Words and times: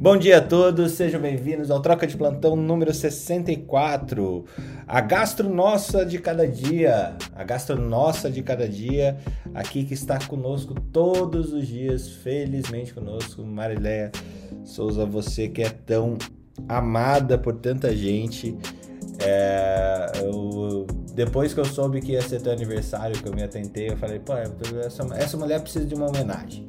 Bom 0.00 0.16
dia 0.16 0.38
a 0.38 0.40
todos, 0.40 0.92
sejam 0.92 1.20
bem-vindos 1.20 1.70
ao 1.70 1.78
Troca 1.82 2.06
de 2.06 2.16
Plantão 2.16 2.56
número 2.56 2.94
64. 2.94 4.46
A 4.88 4.98
gastro 5.02 5.46
nossa 5.46 6.06
de 6.06 6.18
cada 6.18 6.48
dia, 6.48 7.14
a 7.36 7.44
gastro 7.44 7.78
nossa 7.78 8.30
de 8.30 8.42
cada 8.42 8.66
dia, 8.66 9.18
aqui 9.52 9.84
que 9.84 9.92
está 9.92 10.18
conosco 10.18 10.72
todos 10.72 11.52
os 11.52 11.66
dias, 11.68 12.08
felizmente 12.08 12.94
conosco, 12.94 13.42
Marileia 13.42 14.10
Souza, 14.64 15.04
você 15.04 15.48
que 15.48 15.60
é 15.60 15.68
tão 15.68 16.16
amada 16.66 17.36
por 17.36 17.56
tanta 17.56 17.94
gente. 17.94 18.56
É, 19.18 20.12
eu, 20.22 20.86
depois 21.12 21.52
que 21.52 21.60
eu 21.60 21.64
soube 21.66 22.00
que 22.00 22.12
ia 22.12 22.22
ser 22.22 22.40
teu 22.40 22.52
aniversário, 22.52 23.22
que 23.22 23.28
eu 23.28 23.34
me 23.34 23.42
atentei, 23.42 23.90
eu 23.90 23.98
falei, 23.98 24.18
pô, 24.18 24.32
essa, 24.34 25.06
essa 25.14 25.36
mulher 25.36 25.60
precisa 25.60 25.84
de 25.84 25.94
uma 25.94 26.08
homenagem. 26.08 26.66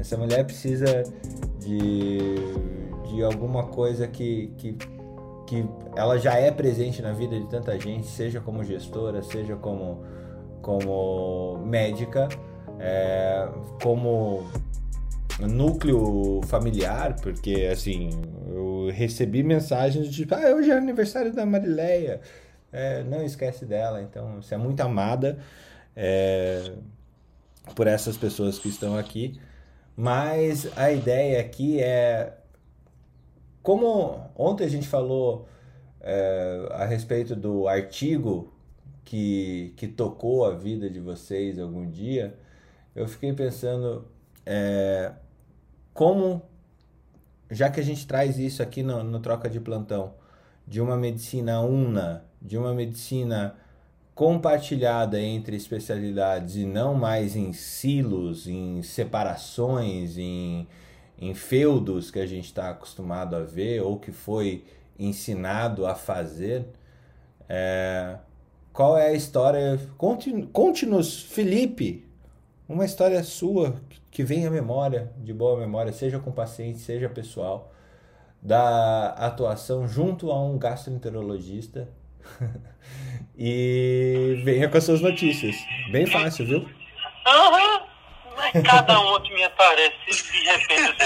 Essa 0.00 0.16
mulher 0.16 0.44
precisa 0.44 1.04
de, 1.66 2.34
de 3.08 3.22
alguma 3.22 3.64
coisa 3.64 4.06
que, 4.06 4.52
que, 4.56 4.76
que 5.46 5.68
ela 5.96 6.16
já 6.18 6.34
é 6.34 6.50
presente 6.50 7.02
na 7.02 7.12
vida 7.12 7.38
de 7.38 7.48
tanta 7.48 7.78
gente, 7.78 8.06
seja 8.06 8.40
como 8.40 8.62
gestora, 8.64 9.22
seja 9.22 9.56
como, 9.56 10.04
como 10.62 11.58
médica, 11.66 12.28
é, 12.78 13.48
como 13.82 14.44
núcleo 15.40 16.40
familiar, 16.46 17.16
porque 17.20 17.68
assim, 17.70 18.10
eu 18.48 18.88
recebi 18.92 19.42
mensagens 19.42 20.06
de 20.06 20.12
tipo, 20.12 20.34
ah, 20.34 20.54
hoje 20.54 20.70
é 20.70 20.76
aniversário 20.76 21.34
da 21.34 21.44
Marileia, 21.44 22.20
é, 22.72 23.02
não 23.02 23.22
esquece 23.22 23.64
dela, 23.64 24.00
então 24.02 24.40
você 24.40 24.54
é 24.54 24.58
muito 24.58 24.80
amada 24.80 25.38
é, 25.94 26.72
por 27.74 27.86
essas 27.86 28.16
pessoas 28.16 28.58
que 28.58 28.68
estão 28.68 28.96
aqui. 28.96 29.38
Mas 29.96 30.68
a 30.76 30.92
ideia 30.92 31.40
aqui 31.40 31.80
é 31.80 32.36
como 33.66 34.30
ontem 34.36 34.64
a 34.64 34.68
gente 34.68 34.86
falou 34.86 35.48
é, 36.00 36.68
a 36.70 36.84
respeito 36.84 37.34
do 37.34 37.66
artigo 37.66 38.52
que, 39.04 39.74
que 39.76 39.88
tocou 39.88 40.44
a 40.44 40.52
vida 40.52 40.88
de 40.88 41.00
vocês 41.00 41.58
algum 41.58 41.90
dia, 41.90 42.38
eu 42.94 43.08
fiquei 43.08 43.32
pensando 43.32 44.06
é, 44.44 45.10
como, 45.92 46.42
já 47.50 47.68
que 47.68 47.80
a 47.80 47.82
gente 47.82 48.06
traz 48.06 48.38
isso 48.38 48.62
aqui 48.62 48.84
no, 48.84 49.02
no 49.02 49.18
Troca 49.18 49.50
de 49.50 49.58
Plantão, 49.58 50.14
de 50.64 50.80
uma 50.80 50.96
medicina 50.96 51.60
una, 51.60 52.24
de 52.40 52.56
uma 52.56 52.72
medicina 52.72 53.56
compartilhada 54.16 55.20
entre 55.20 55.54
especialidades 55.56 56.56
e 56.56 56.64
não 56.64 56.94
mais 56.94 57.36
em 57.36 57.52
silos, 57.52 58.48
em 58.48 58.82
separações, 58.82 60.16
em, 60.16 60.66
em 61.18 61.34
feudos 61.34 62.10
que 62.10 62.18
a 62.18 62.24
gente 62.24 62.46
está 62.46 62.70
acostumado 62.70 63.36
a 63.36 63.40
ver 63.40 63.82
ou 63.82 63.98
que 63.98 64.10
foi 64.10 64.64
ensinado 64.98 65.84
a 65.86 65.94
fazer. 65.94 66.64
É, 67.46 68.16
qual 68.72 68.96
é 68.96 69.08
a 69.08 69.12
história? 69.12 69.78
Conte-nos, 69.98 71.22
Felipe, 71.22 72.08
uma 72.66 72.86
história 72.86 73.22
sua 73.22 73.76
que 74.10 74.24
vem 74.24 74.46
à 74.46 74.50
memória, 74.50 75.12
de 75.18 75.34
boa 75.34 75.60
memória, 75.60 75.92
seja 75.92 76.18
com 76.18 76.32
paciente, 76.32 76.78
seja 76.78 77.06
pessoal, 77.10 77.70
da 78.40 79.10
atuação 79.10 79.86
junto 79.86 80.30
a 80.30 80.42
um 80.42 80.56
gastroenterologista 80.56 81.86
e 83.38 84.40
venha 84.44 84.68
com 84.68 84.78
as 84.78 84.84
suas 84.84 85.00
notícias. 85.00 85.56
Bem 85.90 86.06
fácil, 86.06 86.46
viu? 86.46 86.68
Aham. 87.26 87.74
Uhum. 87.74 87.86
Mas 88.36 88.62
cada 88.62 89.00
um 89.00 89.20
que 89.20 89.34
me 89.34 89.42
aparece, 89.42 89.96
de 90.06 90.44
repente, 90.44 90.96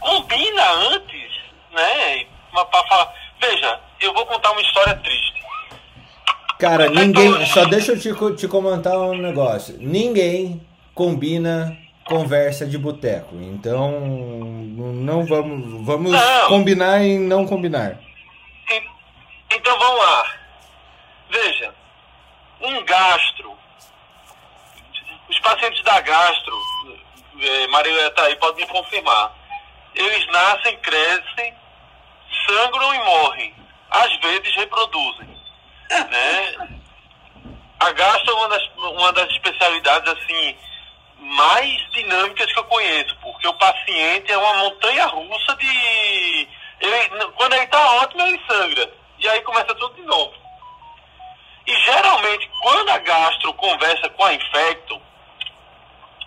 combina 0.00 0.70
antes, 0.92 1.30
né? 1.72 2.26
Pra 2.52 2.84
falar. 2.88 3.14
Veja, 3.40 3.80
eu 4.00 4.12
vou 4.12 4.26
contar 4.26 4.52
uma 4.52 4.60
história 4.60 4.94
triste. 4.96 5.40
Cara, 6.58 6.90
ninguém. 6.90 7.46
Só 7.46 7.64
deixa 7.64 7.92
eu 7.92 7.98
te, 7.98 8.36
te 8.36 8.48
comentar 8.48 8.98
um 8.98 9.16
negócio. 9.16 9.76
Ninguém 9.80 10.60
combina 10.94 11.74
conversa 12.04 12.66
de 12.66 12.76
boteco. 12.76 13.34
Então, 13.36 13.90
não 13.98 15.24
vamos. 15.24 15.86
Vamos 15.86 16.12
não. 16.12 16.48
combinar 16.48 17.02
em 17.02 17.18
não 17.18 17.46
combinar. 17.46 17.98
Então 19.50 19.78
vamos 19.78 20.00
lá. 20.00 20.39
Veja, 21.30 21.72
um 22.60 22.84
gastro, 22.84 23.56
os 25.28 25.38
pacientes 25.38 25.82
da 25.84 26.00
gastro, 26.00 26.60
é, 27.40 27.66
Maria 27.68 28.08
está 28.08 28.24
aí, 28.24 28.34
pode 28.34 28.56
me 28.56 28.66
confirmar, 28.66 29.32
eles 29.94 30.26
nascem, 30.26 30.76
crescem, 30.78 31.54
sangram 32.46 32.94
e 32.94 32.98
morrem. 32.98 33.54
Às 33.90 34.16
vezes 34.18 34.54
reproduzem. 34.56 35.28
né? 35.88 36.78
A 37.78 37.92
gastro 37.92 38.30
é 38.30 38.34
uma 38.34 38.48
das, 38.48 38.70
uma 38.76 39.12
das 39.12 39.30
especialidades 39.30 40.12
assim 40.12 40.56
mais 41.18 41.90
dinâmicas 41.92 42.52
que 42.52 42.58
eu 42.58 42.64
conheço, 42.64 43.16
porque 43.22 43.46
o 43.46 43.54
paciente 43.54 44.32
é 44.32 44.36
uma 44.36 44.54
montanha 44.54 45.06
russa 45.06 45.56
de. 45.56 46.48
Ele, 46.80 47.26
quando 47.36 47.52
ele 47.52 47.64
está 47.64 47.92
ótimo, 48.02 48.22
ele 48.22 48.40
sangra. 48.48 48.92
E 49.18 49.28
aí 49.28 49.40
começa 49.42 49.74
tudo 49.74 49.94
de 49.94 50.02
novo. 50.02 50.39
E 51.70 51.76
geralmente, 51.82 52.50
quando 52.62 52.88
a 52.88 52.98
gastro 52.98 53.54
conversa 53.54 54.08
com 54.10 54.24
a 54.24 54.34
infecto, 54.34 55.00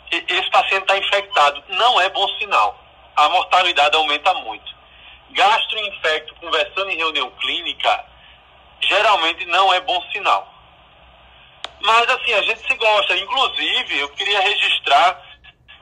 esse 0.09 0.49
paciente 0.49 0.83
está 0.83 0.97
infectado. 0.97 1.61
Não 1.67 1.99
é 1.99 2.07
bom 2.11 2.25
sinal. 2.39 2.81
A 3.13 3.27
mortalidade 3.27 3.93
aumenta 3.97 4.33
muito. 4.35 4.73
Gastro 5.31 5.77
e 5.79 5.89
infecto 5.89 6.33
conversando 6.35 6.91
em 6.91 6.95
reunião 6.95 7.29
clínica, 7.41 8.05
geralmente 8.79 9.43
não 9.45 9.73
é 9.73 9.81
bom 9.81 10.01
sinal. 10.13 10.47
Mas 11.81 12.09
assim, 12.09 12.33
a 12.35 12.41
gente 12.43 12.65
se 12.65 12.77
gosta. 12.77 13.13
Inclusive, 13.17 13.99
eu 13.99 14.07
queria 14.09 14.39
registrar 14.39 15.21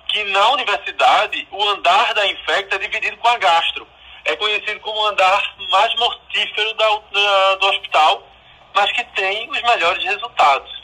que 0.08 0.24
na 0.24 0.50
universidade 0.54 1.48
o 1.52 1.64
andar 1.70 2.16
da 2.16 2.26
infecta 2.26 2.78
é 2.78 2.80
dividido 2.80 3.18
com 3.18 3.28
a 3.28 3.38
gastro. 3.38 3.88
É 4.26 4.36
conhecido 4.36 4.80
como 4.80 5.00
o 5.00 5.06
andar 5.06 5.56
mais 5.70 5.94
mortífero 6.00 6.74
da, 6.74 6.90
da, 7.12 7.56
do 7.58 7.68
hospital 7.68 8.31
mas 8.74 8.92
que 8.92 9.04
tem 9.16 9.50
os 9.50 9.62
melhores 9.62 10.04
resultados. 10.04 10.82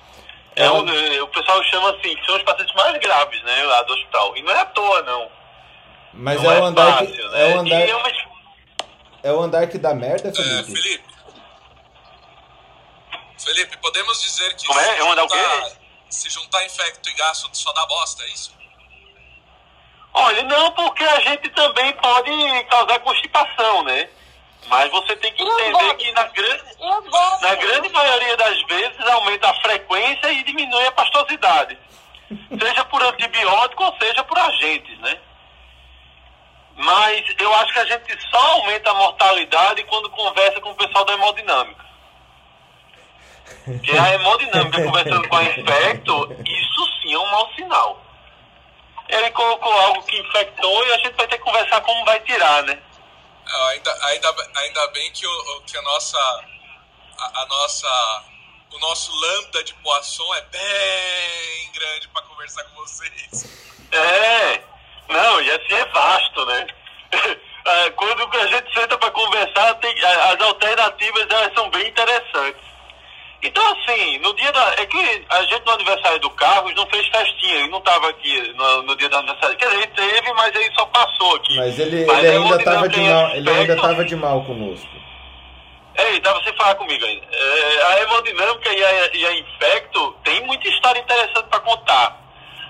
É, 0.56 0.66
é 0.66 0.72
o, 0.72 0.90
é, 0.90 1.22
o 1.22 1.28
pessoal 1.28 1.64
chama 1.66 1.92
assim, 1.92 2.16
que 2.16 2.26
são 2.26 2.36
os 2.36 2.44
pacientes 2.44 2.76
mais 2.76 2.98
graves, 2.98 3.44
né, 3.44 3.64
lá 3.64 3.84
do 3.84 3.94
hospital. 3.94 4.36
E 4.38 4.42
não 4.42 4.52
é 4.52 4.60
à 4.60 4.66
toa, 4.66 5.02
não. 5.04 5.32
Mas 6.14 6.42
não 6.42 6.52
é, 6.52 6.60
o 6.60 6.66
andar 6.66 6.94
fácil, 6.94 7.16
que, 7.16 7.30
né? 7.30 7.52
é 7.52 7.56
o 7.56 7.60
andar, 7.60 7.82
é, 7.82 7.96
uma... 7.96 8.12
é 9.24 9.34
o 9.34 9.40
andar 9.40 9.68
que 9.68 9.78
dá 9.78 9.94
merda, 9.94 10.34
Felipe? 10.34 10.60
É, 10.60 10.64
Felipe. 10.64 11.18
Felipe, 13.38 13.78
podemos 13.78 14.22
dizer 14.22 14.56
que 14.56 14.66
Como 14.66 14.80
é? 14.80 14.98
É 14.98 15.04
um 15.04 15.12
andar 15.12 15.24
o 15.26 15.28
quê? 15.28 15.38
se 16.10 16.30
juntar 16.30 16.66
infecto 16.66 17.10
e 17.10 17.14
gasto 17.14 17.50
só 17.54 17.72
dá 17.74 17.86
bosta, 17.86 18.24
é 18.24 18.28
isso? 18.28 18.56
Olha, 20.14 20.44
não, 20.44 20.72
porque 20.72 21.04
a 21.04 21.20
gente 21.20 21.50
também 21.50 21.94
pode 21.94 22.64
causar 22.70 23.00
constipação, 23.00 23.84
né? 23.84 24.10
Mas 24.68 24.92
você 24.92 25.16
tem 25.16 25.34
que 25.34 25.44
entender 25.44 25.96
que 25.96 26.12
na 26.12 26.24
grande, 26.24 26.64
na 27.42 27.56
grande 27.56 27.90
maioria 27.90 28.38
das 28.38 28.62
vezes 28.64 29.00
aumenta 29.08 29.50
a 29.50 29.62
frequência 29.62 30.32
e 30.32 30.44
diminui 30.44 30.86
a 30.86 30.92
pastosidade. 30.92 31.78
seja 32.60 32.84
por 32.86 33.02
antibiótico 33.02 33.84
ou 33.84 33.96
seja 33.98 34.24
por 34.24 34.38
agentes, 34.38 34.98
né? 35.00 35.18
Mas 36.76 37.24
eu 37.40 37.54
acho 37.56 37.74
que 37.74 37.80
a 37.80 37.86
gente 37.86 38.30
só 38.30 38.38
aumenta 38.54 38.92
a 38.92 38.94
mortalidade 38.94 39.84
quando 39.86 40.10
conversa 40.10 40.60
com 40.62 40.72
o 40.72 40.76
pessoal 40.76 41.06
da 41.06 41.14
hemodinâmica. 41.14 41.86
Que 43.84 43.98
a 43.98 44.14
hemodinâmica 44.14 44.84
conversando 44.84 45.28
com 45.28 45.38
a 45.38 45.44
infecto, 45.44 46.36
isso 46.46 47.02
sim 47.02 47.14
é 47.14 47.20
um 47.20 47.32
mau 47.32 47.50
sinal. 47.54 48.02
Ele 49.08 49.32
colocou 49.32 49.72
algo 49.72 50.04
que 50.04 50.20
infectou 50.20 50.86
e 50.86 50.94
a 50.94 50.98
gente 50.98 51.16
vai 51.16 51.28
ter 51.28 51.38
que 51.38 51.44
conversar 51.44 51.82
como 51.82 52.06
vai 52.06 52.20
tirar, 52.20 52.64
né? 52.64 52.78
Ainda, 53.70 54.06
ainda, 54.06 54.36
ainda 54.56 54.88
bem 54.90 55.12
que, 55.12 55.26
o, 55.26 55.62
que 55.62 55.78
a 55.78 55.82
nossa, 55.82 56.18
a, 57.18 57.42
a, 57.42 57.46
nossa, 57.46 58.24
o 58.74 58.80
nosso 58.80 59.12
lambda 59.14 59.64
de 59.64 59.74
Poisson 59.76 60.36
é 60.36 60.42
bem 60.42 61.72
grande 61.74 62.08
para 62.10 62.22
conversar 62.24 62.64
com 62.66 62.76
vocês. 62.76 63.46
É, 63.92 64.62
não, 65.08 65.42
e 65.42 65.52
assim 65.52 65.74
é 65.74 65.86
vasto, 65.86 66.46
né? 66.46 66.68
É, 67.66 67.90
quando 67.96 68.38
a 68.38 68.48
gente 68.48 68.74
senta 68.74 68.98
para 68.98 69.12
conversar, 69.12 69.76
tem, 69.76 70.06
as 70.06 70.42
alternativas 70.42 71.28
elas 71.30 71.54
são 71.54 71.70
bem 71.70 71.88
interessantes. 71.88 72.62
Então, 73.42 73.64
assim, 73.74 74.18
no 74.20 74.34
dia 74.36 74.52
da. 74.52 74.74
É 74.80 74.86
que 74.86 75.26
a 75.30 75.44
gente 75.44 75.66
no 75.66 75.72
aniversário 75.74 76.20
do 76.20 76.30
Carlos 76.32 76.74
não 76.76 76.88
fez 76.88 77.08
festinha, 77.08 77.56
ele 77.56 77.68
não 77.70 77.78
estava 77.78 78.10
aqui 78.10 78.54
no, 78.54 78.84
no, 78.84 78.96
dia 78.96 79.10
do 79.10 79.18
aniversário. 79.18 79.56
Quer 79.58 79.66
dizer, 79.66 79.78
ele 79.78 79.88
teve, 79.88 80.34
mas 80.34 80.56
ele 80.56 80.74
só 80.74 80.86
passou 80.88 81.36
aqui. 81.36 81.56
Mas 81.56 81.78
ele, 81.78 82.06
mas 82.06 82.24
ele 82.24 82.38
ainda 82.38 82.56
estava 82.56 82.90
de 82.90 83.00
mal, 83.00 83.30
ele 83.36 83.50
ainda 83.50 83.76
estava 83.76 84.06
de 84.06 84.16
mal 84.16 84.44
conosco. 84.44 84.90
É, 85.96 86.10
ele 86.10 86.18
estava 86.18 86.44
sem 86.44 86.56
falar 86.56 86.76
comigo 86.76 87.06
ainda. 87.06 87.26
É, 87.32 87.84
a 87.86 88.02
hemodinâmica 88.02 88.74
e 88.74 88.84
a, 88.84 89.16
e 89.16 89.26
a 89.26 89.40
infecto 89.40 90.16
tem 90.24 90.46
muita 90.46 90.68
história 90.68 91.00
interessante 91.00 91.48
para 91.50 91.60
contar. 91.60 92.22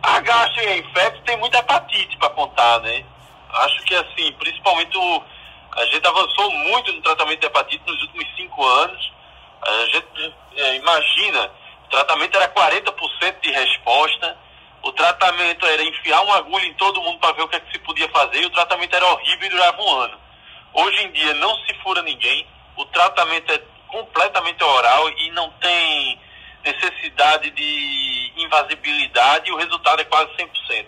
A 0.02 0.20
gastro 0.20 0.64
e 0.64 0.68
a 0.68 0.78
infecto 0.78 1.22
tem 1.24 1.38
muita 1.38 1.60
hepatite 1.60 2.18
para 2.18 2.30
contar, 2.30 2.80
né? 2.82 3.04
Acho 3.50 3.84
que, 3.84 3.96
assim, 3.96 4.32
principalmente 4.34 4.98
o, 4.98 5.24
a 5.74 5.86
gente 5.86 6.08
avançou 6.08 6.52
muito 6.52 6.92
no 6.92 7.02
tratamento 7.02 7.40
de 7.40 7.46
hepatite 7.46 7.84
nos 7.86 8.02
últimos 8.02 8.36
cinco 8.36 8.66
anos. 8.66 9.07
A 9.68 9.86
gente 9.88 10.34
é, 10.56 10.76
imagina, 10.76 11.52
o 11.86 11.90
tratamento 11.90 12.38
era 12.38 12.48
40% 12.50 13.42
de 13.42 13.52
resposta, 13.52 14.38
o 14.82 14.92
tratamento 14.94 15.66
era 15.66 15.84
enfiar 15.84 16.22
uma 16.22 16.38
agulha 16.38 16.66
em 16.66 16.74
todo 16.76 17.02
mundo 17.02 17.20
para 17.20 17.34
ver 17.34 17.44
o 17.44 17.48
que, 17.50 17.58
é 17.58 17.60
que 17.60 17.74
se 17.74 17.80
podia 17.80 18.08
fazer, 18.10 18.42
e 18.42 18.46
o 18.46 18.50
tratamento 18.50 18.96
era 18.96 19.06
horrível 19.06 19.46
e 19.46 19.50
durava 19.50 19.82
um 19.82 19.94
ano. 20.00 20.18
Hoje 20.74 21.04
em 21.04 21.12
dia 21.12 21.34
não 21.34 21.54
se 21.66 21.74
fura 21.84 22.02
ninguém, 22.02 22.48
o 22.78 22.86
tratamento 22.86 23.52
é 23.52 23.62
completamente 23.90 24.64
oral 24.64 25.10
e 25.10 25.32
não 25.32 25.50
tem 25.60 26.20
necessidade 26.64 27.50
de 27.52 28.34
invasibilidade 28.38 29.50
e 29.50 29.54
o 29.54 29.58
resultado 29.58 30.02
é 30.02 30.06
quase 30.06 30.32
100%. 30.34 30.86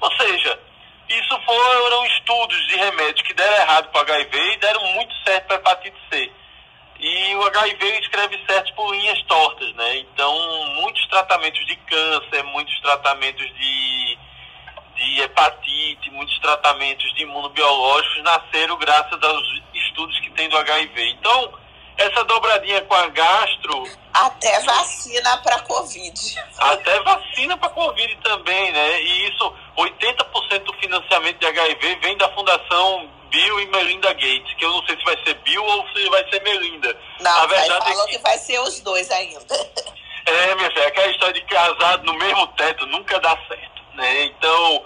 Ou 0.00 0.12
seja, 0.12 0.60
isso 1.08 1.40
foram 1.44 2.06
estudos 2.06 2.66
de 2.68 2.76
remédios 2.76 3.22
que 3.26 3.34
deram 3.34 3.56
errado 3.56 3.90
para 3.90 4.00
HIV 4.00 4.52
e 4.52 4.56
deram 4.58 4.84
muito 4.92 5.14
certo 5.24 5.46
para 5.46 5.56
hepatite 5.56 5.98
C. 6.10 6.32
E 6.98 7.34
o 7.36 7.46
HIV 7.46 8.00
escreve 8.00 8.44
certo 8.44 8.74
por 8.74 8.92
linhas 8.92 9.22
tortas, 9.22 9.72
né? 9.74 9.98
Então, 9.98 10.34
muitos 10.82 11.06
tratamentos 11.06 11.64
de 11.66 11.76
câncer, 11.76 12.42
muitos 12.44 12.80
tratamentos 12.80 13.46
de, 13.54 14.18
de 14.96 15.20
hepatite, 15.20 16.10
muitos 16.10 16.36
tratamentos 16.40 17.14
de 17.14 17.22
imunobiológicos 17.22 18.22
nasceram 18.24 18.76
graças 18.78 19.22
aos 19.22 19.62
estudos 19.74 20.18
que 20.20 20.30
tem 20.30 20.48
do 20.48 20.58
HIV. 20.58 21.10
Então, 21.10 21.52
essa 21.98 22.24
dobradinha 22.24 22.80
com 22.82 22.94
a 22.94 23.08
gastro. 23.08 23.84
Até 24.12 24.60
vacina 24.60 25.36
para 25.38 25.60
Covid. 25.60 26.44
Até 26.58 27.00
vacina 27.00 27.56
para 27.56 27.68
Covid 27.70 28.16
também, 28.24 28.72
né? 28.72 29.02
E 29.02 29.28
isso, 29.28 29.54
80% 29.76 30.64
do 30.64 30.72
financiamento 30.74 31.38
de 31.38 31.46
HIV 31.46 31.96
vem 32.02 32.16
da 32.16 32.28
Fundação 32.30 33.08
Bill 33.30 33.60
e 33.60 33.66
Melinda 33.66 34.12
Gates, 34.12 34.54
que 34.54 34.64
eu 34.64 34.70
não 34.70 34.84
sei 34.86 34.96
se 34.96 35.04
vai 35.04 35.16
ser 35.24 35.34
Bill 35.34 35.64
ou 35.64 35.86
se 35.88 36.08
vai 36.10 36.28
ser 36.30 36.42
Melinda. 36.42 36.96
Não, 37.20 37.42
a 37.42 37.46
verdade 37.46 37.84
falou 37.84 38.04
é 38.04 38.06
que... 38.06 38.16
que 38.16 38.22
vai 38.22 38.38
ser 38.38 38.60
os 38.60 38.80
dois 38.80 39.10
ainda. 39.10 39.40
É, 40.28 40.54
minha 40.56 40.70
filha, 40.70 40.88
aquela 40.88 41.10
história 41.10 41.32
de 41.32 41.40
casado 41.46 42.04
no 42.04 42.12
mesmo 42.18 42.46
teto 42.48 42.84
nunca 42.84 43.18
dá 43.18 43.30
certo, 43.48 43.82
né? 43.94 44.24
Então, 44.24 44.84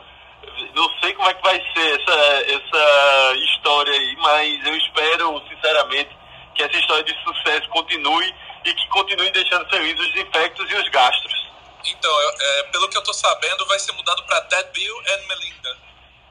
não 0.72 0.88
sei 1.00 1.12
como 1.14 1.28
é 1.28 1.34
que 1.34 1.42
vai 1.42 1.60
ser 1.74 2.00
essa, 2.00 2.14
essa 2.46 3.34
história 3.34 3.92
aí, 3.92 4.16
mas 4.18 4.66
eu 4.66 4.76
espero, 4.76 5.42
sinceramente, 5.48 6.16
que 6.54 6.62
essa 6.62 6.76
história 6.76 7.02
de 7.02 7.24
sucesso 7.24 7.68
continue 7.70 8.32
e 8.64 8.72
que 8.72 8.88
continue 8.88 9.30
deixando 9.32 9.68
felizes 9.68 9.98
os 9.98 10.16
infectos 10.16 10.70
e 10.70 10.74
os 10.76 10.88
gastros. 10.90 11.50
Então, 11.84 12.12
é, 12.40 12.62
pelo 12.70 12.88
que 12.88 12.96
eu 12.96 13.02
tô 13.02 13.12
sabendo, 13.12 13.66
vai 13.66 13.78
ser 13.80 13.92
mudado 13.92 14.22
para 14.24 14.40
Ted 14.42 14.68
Bill 14.72 14.98
and 15.00 15.26
Melinda. 15.26 15.76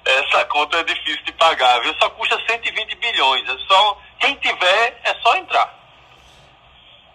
Essa 0.04 0.44
conta 0.46 0.78
é 0.78 0.84
difícil 0.84 1.24
de 1.24 1.32
pagar, 1.32 1.80
viu? 1.80 1.94
Só 1.94 2.10
custa 2.10 2.38
120 2.48 2.94
bilhões. 2.96 3.48
É 3.48 3.56
só 3.66 3.98
quem 4.18 4.34
tiver 4.36 5.00
é 5.04 5.14
só 5.22 5.36
entrar. 5.36 5.80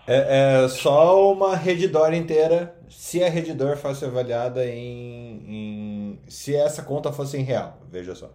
É, 0.08 0.64
é 0.64 0.70
só 0.70 1.32
uma 1.32 1.56
Redditor 1.56 2.14
inteira, 2.14 2.76
se 2.90 3.24
a 3.24 3.30
Redditor 3.30 3.76
fosse 3.76 4.06
avaliada 4.06 4.64
em, 4.66 5.44
em, 5.48 6.22
Se 6.28 6.56
essa 6.56 6.84
conta 6.84 7.12
fosse 7.12 7.38
em 7.38 7.44
real, 7.44 7.80
veja 7.90 8.14
só. 8.14 8.30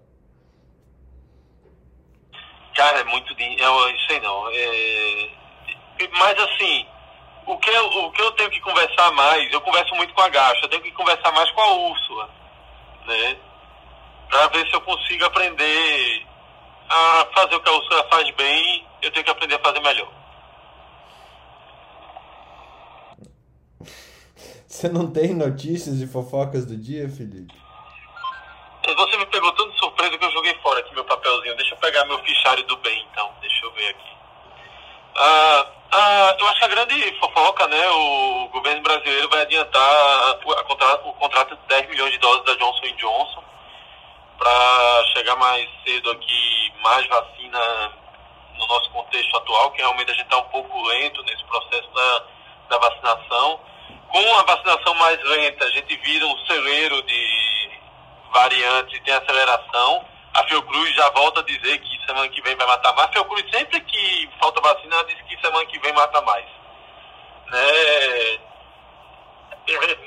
Cara, 2.74 3.00
é 3.00 3.04
muito 3.04 3.34
dinheiro. 3.36 3.62
Eu 3.62 3.98
sei 4.08 4.20
não. 4.20 4.48
É... 4.48 5.30
Mas 6.12 6.38
assim, 6.38 6.86
o 7.50 7.58
que, 7.58 7.70
eu, 7.70 7.86
o 7.86 8.12
que 8.12 8.22
eu 8.22 8.32
tenho 8.32 8.50
que 8.50 8.60
conversar 8.60 9.10
mais, 9.12 9.52
eu 9.52 9.60
converso 9.60 9.94
muito 9.96 10.14
com 10.14 10.20
a 10.22 10.28
Gacha, 10.28 10.60
eu 10.62 10.68
tenho 10.68 10.82
que 10.82 10.92
conversar 10.92 11.32
mais 11.32 11.50
com 11.50 11.60
a 11.60 11.74
Úrsula, 11.74 12.30
né? 13.06 13.36
Pra 14.28 14.46
ver 14.48 14.66
se 14.68 14.74
eu 14.74 14.80
consigo 14.82 15.24
aprender 15.24 16.26
a 16.88 17.26
fazer 17.34 17.56
o 17.56 17.60
que 17.60 17.68
a 17.68 17.72
Úrsula 17.72 18.08
faz 18.08 18.30
bem, 18.36 18.86
eu 19.02 19.10
tenho 19.10 19.24
que 19.24 19.30
aprender 19.30 19.56
a 19.56 19.58
fazer 19.60 19.80
melhor. 19.80 20.12
Você 24.66 24.88
não 24.88 25.10
tem 25.10 25.34
notícias 25.34 26.00
e 26.00 26.06
fofocas 26.06 26.64
do 26.64 26.76
dia, 26.76 27.08
Felipe? 27.08 27.58
Você 28.86 29.16
me 29.16 29.26
pegou 29.26 29.52
tanto 29.52 29.72
de 29.72 29.78
surpresa 29.78 30.18
que 30.18 30.24
eu 30.24 30.30
joguei 30.32 30.54
fora 30.62 30.80
aqui 30.80 30.94
meu 30.94 31.04
papelzinho. 31.04 31.56
Deixa 31.56 31.74
eu 31.74 31.78
pegar 31.78 32.04
meu 32.06 32.18
fichário 32.20 32.64
do 32.66 32.76
bem, 32.78 33.06
então. 33.10 33.32
Deixa 33.40 33.64
eu 33.64 33.72
ver 33.72 33.88
aqui. 33.88 34.19
Ah, 35.16 35.66
ah, 35.92 36.36
eu 36.38 36.46
acho 36.48 36.58
que 36.58 36.64
a 36.64 36.68
grande 36.68 37.18
fofoca, 37.18 37.66
né? 37.68 37.88
O 37.90 38.48
governo 38.48 38.82
brasileiro 38.82 39.28
vai 39.28 39.42
adiantar 39.42 39.82
a, 39.82 40.30
a 40.30 40.64
contrato, 40.64 41.08
o 41.08 41.12
contrato 41.14 41.56
de 41.56 41.62
10 41.68 41.88
milhões 41.88 42.12
de 42.12 42.18
doses 42.18 42.44
da 42.44 42.54
Johnson 42.54 42.96
Johnson 42.96 43.44
para 44.38 45.04
chegar 45.12 45.36
mais 45.36 45.68
cedo 45.84 46.10
aqui, 46.10 46.72
mais 46.82 47.06
vacina 47.08 47.92
no 48.56 48.66
nosso 48.66 48.90
contexto 48.90 49.36
atual, 49.36 49.70
que 49.72 49.78
realmente 49.78 50.10
a 50.10 50.14
gente 50.14 50.24
está 50.24 50.38
um 50.38 50.48
pouco 50.48 50.82
lento 50.88 51.22
nesse 51.24 51.44
processo 51.44 51.88
da, 51.90 52.24
da 52.70 52.78
vacinação 52.78 53.60
com 54.10 54.38
a 54.38 54.42
vacinação 54.42 54.94
mais 54.94 55.22
lenta, 55.22 55.64
a 55.64 55.70
gente 55.70 55.96
vira 55.98 56.26
um 56.26 56.46
celeiro 56.46 57.00
de 57.02 57.70
variantes 58.32 58.98
e 58.98 59.02
tem 59.02 59.14
aceleração. 59.14 60.04
A 60.34 60.44
Fiocruz 60.44 60.94
já 60.94 61.10
volta 61.10 61.40
a 61.40 61.44
dizer 61.44 61.78
que 61.78 61.89
semana 62.10 62.28
que 62.28 62.42
vem 62.42 62.56
vai 62.56 62.66
matar 62.66 62.92
mais. 62.94 63.10
Fiocruz 63.10 63.44
sempre 63.50 63.80
que 63.80 64.30
falta 64.40 64.60
vacina, 64.60 65.04
diz 65.04 65.20
que 65.22 65.40
semana 65.40 65.64
que 65.66 65.78
vem 65.78 65.92
mata 65.92 66.20
mais. 66.22 66.44
Né? 67.46 68.38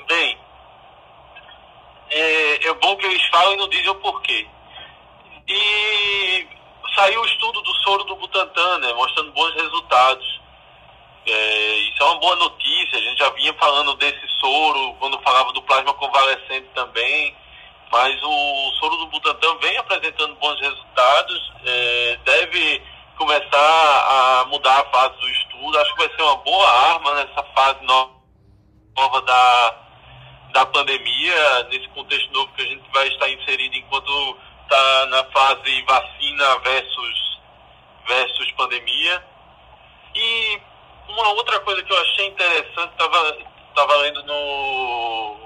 Bem, 0.06 0.38
é, 2.10 2.68
é 2.68 2.74
bom 2.74 2.96
que 2.96 3.06
eles 3.06 3.26
falam 3.28 3.54
e 3.54 3.56
não 3.56 3.68
dizem 3.68 3.88
o 3.88 3.94
porquê. 3.96 4.46
E 5.48 6.46
saiu 6.94 7.22
o 7.22 7.26
estudo 7.26 7.60
do 7.62 7.74
soro 7.76 8.04
do 8.04 8.16
Butantan, 8.16 8.78
né, 8.78 8.92
mostrando 8.92 9.32
bons 9.32 9.54
resultados. 9.54 10.40
É, 11.26 11.74
isso 11.78 12.02
é 12.02 12.04
uma 12.04 12.20
boa 12.20 12.36
notícia. 12.36 12.98
A 12.98 13.02
gente 13.02 13.18
já 13.18 13.30
vinha 13.30 13.54
falando 13.54 13.94
desse 13.94 14.28
soro 14.38 14.94
quando 14.98 15.20
falava 15.22 15.52
do 15.52 15.62
plasma 15.62 15.94
convalescente 15.94 16.68
também. 16.74 17.34
Mas 17.94 18.20
o 18.24 18.72
soro 18.80 18.96
do 18.96 19.06
Butantan 19.06 19.56
vem 19.58 19.76
apresentando 19.76 20.34
bons 20.40 20.60
resultados. 20.60 21.52
É, 21.64 22.18
deve 22.24 22.82
começar 23.16 23.46
a 23.52 24.44
mudar 24.46 24.80
a 24.80 24.84
fase 24.86 25.16
do 25.20 25.28
estudo. 25.28 25.78
Acho 25.78 25.94
que 25.94 26.08
vai 26.08 26.16
ser 26.16 26.22
uma 26.22 26.36
boa 26.38 26.68
arma 26.92 27.14
nessa 27.14 27.44
fase 27.54 27.78
nova 27.84 29.22
da, 29.22 29.76
da 30.54 30.66
pandemia, 30.66 31.62
nesse 31.70 31.86
contexto 31.90 32.32
novo 32.32 32.52
que 32.54 32.62
a 32.62 32.66
gente 32.66 32.82
vai 32.92 33.06
estar 33.06 33.30
inserido 33.30 33.76
enquanto 33.76 34.38
está 34.64 35.06
na 35.06 35.24
fase 35.26 35.82
vacina 35.82 36.58
versus, 36.64 37.40
versus 38.08 38.50
pandemia. 38.56 39.24
E 40.16 40.60
uma 41.10 41.28
outra 41.34 41.60
coisa 41.60 41.80
que 41.80 41.92
eu 41.92 42.02
achei 42.02 42.26
interessante, 42.26 42.90
estava 42.90 43.38
tava 43.76 43.94
lendo 43.98 44.22
no, 44.24 45.43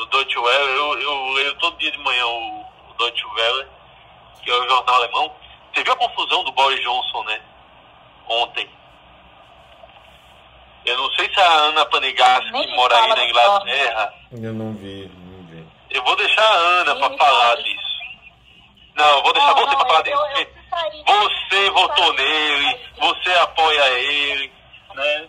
no 0.00 0.06
Deutsche 0.06 0.38
Welle, 0.38 0.70
eu, 0.72 1.00
eu 1.00 1.28
leio 1.34 1.54
todo 1.56 1.76
dia 1.76 1.90
de 1.90 1.98
manhã 1.98 2.26
o, 2.26 2.60
o 2.90 2.94
Deutsche 2.98 3.26
Welle, 3.26 3.68
que 4.42 4.50
é 4.50 4.54
o 4.54 4.68
jornal 4.68 4.94
alemão. 4.94 5.32
Você 5.72 5.84
viu 5.84 5.92
a 5.92 5.96
confusão 5.96 6.42
do 6.44 6.52
Boris 6.52 6.80
Johnson, 6.82 7.22
né? 7.24 7.40
Ontem. 8.26 8.68
Eu 10.86 10.96
não 10.96 11.10
sei 11.10 11.32
se 11.32 11.40
a 11.40 11.52
Ana 11.52 11.84
Panegassi, 11.86 12.50
que 12.50 12.74
mora 12.74 12.96
aí 12.96 13.08
na 13.10 13.24
Inglaterra. 13.26 14.14
Eu 14.32 14.54
não 14.54 14.72
vi, 14.74 15.10
não 15.14 15.46
vi. 15.46 15.66
Eu 15.90 16.02
vou 16.02 16.16
deixar 16.16 16.42
a 16.42 16.56
Ana 16.56 16.96
para 16.96 17.18
falar 17.18 17.56
disso. 17.56 17.90
Não, 18.96 19.16
eu 19.16 19.22
vou 19.22 19.32
deixar 19.34 19.54
não, 19.54 19.66
você 19.66 19.76
para 19.76 19.86
falar 19.86 20.02
disso. 20.02 20.20
Você 21.06 21.70
votou 21.70 22.12
nele, 22.14 22.80
você 22.98 23.30
apoia 23.34 23.88
ele 23.98 24.60
né? 24.94 25.28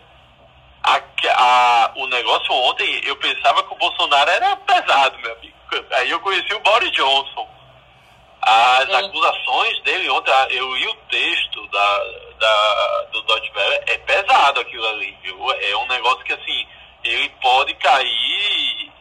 A, 0.84 1.00
a, 1.36 1.92
o 1.94 2.06
negócio 2.08 2.52
ontem, 2.52 3.00
eu 3.04 3.16
pensava 3.16 3.62
que 3.62 3.72
o 3.72 3.78
Bolsonaro 3.78 4.30
era 4.30 4.56
pesado, 4.56 5.18
meu 5.18 5.32
amigo. 5.32 5.54
Aí 5.92 6.10
eu 6.10 6.20
conheci 6.20 6.52
o 6.54 6.60
Boris 6.60 6.90
Johnson. 6.92 7.48
As 8.42 8.86
Sim. 8.86 8.94
acusações 8.96 9.80
dele 9.82 10.10
ontem, 10.10 10.32
eu 10.50 10.74
li 10.74 10.88
o 10.88 10.94
texto 11.08 11.66
da, 11.68 12.04
da, 12.40 13.02
do 13.12 13.22
Dodge 13.22 13.52
Welle, 13.54 13.84
é 13.86 13.98
pesado 13.98 14.60
aquilo 14.60 14.86
ali, 14.88 15.16
viu? 15.22 15.38
É 15.52 15.76
um 15.76 15.86
negócio 15.86 16.24
que, 16.24 16.32
assim, 16.32 16.66
ele 17.04 17.28
pode 17.40 17.72
cair 17.74 18.92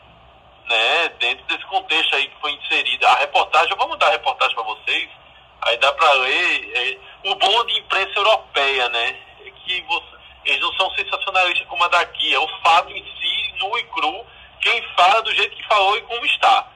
né, 0.70 1.10
dentro 1.20 1.44
desse 1.46 1.66
contexto 1.66 2.16
aí 2.16 2.28
que 2.28 2.40
foi 2.40 2.52
inserido. 2.52 3.06
A 3.06 3.16
reportagem, 3.16 3.72
eu 3.72 3.78
vou 3.78 3.90
mandar 3.90 4.08
a 4.08 4.12
reportagem 4.12 4.56
para 4.56 4.64
vocês, 4.64 5.10
aí 5.64 5.78
dá 5.78 5.92
para 5.92 6.14
ler. 6.14 6.72
É, 6.76 7.30
o 7.30 7.36
bom 7.36 7.66
de 7.66 7.80
imprensa 7.80 8.12
europeia, 8.16 8.90
né? 8.90 9.16
É 9.46 9.52
que 9.52 9.82
você, 9.82 10.11
eles 10.46 10.62
não 10.62 10.74
são 10.74 10.90
sensacionalistas 10.92 11.68
como 11.68 11.84
a 11.84 11.88
daqui. 11.88 12.34
É 12.34 12.40
o 12.40 12.48
fato 12.62 12.92
em 12.92 13.04
si, 13.04 13.54
nu 13.60 13.78
e 13.78 13.84
cru, 13.86 14.26
quem 14.62 14.82
fala 14.96 15.22
do 15.22 15.34
jeito 15.34 15.56
que 15.56 15.68
falou 15.68 15.98
e 15.98 16.02
como 16.02 16.26
está. 16.26 16.68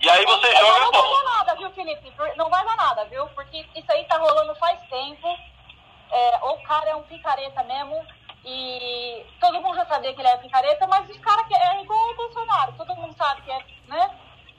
E 0.00 0.08
aí 0.08 0.24
você 0.24 0.46
eu 0.46 0.66
joga 0.66 0.80
não 0.80 0.92
Não 0.92 1.02
vai 1.02 1.24
dar 1.24 1.36
nada, 1.36 1.54
viu, 1.56 1.70
Felipe? 1.70 2.12
Não 2.36 2.50
vai 2.50 2.64
dar 2.64 2.76
nada, 2.76 3.04
viu? 3.06 3.26
Porque 3.28 3.66
isso 3.74 3.92
aí 3.92 4.04
tá 4.04 4.16
rolando 4.16 4.54
faz 4.56 4.80
tempo. 4.88 5.38
É, 6.10 6.38
o 6.42 6.56
cara 6.62 6.90
é 6.90 6.96
um 6.96 7.02
picareta 7.02 7.62
mesmo. 7.64 8.06
E 8.44 9.26
todo 9.40 9.60
mundo 9.60 9.76
já 9.76 9.86
sabia 9.86 10.14
que 10.14 10.20
ele 10.20 10.28
era 10.28 10.38
picareta, 10.38 10.86
mas 10.86 11.08
os 11.10 11.18
caras 11.18 11.46
que 11.46 11.54
é 11.54 11.82
igual 11.82 12.10
o 12.10 12.14
Bolsonaro, 12.14 12.72
todo 12.78 12.94
mundo 12.94 13.14
sabe 13.16 13.42
que 13.42 13.50
é, 13.50 13.58
né? 13.88 14.10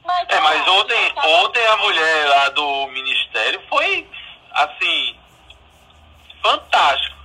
Mas, 0.05 0.29
é, 0.29 0.39
mas 0.39 0.67
ontem, 0.67 1.13
ontem 1.43 1.65
a 1.65 1.77
mulher 1.77 2.29
lá 2.29 2.49
do 2.49 2.87
ministério 2.87 3.61
foi 3.67 4.07
assim 4.51 5.17
fantástico. 6.41 7.17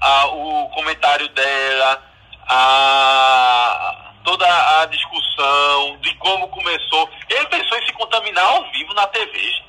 Ah, 0.00 0.26
o 0.26 0.68
comentário 0.92 1.28
dela, 1.30 2.02
a 2.48 4.12
toda 4.24 4.46
a 4.80 4.86
discussão 4.86 5.96
de 6.00 6.14
como 6.16 6.48
começou. 6.48 7.08
Ele 7.28 7.46
pensou 7.46 7.78
em 7.78 7.86
se 7.86 7.92
contaminar 7.94 8.44
ao 8.44 8.70
vivo 8.70 8.94
na 8.94 9.06
TV. 9.08 9.64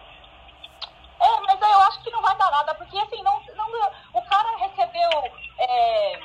É, 1.20 1.40
mas 1.42 1.62
eu 1.62 1.82
acho 1.84 2.04
que 2.04 2.12
não 2.12 2.22
vai 2.22 2.36
dar 2.36 2.52
nada, 2.52 2.76
porque 2.76 2.98
assim, 3.00 3.24
não, 3.24 3.42
não, 3.56 3.92
o 4.14 4.22
cara 4.24 4.58
recebeu, 4.58 5.10
é, 5.58 6.20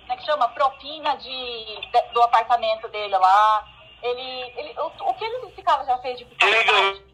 como 0.00 0.12
é 0.12 0.16
que 0.16 0.26
chama, 0.26 0.48
propina 0.48 1.16
de, 1.16 1.80
de, 1.80 2.02
do 2.12 2.22
apartamento 2.22 2.88
dele 2.88 3.16
lá. 3.16 3.64
Ele, 4.02 4.52
ele, 4.56 4.74
o, 4.80 5.10
o 5.10 5.14
que 5.14 5.24
ele, 5.24 5.46
esse 5.46 5.62
cara 5.62 5.84
já 5.84 5.96
fez 5.98 6.18
de 6.18 6.24
Ele 6.24 6.64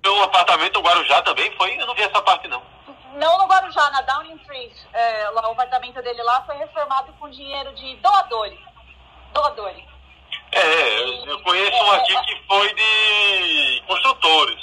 ganhou 0.03 0.21
um 0.21 0.23
apartamento 0.23 0.81
no 0.81 0.89
Guarujá 0.89 1.21
também, 1.21 1.55
foi? 1.59 1.79
Eu 1.79 1.87
não 1.87 1.95
vi 1.95 2.03
essa 2.03 2.23
parte 2.23 2.49
não. 2.49 2.63
Não 3.19 3.39
no 3.39 3.47
Guarujá, 3.47 3.91
na 3.91 4.01
Downing 4.03 4.37
Street. 4.37 4.73
É, 4.93 5.31
o 5.31 5.39
apartamento 5.39 6.01
dele 6.03 6.23
lá 6.23 6.43
foi 6.45 6.57
reformado 6.57 7.13
com 7.15 7.29
dinheiro 7.29 7.75
de 7.75 7.97
doadores. 7.97 8.59
Doadores. 9.33 9.85
É, 10.53 11.31
eu 11.31 11.43
conheço 11.43 11.85
um 11.85 11.91
aqui 11.91 12.17
é, 12.17 12.23
que 12.23 12.47
foi 12.47 12.75
de 12.75 13.83
construtores. 13.87 14.59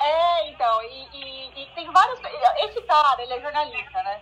É, 0.00 0.50
então, 0.50 0.82
e, 0.82 1.08
e, 1.12 1.62
e, 1.62 1.66
tem 1.74 1.90
vários. 1.92 2.18
Esse 2.64 2.80
cara, 2.82 3.22
ele 3.22 3.34
é 3.34 3.40
jornalista, 3.40 4.02
né? 4.02 4.20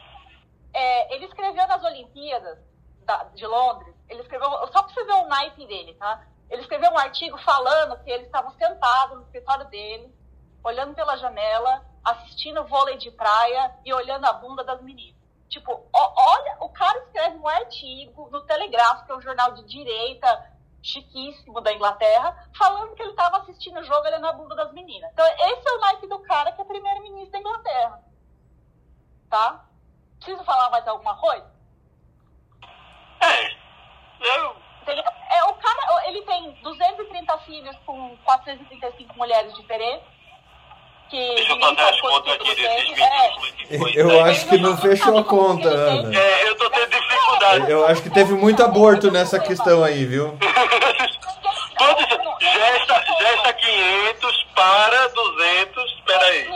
É, 0.75 1.15
ele 1.15 1.27
escreveu 1.27 1.67
nas 1.67 1.83
Olimpíadas 1.85 2.59
da, 3.05 3.25
de 3.35 3.47
Londres, 3.47 3.95
ele 4.09 4.21
escreveu, 4.21 4.51
só 4.51 4.83
pra 4.83 4.89
você 4.93 5.05
ver 5.05 5.13
o 5.13 5.29
naipe 5.29 5.65
dele, 5.67 5.95
tá? 5.95 6.23
Ele 6.51 6.63
escreveu 6.63 6.91
um 6.91 6.99
artigo 6.99 7.39
falando 7.39 8.03
que 8.03 8.11
eles 8.11 8.27
estavam 8.27 8.51
sentados 8.53 9.17
no 9.17 9.23
escritório 9.23 9.67
dele, 9.67 10.13
olhando 10.63 10.95
pela 10.95 11.17
janela, 11.17 11.85
assistindo 12.07 12.65
vôlei 12.65 12.97
de 12.97 13.11
praia 13.11 13.75
e 13.85 13.93
olhando 13.93 14.25
a 14.27 14.33
bunda 14.33 14.63
das 14.63 14.81
meninas. 14.81 15.17
Tipo, 15.49 15.85
olha, 15.93 16.57
o 16.61 16.69
cara 16.69 16.99
escreve 17.01 17.37
um 17.37 17.49
artigo 17.49 18.29
no 18.31 18.43
Telegráfico, 18.43 19.07
que 19.07 19.13
é 19.13 19.17
um 19.17 19.21
jornal 19.21 19.53
de 19.55 19.65
direita, 19.65 20.53
chiquíssimo 20.83 21.61
da 21.61 21.73
Inglaterra, 21.73 22.49
falando 22.57 22.95
que 22.95 23.03
ele 23.03 23.11
estava 23.11 23.39
assistindo 23.39 23.81
o 23.81 23.85
jogo 23.85 24.07
olhando 24.07 24.27
a 24.27 24.33
bunda 24.33 24.55
das 24.55 24.73
meninas. 24.73 25.11
Então, 25.13 25.27
esse 25.27 25.69
é 25.69 25.73
o 25.73 25.81
naipe 25.81 26.07
do 26.07 26.19
cara 26.21 26.53
que 26.53 26.61
é 26.61 26.65
primeiro-ministro 26.65 27.33
da 27.33 27.39
Inglaterra. 27.39 28.03
Tá? 29.29 29.65
Preciso 30.19 30.45
falar 30.45 30.71
mais 30.71 30.87
alguma 30.87 31.17
coisa? 31.17 31.51
É. 33.21 33.67
Eu... 34.21 34.57
é, 35.31 35.45
o 35.45 35.55
cara, 35.55 36.09
ele 36.09 36.23
tem 36.23 36.53
230 36.63 37.39
filhos 37.39 37.77
com 37.85 38.17
435 38.19 39.17
mulheres 39.17 39.53
diferentes. 39.55 40.16
Que 41.11 41.35
Deixa 41.35 41.53
eu 41.53 41.61
fazer 41.61 41.83
as 41.83 42.01
contas 42.01 42.33
aqui 42.35 42.55
desses 42.55 42.99
é. 42.99 44.01
Eu 44.01 44.25
acho 44.25 44.49
que 44.49 44.59
não 44.59 44.77
fechou 44.77 45.19
a 45.19 45.25
conta, 45.25 45.69
Ana. 45.69 46.17
É, 46.17 46.49
eu 46.49 46.57
tô 46.57 46.69
tendo 46.71 46.91
dificuldade. 46.91 47.71
Eu 47.71 47.87
acho 47.87 48.03
que 48.03 48.11
teve 48.11 48.35
muito 48.35 48.63
aborto 48.63 49.11
nessa 49.11 49.39
questão 49.39 49.85
aí, 49.85 50.05
viu? 50.05 50.37
Está, 52.77 53.01
já 53.21 53.35
está 53.35 53.53
500 53.53 54.47
para 54.55 55.09
200, 55.09 56.01
peraí. 56.07 56.49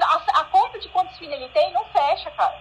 A, 0.00 0.40
a 0.40 0.44
conta 0.44 0.78
de 0.78 0.88
quantos 0.88 1.16
filhos 1.18 1.34
ele 1.34 1.48
tem 1.48 1.72
não 1.72 1.84
fecha, 1.86 2.30
cara. 2.30 2.54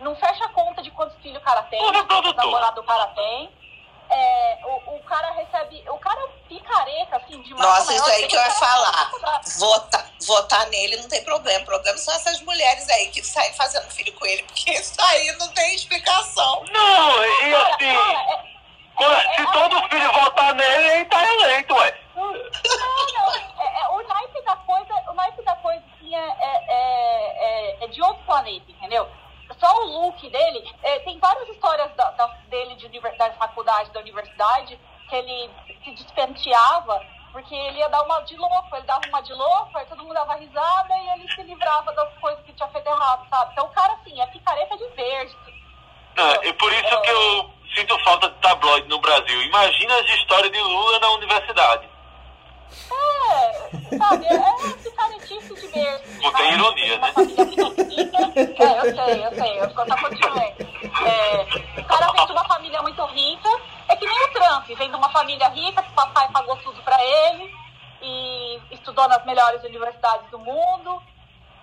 Não 0.00 0.14
fecha 0.16 0.44
a 0.44 0.48
conta 0.48 0.82
de 0.82 0.90
quantos 0.90 1.16
filhos 1.22 1.38
o 1.38 1.44
cara 1.44 1.62
tem, 1.62 1.80
quantos 1.80 2.34
namorados 2.34 2.78
o 2.82 2.86
cara 2.86 3.06
tem 3.08 3.50
é, 4.10 4.58
o, 4.64 4.96
o, 4.96 5.02
cara 5.04 5.30
recebe. 5.32 5.84
O 5.88 5.98
cara 5.98 6.20
é 6.20 6.28
picareta, 6.48 7.16
assim, 7.16 7.40
de 7.42 7.54
Nossa, 7.54 7.94
isso 7.94 8.10
aí 8.10 8.26
que 8.26 8.36
eu 8.36 8.40
ia 8.40 8.50
falar. 8.50 9.10
Votar, 9.58 10.10
votar 10.26 10.66
nele 10.68 10.96
não 10.96 11.08
tem 11.08 11.22
problema. 11.24 11.60
O 11.60 11.66
problema 11.66 11.98
são 11.98 12.14
essas 12.14 12.40
mulheres 12.42 12.88
aí 12.88 13.08
que 13.08 13.22
saem 13.22 13.52
fazendo 13.54 13.90
filho 13.90 14.12
com 14.14 14.26
ele, 14.26 14.42
porque 14.44 14.72
isso 14.72 14.94
aí 15.00 15.32
não 15.38 15.48
tem 15.48 15.74
explicação. 15.74 16.64
Não, 16.72 17.24
e 17.24 17.54
assim. 17.54 18.44
Cara, 18.98 19.22
é, 19.22 19.34
se 19.34 19.42
é, 19.42 19.52
todo 19.52 19.76
é, 19.76 19.88
filho 19.88 20.12
votar 20.12 20.54
nele, 20.54 20.88
ele 20.88 21.04
tá 21.06 21.34
eleito, 21.34 21.74
ué. 21.74 22.00
Não, 22.14 23.06
não. 23.12 23.34
É, 23.60 23.82
é, 23.82 23.88
o 23.88 24.02
naipe 24.06 24.40
da 24.42 24.54
coisa, 24.56 24.94
o 25.10 25.14
naipe 25.14 25.42
da 25.42 25.56
coisa 25.56 25.82
assim, 25.94 26.14
é, 26.14 27.78
é, 27.82 27.86
de 27.88 28.00
outro 28.00 28.22
planeta, 28.24 28.64
entendeu? 28.70 29.08
Só 29.58 29.82
o 29.82 29.84
look 29.84 30.28
dele, 30.28 30.64
é, 30.82 30.98
tem 31.00 31.18
várias 31.18 31.48
histórias 31.48 31.94
da, 31.94 32.10
da, 32.12 32.26
dele 32.48 32.74
de, 32.76 32.88
da 33.00 33.32
faculdade, 33.32 33.90
da 33.90 34.00
universidade, 34.00 34.78
que 35.08 35.16
ele 35.16 35.50
se 35.84 35.92
despenteava 35.92 37.00
porque 37.34 37.52
ele 37.52 37.78
ia 37.78 37.88
dar 37.88 38.00
uma 38.04 38.20
de 38.20 38.36
louco, 38.36 38.76
ele 38.76 38.86
dava 38.86 39.04
uma 39.08 39.20
de 39.20 39.32
louco, 39.34 39.76
aí 39.76 39.84
todo 39.86 40.04
mundo 40.04 40.14
dava 40.14 40.36
risada 40.36 40.94
e 40.96 41.08
ele 41.14 41.34
se 41.34 41.42
livrava 41.42 41.92
das 41.92 42.14
coisas 42.20 42.40
que 42.44 42.52
tinha 42.52 42.68
feito 42.68 42.86
errado, 42.86 43.26
sabe? 43.28 43.50
Então 43.52 43.66
o 43.66 43.70
cara, 43.70 43.92
assim, 43.94 44.20
é 44.20 44.26
picareta 44.28 44.76
de 44.76 44.86
verde. 44.90 45.36
É, 46.16 46.46
e 46.46 46.52
por 46.52 46.72
isso 46.72 46.94
é... 46.94 47.00
que 47.00 47.10
eu 47.10 47.50
sinto 47.74 47.98
falta 48.04 48.28
de 48.28 48.36
tabloide 48.36 48.86
no 48.86 49.00
Brasil. 49.00 49.42
Imagina 49.42 49.98
as 49.98 50.08
histórias 50.10 50.52
de 50.52 50.60
Lula 50.60 51.00
na 51.00 51.10
universidade. 51.10 51.88
É, 52.70 53.98
sabe, 53.98 54.26
é 54.26 54.83
picaretice 55.40 55.68
de 55.68 56.32
tem 56.32 56.54
ironia, 56.54 56.98
né? 56.98 57.12
É, 57.16 58.78
eu 58.78 58.94
sei, 58.94 59.26
eu 59.26 59.34
sei, 59.34 59.60
eu 59.60 59.70
só 59.70 59.84
continuei. 59.96 60.54
É, 61.04 61.80
o 61.80 61.84
cara 61.84 62.12
vem 62.12 62.26
de 62.26 62.32
uma 62.32 62.44
família 62.44 62.82
muito 62.82 63.04
rica, 63.06 63.48
é 63.88 63.96
que 63.96 64.06
nem 64.06 64.24
o 64.24 64.32
Trump, 64.32 64.66
vem 64.66 64.90
de 64.90 64.96
uma 64.96 65.10
família 65.10 65.48
rica, 65.48 65.82
que 65.82 65.90
o 65.90 65.94
papai 65.94 66.28
pagou 66.32 66.56
tudo 66.58 66.80
pra 66.82 66.96
ele, 67.04 67.52
e 68.02 68.60
estudou 68.72 69.08
nas 69.08 69.24
melhores 69.24 69.62
universidades 69.64 70.30
do 70.30 70.38
mundo, 70.38 71.02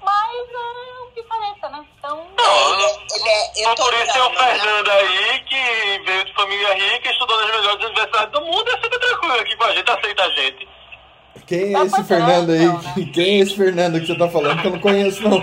mas 0.01 0.49
é 0.49 1.03
um 1.03 1.11
picareta, 1.11 1.69
né? 1.69 1.85
Então. 1.97 2.27
Não, 2.37 2.73
ele, 2.73 2.83
é, 2.83 3.65
eu 3.65 3.73
isso 3.73 4.17
é 4.17 4.23
o 4.23 4.33
Fernando 4.33 4.89
aí, 4.89 5.39
que 5.43 6.03
veio 6.05 6.25
de 6.25 6.33
família 6.33 6.73
rica, 6.73 7.11
estudou 7.11 7.37
nas 7.37 7.51
melhores 7.51 7.85
universidades 7.85 8.31
do 8.31 8.41
mundo, 8.41 8.69
é 8.69 8.81
sempre 8.81 8.99
tranquilo 8.99 9.39
aqui 9.39 9.55
com 9.55 9.63
a 9.63 9.73
gente, 9.73 9.91
aceita 9.91 10.23
a 10.23 10.29
gente. 10.29 10.80
Quem 11.47 11.75
é 11.75 11.81
esse 11.83 12.03
Fernando 12.03 12.51
aí? 12.51 12.63
Então, 12.63 12.81
né? 12.81 13.11
Quem 13.13 13.25
é 13.25 13.39
esse 13.39 13.55
Fernando 13.55 13.99
que 13.99 14.07
você 14.07 14.17
tá 14.17 14.29
falando 14.29 14.61
que 14.61 14.67
eu 14.67 14.71
não 14.71 14.79
conheço, 14.79 15.21
não? 15.23 15.39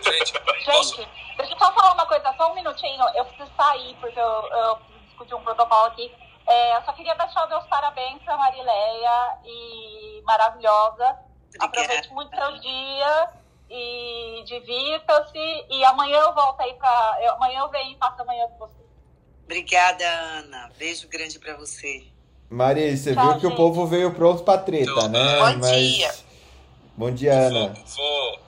Gente, 0.00 1.08
deixa 1.36 1.52
eu 1.52 1.58
só 1.58 1.72
falar 1.72 1.94
uma 1.94 2.06
coisa, 2.06 2.34
só 2.36 2.52
um 2.52 2.54
minutinho. 2.54 3.02
Eu 3.14 3.24
preciso 3.24 3.50
sair, 3.56 3.96
porque 4.00 4.18
eu, 4.18 4.24
eu 4.24 4.76
preciso 4.76 5.04
discutir 5.06 5.34
um 5.34 5.42
protocolo 5.42 5.86
aqui. 5.86 6.12
É, 6.46 6.76
eu 6.76 6.82
só 6.82 6.92
queria 6.92 7.14
deixar 7.14 7.46
meus 7.48 7.64
parabéns 7.66 8.22
pra 8.22 8.36
Marileia 8.36 9.38
e 9.44 10.22
maravilhosa. 10.24 11.18
Aproveite 11.58 12.12
muito 12.12 12.34
seu 12.34 12.58
dia 12.58 13.30
e 13.68 14.42
divirta-se. 14.46 15.66
E 15.68 15.84
amanhã 15.84 16.18
eu 16.18 16.34
volto 16.34 16.60
aí 16.60 16.74
pra. 16.74 17.18
Eu, 17.22 17.34
amanhã 17.34 17.60
eu 17.60 17.68
venho 17.70 17.92
e 17.92 17.98
faço 17.98 18.20
amanhã 18.22 18.46
com 18.48 18.58
você. 18.58 18.80
Obrigada, 19.44 20.04
Ana. 20.04 20.70
Beijo 20.78 21.08
grande 21.08 21.38
pra 21.38 21.56
você. 21.56 22.06
Maria, 22.50 22.96
você 22.96 23.14
viu 23.14 23.34
que 23.34 23.42
gente. 23.42 23.46
o 23.46 23.54
povo 23.54 23.86
veio 23.86 24.12
pronto 24.12 24.42
pra 24.42 24.58
treta, 24.58 24.90
então, 24.90 25.08
né? 25.08 25.38
Bom 25.38 25.58
Mas... 25.58 25.92
dia. 25.92 26.14
Bom 26.96 27.10
dia, 27.12 27.32
Ana. 27.32 27.68
Vou, 27.68 27.84
vou, 27.84 28.40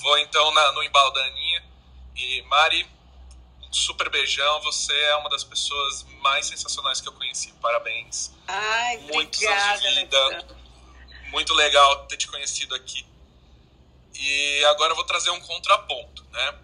vou 0.00 0.18
então 0.18 0.54
na, 0.54 0.72
no 0.72 0.82
embalo 0.84 1.10
da 1.10 1.24
Aninha. 1.24 1.64
E 2.14 2.42
Mari, 2.42 2.86
um 3.68 3.72
super 3.72 4.08
beijão. 4.10 4.60
Você 4.62 4.92
é 4.92 5.16
uma 5.16 5.28
das 5.28 5.42
pessoas 5.42 6.06
mais 6.22 6.46
sensacionais 6.46 7.00
que 7.00 7.08
eu 7.08 7.12
conheci. 7.12 7.52
Parabéns. 7.60 8.32
Ai, 8.46 8.98
Muitos 9.12 9.42
obrigada, 9.42 9.70
anos 9.70 9.82
de 9.82 9.94
vida. 10.00 10.46
Muito 11.32 11.52
legal 11.52 12.06
ter 12.06 12.16
te 12.16 12.28
conhecido 12.28 12.76
aqui. 12.76 13.04
E 14.14 14.64
agora 14.66 14.92
eu 14.92 14.96
vou 14.96 15.04
trazer 15.04 15.30
um 15.30 15.40
contraponto, 15.40 16.24
né? 16.30 16.54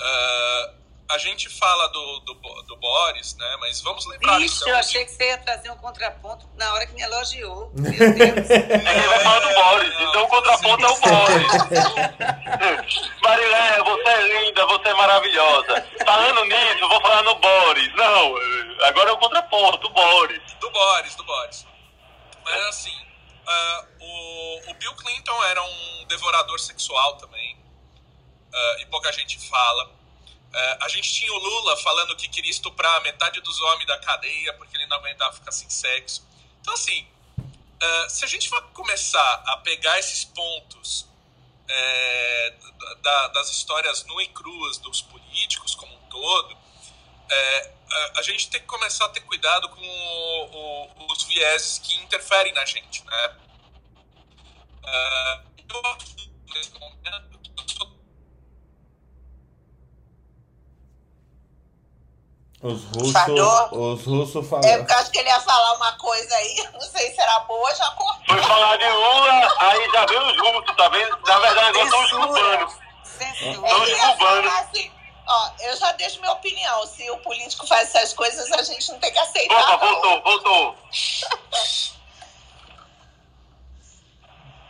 Uh, 0.00 0.79
a 1.10 1.18
gente 1.18 1.48
fala 1.48 1.88
do, 1.88 2.20
do, 2.20 2.34
do, 2.62 2.76
Boris, 2.76 3.36
né? 3.36 3.56
Mas 3.60 3.80
vamos 3.80 4.06
lembrar. 4.06 4.38
Vixe, 4.38 4.56
então, 4.56 4.68
eu 4.68 4.76
achei 4.76 5.04
que 5.04 5.10
você 5.10 5.26
ia 5.26 5.38
trazer 5.38 5.70
um 5.70 5.76
contraponto 5.76 6.48
na 6.56 6.72
hora 6.72 6.86
que 6.86 6.94
me 6.94 7.02
elogiou. 7.02 7.72
Meu 7.74 7.92
Deus. 7.92 8.48
Ninguém 8.48 9.08
vai 9.08 9.20
falar 9.20 9.40
do 9.40 9.54
Boris, 9.54 9.94
então 10.00 10.24
o 10.24 10.28
contraponto 10.28 10.84
é 10.84 10.88
o 10.88 11.00
Boris. 11.00 11.52
Marilé, 13.22 13.82
você 13.82 14.08
é 14.08 14.40
linda, 14.40 14.66
você 14.66 14.88
é 14.88 14.94
maravilhosa. 14.94 15.86
Falando 16.04 16.44
nisso, 16.44 16.88
vou 16.88 17.00
falar 17.00 17.22
no 17.24 17.34
Boris. 17.36 17.94
Não, 17.96 18.34
agora 18.86 19.10
é 19.10 19.12
o 19.12 19.18
contraponto, 19.18 19.86
o 19.88 19.90
Boris. 19.90 20.40
Do 20.60 20.70
Boris, 20.70 21.14
do 21.16 21.24
Boris. 21.24 21.66
Mas 22.44 22.66
assim, 22.68 22.96
uh, 23.48 23.86
o, 24.00 24.70
o 24.70 24.74
Bill 24.74 24.94
Clinton 24.94 25.44
era 25.44 25.60
um 25.60 26.06
devorador 26.06 26.60
sexual 26.60 27.16
também. 27.16 27.58
Uh, 28.52 28.80
e 28.80 28.86
pouca 28.86 29.12
gente 29.12 29.38
fala 29.48 29.99
a 30.52 30.88
gente 30.88 31.12
tinha 31.12 31.32
o 31.32 31.38
Lula 31.38 31.76
falando 31.76 32.16
que 32.16 32.28
queria 32.28 32.50
estuprar 32.50 33.00
metade 33.02 33.40
dos 33.40 33.60
homens 33.60 33.86
da 33.86 33.98
cadeia 33.98 34.52
porque 34.54 34.76
ele 34.76 34.86
não 34.86 34.96
aguentava 34.96 35.32
ficar 35.32 35.52
sem 35.52 35.70
sexo. 35.70 36.26
Então, 36.60 36.74
assim, 36.74 37.06
uh, 37.38 38.10
se 38.10 38.24
a 38.24 38.28
gente 38.28 38.48
for 38.48 38.62
começar 38.72 39.42
a 39.46 39.56
pegar 39.58 39.98
esses 39.98 40.24
pontos 40.24 41.06
é, 41.68 42.54
da, 43.00 43.28
das 43.28 43.50
histórias 43.50 44.04
nu 44.06 44.20
e 44.20 44.26
cruas 44.28 44.78
dos 44.78 45.02
políticos 45.02 45.74
como 45.74 45.94
um 45.94 46.08
todo, 46.08 46.56
é, 47.30 47.72
a, 47.90 48.18
a, 48.18 48.22
gente 48.22 48.50
tem 48.50 48.60
que 48.60 48.66
começar 48.66 49.04
a 49.04 49.08
ter 49.10 49.20
cuidado 49.20 49.68
com 49.68 49.80
o, 49.80 51.06
o, 51.06 51.12
os 51.12 51.22
vieses 51.24 51.78
que 51.78 51.94
interferem 52.02 52.52
na 52.52 52.64
gente, 52.64 53.04
né? 53.04 53.36
É, 54.84 55.40
eu 55.68 55.98
nesse 56.52 56.72
momento 56.72 57.00
Os 62.62 62.84
russos, 62.84 63.72
os 63.72 64.04
russos 64.04 64.46
falaram. 64.46 64.68
É, 64.68 64.80
eu 64.80 64.98
acho 64.98 65.10
que 65.10 65.18
ele 65.18 65.30
ia 65.30 65.40
falar 65.40 65.76
uma 65.76 65.92
coisa 65.92 66.34
aí, 66.34 66.68
não 66.74 66.80
sei 66.82 67.10
se 67.10 67.18
era 67.18 67.38
boa, 67.40 67.74
já 67.74 67.90
cortou. 67.92 68.22
Foi 68.26 68.42
falar 68.42 68.76
de 68.76 68.86
Lula, 68.86 69.56
aí 69.60 69.90
já 69.90 70.04
veio 70.04 70.26
os 70.26 70.38
russos, 70.38 70.76
tá 70.76 70.88
vendo? 70.90 71.18
Na 71.26 71.38
verdade, 71.38 71.80
agora 71.80 71.88
são 71.88 72.02
os 72.02 72.10
cubanos. 72.10 72.74
São 73.02 73.82
os 73.82 73.94
cubanos. 74.18 74.52
Assim, 74.52 74.92
ó, 75.26 75.50
eu 75.60 75.74
já 75.74 75.92
deixo 75.92 76.20
minha 76.20 76.32
opinião. 76.32 76.86
Se 76.86 77.10
o 77.10 77.16
político 77.18 77.66
faz 77.66 77.94
essas 77.94 78.12
coisas, 78.12 78.52
a 78.52 78.62
gente 78.62 78.92
não 78.92 78.98
tem 78.98 79.10
que 79.10 79.18
aceitar. 79.18 79.58
Opa, 79.58 79.86
voltou, 79.86 80.22
voltou. 80.22 80.76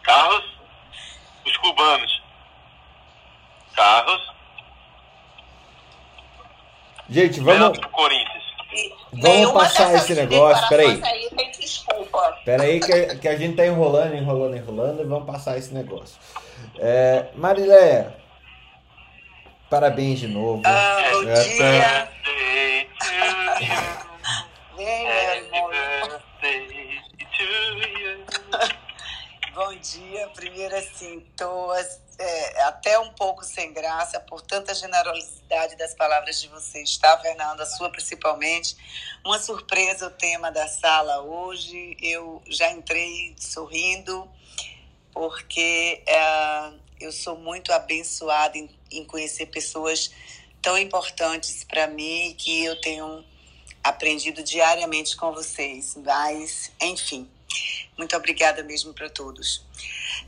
Carros, 0.04 0.44
os 1.44 1.56
cubanos. 1.56 2.22
Carros. 3.74 4.29
Gente, 7.10 7.40
vamos. 7.40 7.78
Corinthians. 7.78 8.40
Vamos 9.12 9.52
passar 9.52 9.94
esse 9.96 10.14
negócio. 10.14 10.68
Peraí. 10.68 11.00
Aí. 11.02 11.28
Peraí, 12.44 12.80
que, 12.80 13.16
que 13.16 13.28
a 13.28 13.36
gente 13.36 13.56
tá 13.56 13.66
enrolando, 13.66 14.14
enrolando, 14.14 14.56
enrolando 14.56 15.02
e 15.02 15.04
vamos 15.04 15.26
passar 15.26 15.58
esse 15.58 15.74
negócio. 15.74 16.16
É, 16.78 17.26
Marileia, 17.34 18.14
parabéns 19.68 20.20
de 20.20 20.28
novo. 20.28 20.62
Bom 20.62 20.68
É, 20.68 21.42
dia. 21.42 22.08
Bom 29.54 29.74
dia. 29.74 30.28
Primeiro, 30.34 30.76
assim, 30.76 31.20
tô 31.36 31.72
é, 32.20 32.62
até 32.64 32.98
um 32.98 33.10
pouco 33.14 33.42
sem 33.42 33.72
graça 33.72 34.20
por 34.20 34.42
tanta 34.42 34.74
generosidade 34.74 35.74
das 35.76 35.94
palavras 35.94 36.38
de 36.38 36.48
vocês, 36.48 36.98
tá, 36.98 37.18
Fernanda? 37.18 37.62
A 37.62 37.66
sua 37.66 37.88
principalmente. 37.88 38.76
Uma 39.24 39.38
surpresa 39.38 40.08
o 40.08 40.10
tema 40.10 40.52
da 40.52 40.68
sala 40.68 41.22
hoje. 41.22 41.96
Eu 41.98 42.42
já 42.46 42.70
entrei 42.72 43.34
sorrindo, 43.38 44.30
porque 45.14 46.02
é, 46.06 46.72
eu 47.00 47.10
sou 47.10 47.38
muito 47.38 47.72
abençoada 47.72 48.58
em, 48.58 48.68
em 48.90 49.02
conhecer 49.02 49.46
pessoas 49.46 50.10
tão 50.60 50.76
importantes 50.76 51.64
para 51.64 51.86
mim 51.86 52.34
que 52.36 52.62
eu 52.62 52.78
tenho 52.82 53.24
aprendido 53.82 54.42
diariamente 54.42 55.16
com 55.16 55.32
vocês. 55.32 55.96
Mas, 55.96 56.70
enfim, 56.82 57.26
muito 57.96 58.14
obrigada 58.14 58.62
mesmo 58.62 58.92
para 58.92 59.08
todos. 59.08 59.64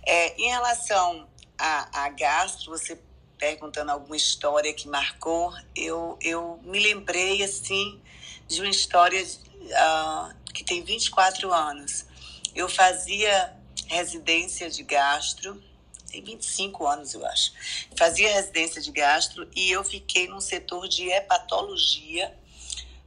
É, 0.07 0.35
em 0.41 0.49
relação 0.49 1.31
a, 1.63 2.07
a 2.07 2.09
gastro, 2.09 2.73
você 2.73 2.99
perguntando 3.39 3.93
alguma 3.93 4.17
história 4.17 4.75
que 4.75 4.89
marcou, 4.89 5.53
eu, 5.77 6.19
eu 6.21 6.59
me 6.65 6.81
lembrei, 6.81 7.43
assim, 7.45 8.01
de 8.49 8.61
uma 8.61 8.69
história 8.69 9.25
uh, 9.25 10.53
que 10.53 10.65
tem 10.65 10.83
24 10.83 11.53
anos. 11.53 12.05
Eu 12.53 12.69
fazia 12.69 13.57
residência 13.87 14.69
de 14.69 14.83
gastro, 14.83 15.63
tem 16.11 16.23
25 16.23 16.85
anos, 16.85 17.15
eu 17.15 17.25
acho. 17.25 17.53
Fazia 17.97 18.33
residência 18.33 18.83
de 18.83 18.91
gastro 18.91 19.49
e 19.55 19.71
eu 19.71 19.85
fiquei 19.85 20.27
num 20.27 20.41
setor 20.41 20.89
de 20.89 21.09
hepatologia 21.09 22.37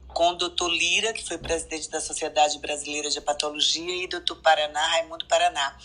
com 0.08 0.30
o 0.30 0.34
doutor 0.34 0.70
Lira, 0.70 1.12
que 1.12 1.26
foi 1.26 1.36
presidente 1.36 1.90
da 1.90 2.00
Sociedade 2.00 2.58
Brasileira 2.58 3.10
de 3.10 3.18
Hepatologia, 3.18 4.02
e 4.02 4.06
doutor 4.06 4.36
Paraná, 4.36 4.80
Raimundo 4.88 5.26
Paraná, 5.26 5.76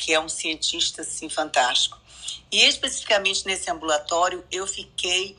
que 0.00 0.14
é 0.14 0.18
um 0.18 0.28
cientista 0.28 1.02
assim, 1.02 1.28
fantástico. 1.28 1.98
E 2.50 2.64
especificamente 2.64 3.44
nesse 3.46 3.70
ambulatório, 3.70 4.44
eu 4.50 4.66
fiquei 4.66 5.36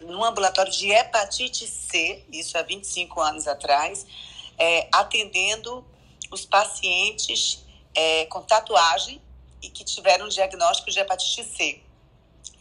num 0.00 0.22
ambulatório 0.22 0.70
de 0.70 0.90
hepatite 0.90 1.66
C, 1.66 2.24
isso 2.30 2.56
há 2.56 2.62
25 2.62 3.20
anos 3.20 3.46
atrás, 3.46 4.06
é, 4.58 4.88
atendendo 4.92 5.84
os 6.30 6.44
pacientes 6.44 7.64
é, 7.94 8.26
com 8.26 8.42
tatuagem 8.42 9.20
e 9.62 9.70
que 9.70 9.84
tiveram 9.84 10.28
diagnóstico 10.28 10.90
de 10.90 10.98
hepatite 10.98 11.44
C. 11.44 11.82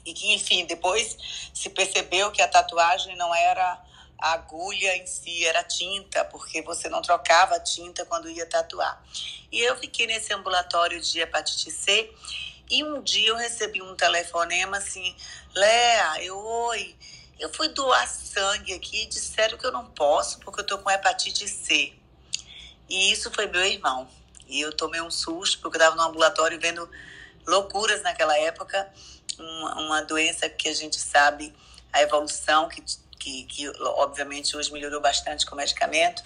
E 0.06 0.14
que, 0.14 0.34
enfim, 0.34 0.66
depois 0.66 1.18
se 1.54 1.70
percebeu 1.70 2.32
que 2.32 2.42
a 2.42 2.48
tatuagem 2.48 3.16
não 3.18 3.34
era 3.36 3.84
a 4.20 4.34
agulha 4.34 4.96
em 4.98 5.06
si, 5.06 5.46
era 5.46 5.64
tinta, 5.64 6.26
porque 6.26 6.62
você 6.62 6.90
não 6.90 7.02
trocava 7.02 7.60
tinta 7.60 8.06
quando 8.06 8.30
ia 8.30 8.46
tatuar. 8.46 9.04
E 9.52 9.62
eu 9.62 9.76
fiquei 9.78 10.08
nesse 10.08 10.34
ambulatório 10.34 11.00
de 11.00 11.20
hepatite 11.20 11.72
C 11.72 12.12
e 12.70 12.84
um 12.84 13.02
dia 13.02 13.30
eu 13.30 13.36
recebi 13.36 13.82
um 13.82 13.96
telefonema 13.96 14.78
assim, 14.78 15.16
Léa, 15.56 16.24
eu, 16.24 16.38
oi, 16.38 16.96
eu 17.40 17.54
fui 17.54 17.70
doar 17.70 18.08
sangue 18.08 18.74
aqui 18.74 19.04
e 19.04 19.06
disseram 19.06 19.58
que 19.58 19.66
eu 19.66 19.72
não 19.72 19.86
posso 19.86 20.40
porque 20.40 20.62
eu 20.62 20.66
tô 20.66 20.78
com 20.80 20.92
hepatite 20.92 21.48
C. 21.48 21.94
E 22.90 23.12
isso 23.12 23.32
foi 23.32 23.48
meu 23.48 23.64
irmão. 23.64 24.08
E 24.48 24.62
eu 24.62 24.76
tomei 24.76 25.02
um 25.02 25.12
susto 25.12 25.60
porque 25.60 25.78
eu 25.78 25.82
estava 25.82 25.96
no 25.96 26.02
ambulatório 26.02 26.60
vendo 26.60 26.90
loucuras 27.46 28.02
naquela 28.02 28.38
época, 28.38 28.92
uma, 29.40 29.82
uma 29.82 30.02
doença 30.02 30.50
que 30.50 30.68
a 30.68 30.74
gente 30.74 31.00
sabe 31.00 31.54
a 31.94 32.02
evolução, 32.02 32.68
que, 32.68 32.84
que, 33.18 33.44
que 33.46 33.70
obviamente 33.82 34.56
hoje 34.56 34.72
melhorou 34.72 35.02
bastante 35.02 35.46
com 35.46 35.56
o 35.56 35.58
medicamento, 35.58 36.24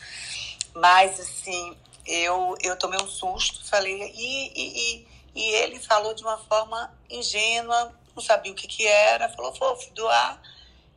mas 0.74 1.20
assim, 1.20 1.78
eu, 2.06 2.56
eu 2.62 2.78
tomei 2.78 3.02
um 3.02 3.08
susto, 3.08 3.66
falei, 3.66 4.12
e, 4.16 4.52
e, 4.56 5.08
e 5.36 5.44
ele 5.56 5.80
falou 5.80 6.14
de 6.14 6.24
uma 6.24 6.38
forma 6.38 6.94
ingênua, 7.10 7.94
não 8.16 8.24
sabia 8.24 8.52
o 8.52 8.56
que, 8.56 8.68
que 8.68 8.86
era, 8.86 9.30
falou, 9.30 9.54
vou 9.54 9.78
doar, 9.94 10.42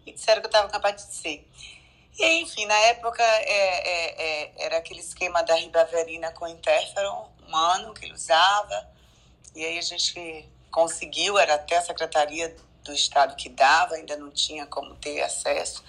e 0.06 0.12
disseram 0.12 0.40
que 0.40 0.46
eu 0.46 0.50
estava 0.50 0.68
com 0.68 0.76
hepatite 0.76 1.14
C. 1.14 1.44
E, 2.18 2.42
enfim, 2.42 2.66
na 2.66 2.78
época 2.86 3.22
é, 3.22 3.88
é, 3.88 4.22
é, 4.22 4.52
era 4.66 4.76
aquele 4.78 5.00
esquema 5.00 5.42
da 5.42 5.54
ribaverina 5.54 6.30
com 6.32 6.46
interferon 6.46 7.28
humano 7.46 7.92
que 7.94 8.04
ele 8.04 8.14
usava, 8.14 8.88
e 9.54 9.64
aí 9.64 9.78
a 9.78 9.82
gente 9.82 10.48
conseguiu, 10.70 11.38
era 11.38 11.54
até 11.54 11.76
a 11.76 11.82
Secretaria 11.82 12.54
do 12.84 12.92
Estado 12.92 13.34
que 13.34 13.48
dava, 13.48 13.94
ainda 13.94 14.16
não 14.16 14.30
tinha 14.30 14.66
como 14.66 14.94
ter 14.96 15.20
acesso. 15.22 15.82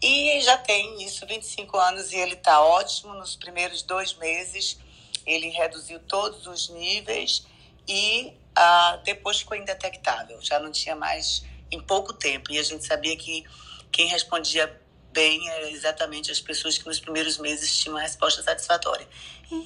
E 0.00 0.40
já 0.40 0.56
tem 0.56 1.02
isso, 1.02 1.26
25 1.26 1.76
anos, 1.76 2.12
e 2.12 2.16
ele 2.16 2.34
está 2.34 2.60
ótimo. 2.60 3.14
Nos 3.14 3.34
primeiros 3.34 3.82
dois 3.82 4.14
meses, 4.14 4.78
ele 5.26 5.48
reduziu 5.48 5.98
todos 6.00 6.46
os 6.46 6.68
níveis 6.68 7.44
e 7.86 8.32
ah, 8.54 9.00
depois 9.04 9.40
ficou 9.40 9.56
indetectável. 9.56 10.40
Já 10.40 10.60
não 10.60 10.70
tinha 10.70 10.94
mais 10.94 11.44
em 11.70 11.80
pouco 11.80 12.12
tempo. 12.12 12.52
E 12.52 12.58
a 12.58 12.62
gente 12.62 12.86
sabia 12.86 13.16
que 13.16 13.44
quem 13.90 14.06
respondia 14.06 14.80
bem 15.12 15.48
eram 15.50 15.68
exatamente 15.68 16.30
as 16.30 16.40
pessoas 16.40 16.78
que 16.78 16.86
nos 16.86 17.00
primeiros 17.00 17.38
meses 17.38 17.76
tinham 17.76 17.96
uma 17.96 18.02
resposta 18.02 18.42
satisfatória. 18.42 19.06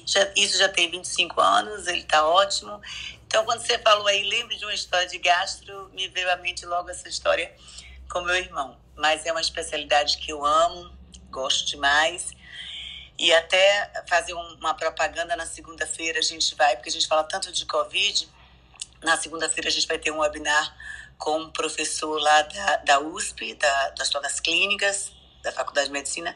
Já, 0.05 0.31
isso 0.35 0.57
já 0.57 0.69
tem 0.69 0.89
25 0.89 1.39
anos, 1.39 1.87
ele 1.87 2.01
está 2.01 2.25
ótimo. 2.27 2.81
Então, 3.33 3.45
quando 3.45 3.65
você 3.65 3.79
falou 3.79 4.05
aí, 4.05 4.21
lembre 4.25 4.55
de 4.55 4.63
uma 4.63 4.75
história 4.75 5.07
de 5.07 5.17
gastro, 5.17 5.89
me 5.91 6.07
veio 6.07 6.31
à 6.31 6.35
mente 6.35 6.67
logo 6.67 6.91
essa 6.91 7.09
história 7.09 7.51
com 8.07 8.21
meu 8.21 8.35
irmão. 8.35 8.77
Mas 8.95 9.25
é 9.25 9.31
uma 9.31 9.41
especialidade 9.41 10.19
que 10.19 10.31
eu 10.31 10.45
amo, 10.45 10.95
gosto 11.31 11.65
demais. 11.65 12.31
E 13.17 13.33
até 13.33 13.91
fazer 14.07 14.35
uma 14.35 14.75
propaganda 14.75 15.35
na 15.35 15.47
segunda-feira 15.47 16.19
a 16.19 16.21
gente 16.21 16.53
vai, 16.53 16.75
porque 16.75 16.89
a 16.89 16.91
gente 16.91 17.07
fala 17.07 17.23
tanto 17.23 17.51
de 17.51 17.65
Covid. 17.65 18.29
Na 19.01 19.17
segunda-feira 19.17 19.67
a 19.67 19.71
gente 19.71 19.87
vai 19.87 19.97
ter 19.97 20.11
um 20.11 20.19
webinar 20.19 20.77
com 21.17 21.39
um 21.39 21.49
professor 21.49 22.21
lá 22.21 22.43
da, 22.43 22.75
da 22.75 22.99
USP, 22.99 23.55
da, 23.55 23.89
das 23.97 24.09
todas 24.09 24.39
clínicas, 24.39 25.11
da 25.41 25.51
Faculdade 25.51 25.87
de 25.87 25.93
Medicina, 25.93 26.35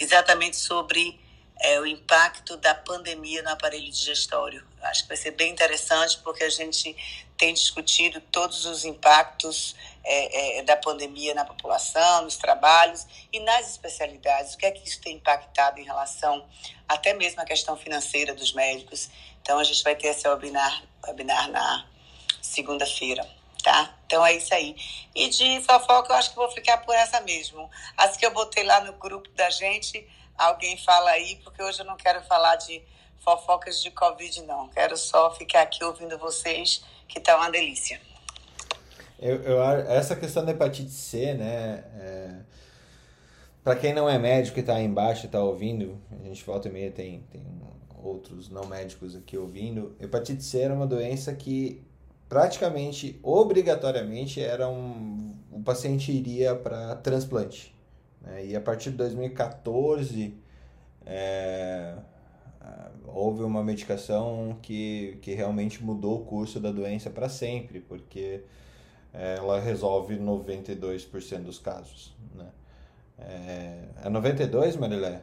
exatamente 0.00 0.56
sobre 0.56 1.20
é, 1.60 1.80
o 1.80 1.86
impacto 1.86 2.56
da 2.56 2.74
pandemia 2.74 3.42
no 3.42 3.50
aparelho 3.50 3.90
digestório. 3.90 4.66
Acho 4.82 5.02
que 5.02 5.08
vai 5.08 5.16
ser 5.16 5.32
bem 5.32 5.50
interessante 5.50 6.18
porque 6.18 6.44
a 6.44 6.50
gente 6.50 6.96
tem 7.36 7.52
discutido 7.54 8.20
todos 8.20 8.64
os 8.64 8.84
impactos 8.84 9.74
é, 10.04 10.58
é, 10.58 10.62
da 10.62 10.76
pandemia 10.76 11.34
na 11.34 11.44
população, 11.44 12.22
nos 12.22 12.36
trabalhos 12.36 13.06
e 13.32 13.40
nas 13.40 13.70
especialidades. 13.70 14.54
O 14.54 14.58
que 14.58 14.66
é 14.66 14.70
que 14.70 14.86
isso 14.86 15.00
tem 15.00 15.16
impactado 15.16 15.80
em 15.80 15.84
relação 15.84 16.44
até 16.88 17.12
mesmo 17.14 17.40
à 17.40 17.44
questão 17.44 17.76
financeira 17.76 18.34
dos 18.34 18.52
médicos? 18.52 19.08
Então 19.42 19.58
a 19.58 19.64
gente 19.64 19.82
vai 19.82 19.94
ter 19.94 20.08
esse 20.08 20.26
webinar, 20.28 20.82
webinar 21.06 21.50
na 21.50 21.86
segunda-feira. 22.42 23.26
Tá? 23.62 23.92
Então 24.06 24.24
é 24.24 24.34
isso 24.34 24.54
aí. 24.54 24.76
E 25.14 25.28
de 25.28 25.60
fofoca 25.62 26.12
eu 26.12 26.16
acho 26.16 26.30
que 26.30 26.36
vou 26.36 26.50
ficar 26.50 26.78
por 26.78 26.94
essa 26.94 27.20
mesmo. 27.20 27.68
As 27.96 28.16
que 28.16 28.24
eu 28.24 28.30
botei 28.30 28.64
lá 28.64 28.80
no 28.80 28.92
grupo 28.94 29.28
da 29.30 29.50
gente, 29.50 30.08
alguém 30.38 30.78
fala 30.78 31.10
aí, 31.10 31.36
porque 31.42 31.62
hoje 31.62 31.80
eu 31.80 31.84
não 31.84 31.96
quero 31.96 32.22
falar 32.22 32.56
de 32.56 32.82
fofocas 33.18 33.82
de 33.82 33.90
Covid, 33.90 34.42
não. 34.42 34.68
Quero 34.68 34.96
só 34.96 35.34
ficar 35.34 35.62
aqui 35.62 35.82
ouvindo 35.84 36.16
vocês 36.16 36.82
que 37.08 37.20
tá 37.20 37.36
uma 37.36 37.50
delícia. 37.50 38.00
Eu, 39.18 39.42
eu, 39.42 39.62
essa 39.62 40.14
questão 40.14 40.44
da 40.44 40.52
hepatite 40.52 40.92
C, 40.92 41.34
né? 41.34 41.84
É, 41.98 42.34
para 43.64 43.74
quem 43.74 43.92
não 43.92 44.08
é 44.08 44.16
médico 44.18 44.58
e 44.58 44.60
está 44.60 44.76
aí 44.76 44.84
embaixo 44.84 45.24
e 45.24 45.26
está 45.26 45.42
ouvindo, 45.42 46.00
a 46.12 46.24
gente 46.24 46.42
volta 46.44 46.68
e 46.68 46.70
meia 46.70 46.90
tem, 46.90 47.20
tem 47.30 47.42
outros 48.02 48.48
não 48.48 48.64
médicos 48.64 49.16
aqui 49.16 49.36
ouvindo. 49.36 49.96
Hepatite 50.00 50.42
C 50.42 50.60
era 50.60 50.72
uma 50.72 50.86
doença 50.86 51.34
que 51.34 51.84
praticamente, 52.28 53.18
obrigatoriamente, 53.22 54.40
era 54.40 54.68
um, 54.68 55.34
o 55.50 55.62
paciente 55.62 56.12
iria 56.12 56.54
para 56.54 56.94
transplante. 56.96 57.74
Né? 58.28 58.46
E 58.46 58.56
a 58.56 58.60
partir 58.60 58.90
de 58.90 58.96
2014 58.98 60.34
é, 61.04 61.94
houve 63.06 63.42
uma 63.42 63.64
medicação 63.64 64.58
que, 64.62 65.18
que 65.22 65.34
realmente 65.34 65.82
mudou 65.82 66.20
o 66.20 66.24
curso 66.24 66.60
da 66.60 66.70
doença 66.70 67.10
para 67.10 67.28
sempre, 67.28 67.80
porque 67.80 68.42
ela 69.12 69.58
resolve 69.58 70.16
92% 70.16 71.42
dos 71.42 71.58
casos. 71.58 72.14
Né? 72.34 72.46
É, 73.18 74.04
é 74.04 74.08
92, 74.08 74.76
Marilé? 74.76 75.22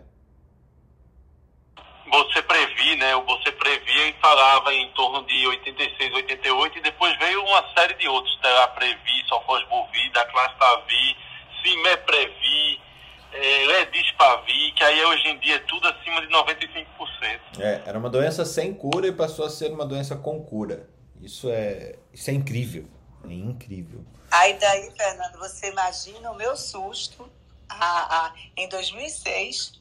Você 2.12 2.42
previ, 2.44 2.96
né? 2.98 3.16
Você 3.16 3.52
previa 3.52 4.10
e 4.10 4.14
falava 4.22 4.74
em 4.74 4.92
torno 4.94 5.26
de 5.26 5.48
86, 5.48 6.14
88 6.14 6.78
e 6.78 6.82
depois 6.82 7.18
veio 7.18 7.44
uma 7.44 7.74
série 7.74 7.94
de 7.96 8.08
outros, 8.08 8.38
Telaprevi, 8.42 9.26
Sofosbuvir, 9.28 10.12
Daclastavi, 10.12 11.18
Cimeprevi, 11.62 12.80
é, 13.36 13.66
Ledispavi, 13.66 14.72
que 14.74 14.84
aí 14.84 15.04
hoje 15.06 15.28
em 15.28 15.40
dia 15.40 15.56
é 15.56 15.60
tudo 15.60 15.88
acima 15.88 16.22
de 16.22 16.28
95%. 16.28 16.86
É, 17.60 17.82
era 17.86 17.98
uma 18.00 18.10
doença 18.10 18.46
sem 18.46 18.74
cura 18.74 19.08
e 19.08 19.12
passou 19.12 19.46
a 19.46 19.50
ser 19.50 19.72
uma 19.72 19.86
doença 19.86 20.16
com 20.16 20.44
cura. 20.44 20.90
Isso 21.22 21.50
é, 21.50 21.96
isso 22.14 22.30
é 22.30 22.34
incrível. 22.34 22.88
É 23.24 23.34
incrível. 23.34 24.04
Aí 24.32 24.54
daí, 24.54 24.92
Fernando, 24.96 25.38
você 25.38 25.70
imagina 25.70 26.32
o 26.32 26.36
meu 26.36 26.56
susto 26.56 27.30
a, 27.68 28.28
a, 28.28 28.34
em 28.56 28.70
2006 28.70 29.74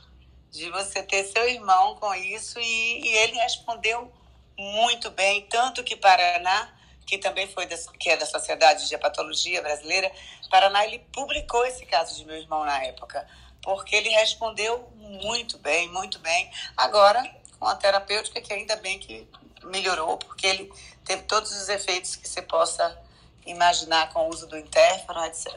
de 0.51 0.71
você 0.71 1.03
ter 1.03 1.25
seu 1.25 1.49
irmão 1.49 1.97
com 1.97 2.15
isso 2.15 2.59
e, 2.61 3.01
e 3.03 3.09
ele 3.09 3.35
respondeu 3.35 4.11
muito 4.57 5.11
bem, 5.11 5.43
tanto 5.51 5.83
que 5.83 5.97
Paraná, 5.97 6.73
que 7.05 7.19
também 7.19 7.49
foi 7.49 7.67
da, 7.67 7.77
que 7.99 8.09
é 8.09 8.17
da 8.17 8.25
Sociedade 8.25 8.89
de 8.89 8.95
Hepatologia 8.95 9.61
Brasileira, 9.61 10.11
Paraná 10.49 10.87
ele 10.87 11.01
publicou 11.13 11.67
esse 11.67 11.85
caso 11.85 12.17
de 12.17 12.25
meu 12.25 12.37
irmão 12.37 12.65
na 12.65 12.85
época, 12.85 13.27
porque 13.65 13.97
ele 13.97 14.11
respondeu 14.11 14.89
muito 15.23 15.59
bem, 15.59 15.89
muito 15.89 16.19
bem. 16.19 16.51
Agora, 16.77 17.25
com 17.59 17.67
a 17.67 17.75
terapêutica, 17.75 18.41
que 18.41 18.53
ainda 18.53 18.77
bem 18.77 18.99
que 18.99 19.27
melhorou, 19.65 20.19
porque 20.19 20.47
ele 20.47 20.73
teve 21.05 21.23
todos 21.23 21.51
os 21.51 21.69
efeitos 21.71 22.15
que 22.15 22.29
você 22.29 22.43
possa 22.43 23.03
imaginar 23.47 24.13
com 24.13 24.27
o 24.27 24.29
uso 24.29 24.47
do 24.47 24.59
interferon, 24.59 25.25
etc. 25.25 25.51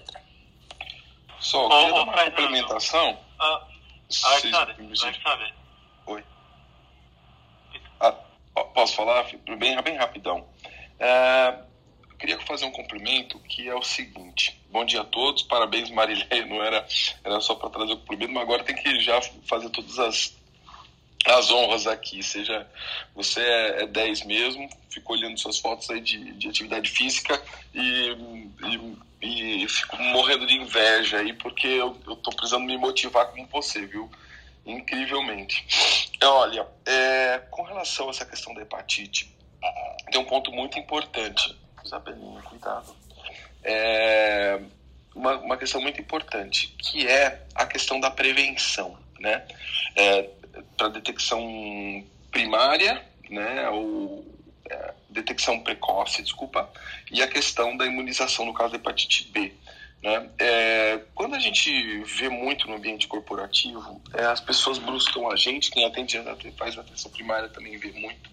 Só, 1.39 1.67
queria 1.69 1.93
dar 1.93 2.03
uma 2.03 2.25
complementação. 2.25 3.19
Ah, 3.39 3.67
Alexandre, 4.23 5.53
Oi. 6.05 6.23
Ah, 7.99 8.13
posso 8.73 8.95
falar? 8.95 9.25
Bem, 9.57 9.81
bem 9.81 9.97
rapidão. 9.97 10.47
É, 10.99 11.59
queria 12.17 12.39
fazer 12.41 12.65
um 12.65 12.71
cumprimento 12.71 13.39
que 13.39 13.67
é 13.67 13.75
o 13.75 13.83
seguinte. 13.83 14.59
Bom 14.69 14.83
dia 14.85 15.01
a 15.01 15.05
todos, 15.05 15.43
parabéns 15.43 15.89
Marilé, 15.89 16.45
não 16.45 16.63
era, 16.63 16.85
era 17.23 17.39
só 17.39 17.55
para 17.55 17.69
trazer 17.69 17.93
o 17.93 17.97
cumprimento, 17.97 18.33
mas 18.33 18.43
agora 18.43 18.63
tem 18.63 18.75
que 18.75 18.99
já 18.99 19.21
fazer 19.45 19.69
todas 19.69 19.97
as 19.99 20.35
as 21.25 21.51
honras 21.51 21.87
aqui, 21.87 22.23
seja 22.23 22.65
você 23.13 23.41
é, 23.41 23.83
é 23.83 23.87
10 23.87 24.25
mesmo, 24.25 24.69
fico 24.89 25.13
olhando 25.13 25.37
suas 25.37 25.59
fotos 25.59 25.89
aí 25.89 25.99
de, 25.99 26.31
de 26.33 26.47
atividade 26.47 26.89
física 26.89 27.41
e, 27.73 28.15
e, 29.21 29.63
e, 29.63 29.67
fico 29.67 30.01
morrendo 30.01 30.47
de 30.47 30.55
inveja 30.55 31.17
aí, 31.17 31.33
porque 31.33 31.67
eu, 31.67 31.97
eu 32.07 32.15
tô 32.15 32.31
precisando 32.31 32.63
me 32.63 32.77
motivar 32.77 33.25
como 33.27 33.45
você, 33.47 33.85
viu? 33.85 34.09
Incrivelmente. 34.65 35.65
Olha, 36.23 36.65
é, 36.85 37.39
com 37.51 37.63
relação 37.63 38.07
a 38.07 38.11
essa 38.11 38.25
questão 38.25 38.53
da 38.53 38.61
hepatite, 38.61 39.29
tem 40.11 40.21
um 40.21 40.25
ponto 40.25 40.51
muito 40.51 40.79
importante. 40.79 41.57
Isabelinha, 41.87 42.41
cuidado. 42.43 42.95
É, 43.63 44.61
uma, 45.15 45.37
uma 45.37 45.57
questão 45.57 45.81
muito 45.81 45.99
importante, 45.99 46.67
que 46.77 47.07
é 47.07 47.45
a 47.55 47.65
questão 47.65 47.99
da 47.99 48.11
prevenção, 48.11 48.97
né? 49.19 49.45
É, 49.95 50.29
para 50.75 50.89
detecção 50.89 52.05
primária, 52.31 53.03
né, 53.29 53.69
ou 53.69 54.25
é, 54.69 54.93
detecção 55.09 55.59
precoce, 55.59 56.21
desculpa, 56.21 56.69
e 57.11 57.21
a 57.21 57.27
questão 57.27 57.75
da 57.75 57.85
imunização 57.85 58.45
no 58.45 58.53
caso 58.53 58.71
da 58.71 58.77
hepatite 58.77 59.29
B. 59.31 59.53
Né? 60.03 60.29
É, 60.37 61.01
quando 61.15 61.35
a 61.35 61.39
gente 61.39 62.03
vê 62.03 62.29
muito 62.29 62.67
no 62.67 62.75
ambiente 62.75 63.07
corporativo, 63.07 64.01
é, 64.13 64.25
as 64.25 64.39
pessoas 64.39 64.77
buscam 64.77 65.27
a 65.31 65.35
gente, 65.35 65.71
quem 65.71 65.85
atende, 65.85 66.21
faz 66.57 66.77
atenção 66.77 67.11
primária 67.11 67.49
também 67.49 67.77
vê 67.77 67.91
muito, 67.91 68.29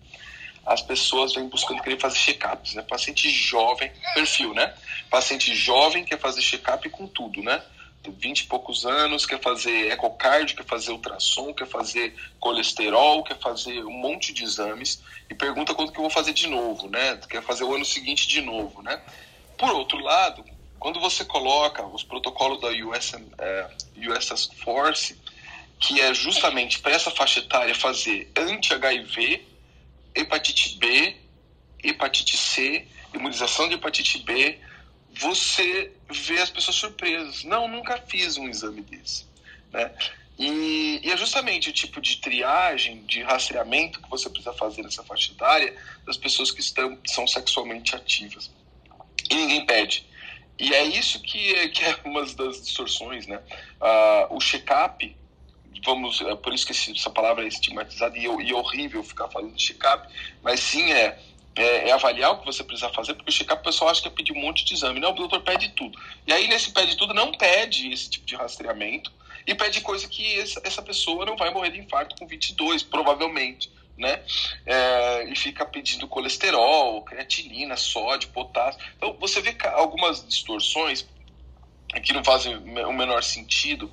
as 0.66 0.82
pessoas 0.82 1.34
vêm 1.34 1.48
buscando 1.48 1.82
querer 1.82 2.00
fazer 2.00 2.18
check-ups, 2.18 2.74
né? 2.74 2.82
Paciente 2.82 3.28
jovem, 3.28 3.90
perfil, 4.14 4.54
né? 4.54 4.74
Paciente 5.10 5.54
jovem 5.54 6.04
quer 6.04 6.18
fazer 6.18 6.40
check-up 6.40 6.88
com 6.90 7.06
tudo, 7.06 7.42
né? 7.42 7.62
20 8.10 8.40
e 8.40 8.46
poucos 8.46 8.84
anos, 8.84 9.24
quer 9.24 9.40
fazer 9.40 9.90
ecocardio, 9.90 10.56
quer 10.56 10.66
fazer 10.66 10.92
ultrassom, 10.92 11.54
quer 11.54 11.66
fazer 11.66 12.14
colesterol, 12.38 13.22
quer 13.22 13.38
fazer 13.38 13.82
um 13.84 13.92
monte 13.92 14.32
de 14.32 14.44
exames 14.44 15.02
e 15.30 15.34
pergunta 15.34 15.74
quando 15.74 15.90
que 15.90 15.98
eu 15.98 16.02
vou 16.02 16.10
fazer 16.10 16.32
de 16.32 16.46
novo, 16.46 16.88
né? 16.88 17.18
Quer 17.28 17.42
fazer 17.42 17.64
o 17.64 17.74
ano 17.74 17.84
seguinte 17.84 18.28
de 18.28 18.40
novo, 18.40 18.82
né? 18.82 19.00
Por 19.56 19.70
outro 19.70 19.98
lado, 19.98 20.44
quando 20.78 21.00
você 21.00 21.24
coloca 21.24 21.84
os 21.86 22.02
protocolos 22.02 22.60
da 22.60 22.68
US, 22.68 23.14
é, 23.38 23.70
US 24.08 24.50
Force, 24.62 25.18
que 25.80 26.00
é 26.00 26.12
justamente 26.12 26.78
para 26.80 26.92
essa 26.92 27.10
faixa 27.10 27.40
etária 27.40 27.74
fazer 27.74 28.30
anti-HIV, 28.36 29.53
hepatite 30.14 30.78
B, 30.78 31.16
hepatite 31.82 32.36
C, 32.36 32.86
imunização 33.12 33.68
de 33.68 33.74
hepatite 33.74 34.18
B, 34.18 34.58
você 35.16 35.92
vê 36.10 36.40
as 36.40 36.50
pessoas 36.50 36.76
surpresas. 36.76 37.44
Não, 37.44 37.68
nunca 37.68 37.98
fiz 37.98 38.36
um 38.36 38.48
exame 38.48 38.82
desse. 38.82 39.26
Né? 39.72 39.90
E, 40.38 41.00
e, 41.04 41.10
é 41.12 41.16
justamente 41.16 41.70
o 41.70 41.72
tipo 41.72 42.00
de 42.00 42.16
triagem, 42.16 43.04
de 43.04 43.22
rastreamento 43.22 44.00
que 44.00 44.10
você 44.10 44.28
precisa 44.28 44.52
fazer 44.52 44.82
nessa 44.82 45.04
faixa 45.04 45.30
etária 45.32 45.76
das 46.04 46.16
pessoas 46.16 46.50
que 46.50 46.60
estão, 46.60 46.98
são 47.06 47.26
sexualmente 47.26 47.94
ativas. 47.94 48.50
E 49.30 49.34
ninguém 49.34 49.64
pede. 49.64 50.04
E 50.58 50.72
é 50.72 50.84
isso 50.84 51.20
que 51.20 51.54
é, 51.54 51.68
que 51.68 51.84
é 51.84 51.96
uma 52.04 52.24
das 52.26 52.62
distorções, 52.62 53.26
né? 53.26 53.40
Ah, 53.80 54.28
o 54.30 54.38
check-up, 54.40 55.16
vamos, 55.84 56.20
é 56.20 56.34
por 56.36 56.52
isso 56.52 56.66
que 56.66 56.72
essa 56.72 57.10
palavra 57.10 57.44
é 57.44 57.48
estigmatizada 57.48 58.16
e, 58.18 58.22
e 58.22 58.50
é 58.50 58.54
horrível 58.54 59.02
ficar 59.02 59.28
falando 59.28 59.54
de 59.54 59.62
check-up, 59.62 60.06
mas 60.42 60.60
sim 60.60 60.92
é 60.92 61.18
é, 61.56 61.88
é, 61.88 61.92
avaliar 61.92 62.32
o 62.32 62.38
que 62.38 62.46
você 62.46 62.64
precisa 62.64 62.90
fazer, 62.90 63.14
porque 63.14 63.30
check-up 63.30 63.60
o 63.60 63.64
pessoal 63.64 63.90
acha 63.90 64.02
que 64.02 64.08
é 64.08 64.10
pedir 64.10 64.32
um 64.32 64.40
monte 64.40 64.64
de 64.64 64.74
exame. 64.74 64.98
Não, 64.98 65.10
o 65.10 65.14
doutor 65.14 65.40
pede 65.42 65.68
tudo. 65.70 65.98
E 66.26 66.32
aí, 66.32 66.48
nesse 66.48 66.72
pede 66.72 66.96
tudo, 66.96 67.14
não 67.14 67.30
pede 67.32 67.92
esse 67.92 68.10
tipo 68.10 68.26
de 68.26 68.34
rastreamento 68.34 69.12
e 69.46 69.54
pede 69.54 69.80
coisa 69.80 70.08
que 70.08 70.40
essa, 70.40 70.60
essa 70.64 70.82
pessoa 70.82 71.24
não 71.24 71.36
vai 71.36 71.52
morrer 71.52 71.70
de 71.70 71.78
infarto 71.78 72.16
com 72.16 72.26
22, 72.26 72.82
provavelmente. 72.82 73.70
Né? 73.96 74.20
É, 74.66 75.30
e 75.30 75.36
fica 75.36 75.64
pedindo 75.64 76.08
colesterol, 76.08 77.00
creatinina, 77.02 77.76
sódio, 77.76 78.30
potássio. 78.30 78.80
Então, 78.96 79.16
você 79.20 79.40
vê 79.40 79.56
algumas 79.74 80.26
distorções 80.26 81.06
que 82.02 82.12
não 82.12 82.24
fazem 82.24 82.56
o 82.56 82.92
menor 82.92 83.22
sentido. 83.22 83.88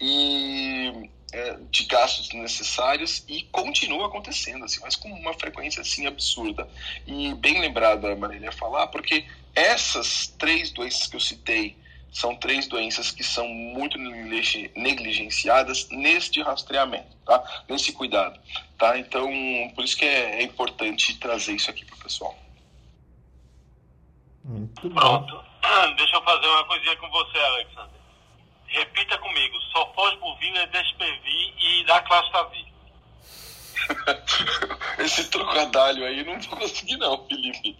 E 0.00 1.10
é, 1.32 1.56
de 1.70 1.84
gastos 1.84 2.30
necessários 2.32 3.24
e 3.28 3.42
continua 3.44 4.06
acontecendo, 4.06 4.64
assim, 4.64 4.80
mas 4.82 4.96
com 4.96 5.08
uma 5.08 5.34
frequência 5.34 5.80
assim 5.80 6.06
absurda. 6.06 6.68
E 7.06 7.34
bem 7.34 7.60
lembrada 7.60 8.12
a 8.12 8.16
Marília 8.16 8.52
falar, 8.52 8.88
porque 8.88 9.24
essas 9.54 10.26
três 10.38 10.70
doenças 10.70 11.06
que 11.06 11.16
eu 11.16 11.20
citei 11.20 11.76
são 12.12 12.34
três 12.34 12.66
doenças 12.66 13.12
que 13.12 13.22
são 13.22 13.46
muito 13.48 13.96
negligenciadas 13.98 15.88
neste 15.90 16.42
rastreamento, 16.42 17.16
tá? 17.24 17.62
Nesse 17.68 17.92
cuidado, 17.92 18.38
tá? 18.76 18.98
Então, 18.98 19.30
por 19.74 19.84
isso 19.84 19.96
que 19.96 20.04
é, 20.04 20.40
é 20.40 20.42
importante 20.42 21.16
trazer 21.18 21.54
isso 21.54 21.70
aqui 21.70 21.84
para 21.84 21.94
o 21.94 21.98
pessoal. 21.98 22.36
Muito 24.44 24.90
Pronto. 24.90 25.44
Deixa 25.96 26.16
eu 26.16 26.22
fazer 26.22 26.46
uma 26.46 26.64
coisinha 26.64 26.96
com 26.96 27.08
você, 27.10 27.38
Alexandre. 27.38 27.99
Repita 28.70 29.18
comigo. 29.18 29.56
Sofosbuvir, 29.72 30.66
Despervir 30.70 31.54
e 31.58 31.84
Daclastavi. 31.86 32.66
Esse 34.98 35.28
trocadilho 35.28 36.06
aí 36.06 36.24
não 36.24 36.38
vou 36.40 36.58
conseguir 36.58 36.96
não, 36.96 37.26
Felipe. 37.26 37.76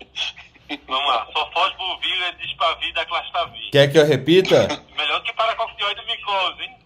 Vamos 0.89 1.09
lá. 1.09 1.27
Sofosbuvir, 1.33 2.37
Despavir 2.39 2.89
e 2.89 2.93
Daclastavi. 2.93 3.71
Quer 3.71 3.91
que 3.91 3.99
eu 3.99 4.05
repita? 4.05 4.67
Melhor 4.97 5.23
que 5.23 5.33
para 5.33 5.55
paracoctioide 5.55 6.05
micose, 6.07 6.63
hein? 6.63 6.77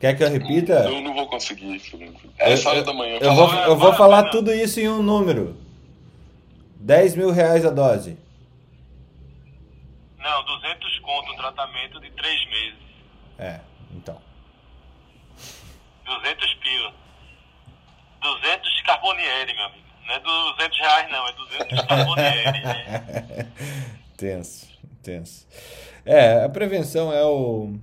Quer 0.00 0.16
que 0.16 0.24
eu 0.24 0.30
repita? 0.30 0.72
Eu 0.72 1.00
não 1.00 1.14
vou 1.14 1.28
conseguir, 1.28 1.78
Felipe. 1.78 2.28
É 2.38 2.52
essa 2.52 2.68
hora 2.68 2.82
da 2.82 2.92
manhã. 2.92 3.18
Eu, 3.20 3.34
vou, 3.34 3.54
eu 3.54 3.76
vou 3.76 3.94
falar 3.94 4.30
tudo 4.30 4.52
isso 4.52 4.80
em 4.80 4.88
um 4.88 5.00
número. 5.00 5.56
10 6.80 7.14
mil 7.14 7.30
reais 7.30 7.64
a 7.64 7.70
dose. 7.70 8.18
Não, 10.18 10.44
200 10.44 10.98
conto 10.98 11.32
um 11.32 11.36
tratamento 11.36 12.00
de 12.00 12.10
3 12.10 12.50
meses. 12.50 12.81
É, 13.38 13.60
então. 13.94 14.18
200 16.04 16.54
pila. 16.54 16.92
200 18.20 18.82
Carbonieri, 18.82 19.54
meu 19.54 19.64
amigo. 19.64 19.82
Não 20.06 20.14
é 20.14 20.20
200 20.20 20.78
reais, 20.78 21.10
não, 21.10 21.28
é 21.28 21.32
200 21.32 21.86
Carbonieri. 21.86 22.62
tenso, 24.16 24.68
tenso. 25.02 25.46
É, 26.04 26.44
a 26.44 26.48
prevenção 26.48 27.12
é 27.12 27.24
o, 27.24 27.74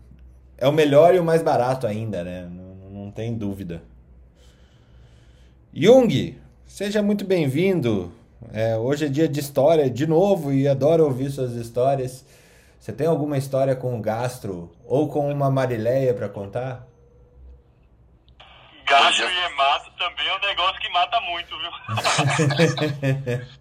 é 0.58 0.68
o 0.68 0.72
melhor 0.72 1.16
e 1.16 1.20
o 1.20 1.24
mais 1.24 1.42
barato 1.42 1.88
ainda, 1.88 2.24
né? 2.24 2.48
Não, 2.50 3.04
não 3.04 3.12
tem 3.12 3.34
dúvida. 3.38 3.82
Jung, 5.74 6.38
seja 6.66 7.02
muito 7.02 7.26
bem-vindo. 7.26 8.12
É, 8.54 8.78
hoje 8.78 9.06
é 9.06 9.10
dia 9.10 9.28
de 9.28 9.40
história 9.40 9.90
de 9.90 10.08
novo 10.08 10.52
e 10.52 10.68
adoro 10.68 11.06
ouvir 11.06 11.30
suas 11.30 11.54
histórias. 11.54 12.26
Você 12.80 12.94
tem 12.94 13.08
alguma 13.08 13.38
história 13.38 13.76
com 13.76 14.02
gastro 14.02 14.72
ou 14.86 15.10
com 15.10 15.30
uma 15.30 15.52
marileia 15.52 16.14
para 16.14 16.30
contar? 16.30 16.88
Gastro 18.86 19.30
e 19.30 19.38
hemato 19.38 19.92
também 19.98 20.26
é 20.26 20.36
um 20.36 20.40
negócio 20.40 20.80
que 20.80 20.90
mata 20.90 21.20
muito, 21.22 21.56
viu? 21.60 21.72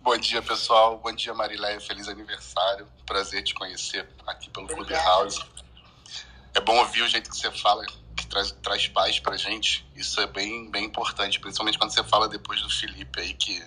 Bom 0.00 0.16
dia, 0.16 0.40
pessoal. 0.40 0.98
Bom 0.98 1.12
dia, 1.12 1.34
Marileia. 1.34 1.78
Feliz 1.80 2.08
aniversário. 2.08 2.88
Prazer 3.04 3.42
te 3.42 3.52
conhecer 3.52 4.08
aqui 4.26 4.48
pelo 4.48 4.66
Clubhouse. 4.66 5.44
É 6.54 6.60
bom 6.60 6.78
ouvir 6.78 7.02
o 7.02 7.08
jeito 7.08 7.28
que 7.28 7.36
você 7.36 7.50
fala, 7.50 7.84
que 8.16 8.26
traz, 8.26 8.52
traz 8.62 8.88
paz 8.88 9.20
pra 9.20 9.36
gente. 9.36 9.86
Isso 9.94 10.20
é 10.20 10.26
bem, 10.26 10.70
bem 10.70 10.84
importante, 10.84 11.38
principalmente 11.38 11.76
quando 11.78 11.92
você 11.92 12.02
fala 12.04 12.28
depois 12.28 12.62
do 12.62 12.70
Felipe 12.70 13.20
aí, 13.20 13.34
que 13.34 13.62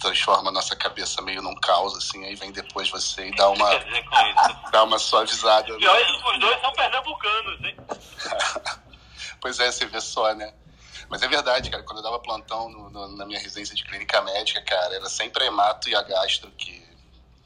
transforma 0.00 0.48
a 0.48 0.52
nossa 0.52 0.74
cabeça 0.74 1.20
meio 1.22 1.42
num 1.42 1.54
caos, 1.56 1.94
assim, 1.94 2.24
aí 2.24 2.34
vem 2.34 2.50
depois 2.50 2.90
você 2.90 3.28
e 3.28 3.36
dá 3.36 3.48
uma, 3.50 3.70
dá 4.72 4.82
uma 4.82 4.98
suavizada. 4.98 5.68
E 5.78 5.86
olha, 5.86 6.06
os 6.32 6.40
dois 6.40 6.60
são 6.60 6.72
pernambucanos, 6.72 7.64
hein? 7.64 7.76
pois 9.40 9.60
é, 9.60 9.70
você 9.70 9.86
vê 9.86 10.00
só, 10.00 10.34
né? 10.34 10.52
Mas 11.08 11.22
é 11.22 11.28
verdade, 11.28 11.70
cara, 11.70 11.82
quando 11.82 11.98
eu 11.98 12.02
dava 12.02 12.18
plantão 12.18 12.68
no, 12.70 12.88
no, 12.88 13.16
na 13.16 13.26
minha 13.26 13.38
residência 13.38 13.74
de 13.74 13.84
clínica 13.84 14.22
médica, 14.22 14.62
cara, 14.62 14.94
era 14.94 15.08
sempre 15.08 15.44
a 15.44 15.46
hemato 15.46 15.88
e 15.88 15.94
a 15.94 16.02
gastro 16.02 16.50
que, 16.52 16.82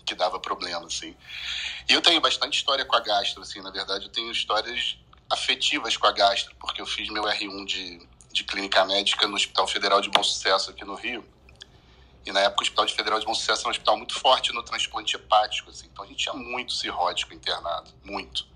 que 0.06 0.14
dava 0.14 0.38
problema, 0.38 0.86
assim. 0.86 1.16
E 1.88 1.92
eu 1.92 2.00
tenho 2.00 2.20
bastante 2.20 2.56
história 2.56 2.84
com 2.84 2.94
a 2.94 3.00
gastro, 3.00 3.42
assim, 3.42 3.60
na 3.60 3.70
verdade 3.70 4.04
eu 4.04 4.12
tenho 4.12 4.30
histórias 4.30 4.96
afetivas 5.28 5.96
com 5.96 6.06
a 6.06 6.12
gastro, 6.12 6.54
porque 6.60 6.80
eu 6.80 6.86
fiz 6.86 7.08
meu 7.08 7.24
R1 7.24 7.64
de, 7.64 8.08
de 8.32 8.44
clínica 8.44 8.84
médica 8.84 9.26
no 9.26 9.34
Hospital 9.34 9.66
Federal 9.66 10.00
de 10.00 10.10
Bom 10.10 10.22
Sucesso 10.22 10.70
aqui 10.70 10.84
no 10.84 10.94
Rio. 10.94 11.33
E 12.26 12.32
na 12.32 12.40
época 12.40 12.60
o 12.60 12.62
Hospital 12.62 12.88
Federal 12.88 13.20
de 13.20 13.26
Bom 13.26 13.34
Sucesso 13.34 13.62
era 13.62 13.68
um 13.68 13.70
hospital 13.70 13.96
muito 13.96 14.18
forte 14.18 14.52
no 14.52 14.62
transplante 14.62 15.16
hepático, 15.16 15.70
assim. 15.70 15.86
Então 15.92 16.04
a 16.04 16.08
gente 16.08 16.18
tinha 16.18 16.34
muito 16.34 16.72
cirrótico 16.72 17.34
internado, 17.34 17.90
muito. 18.02 18.46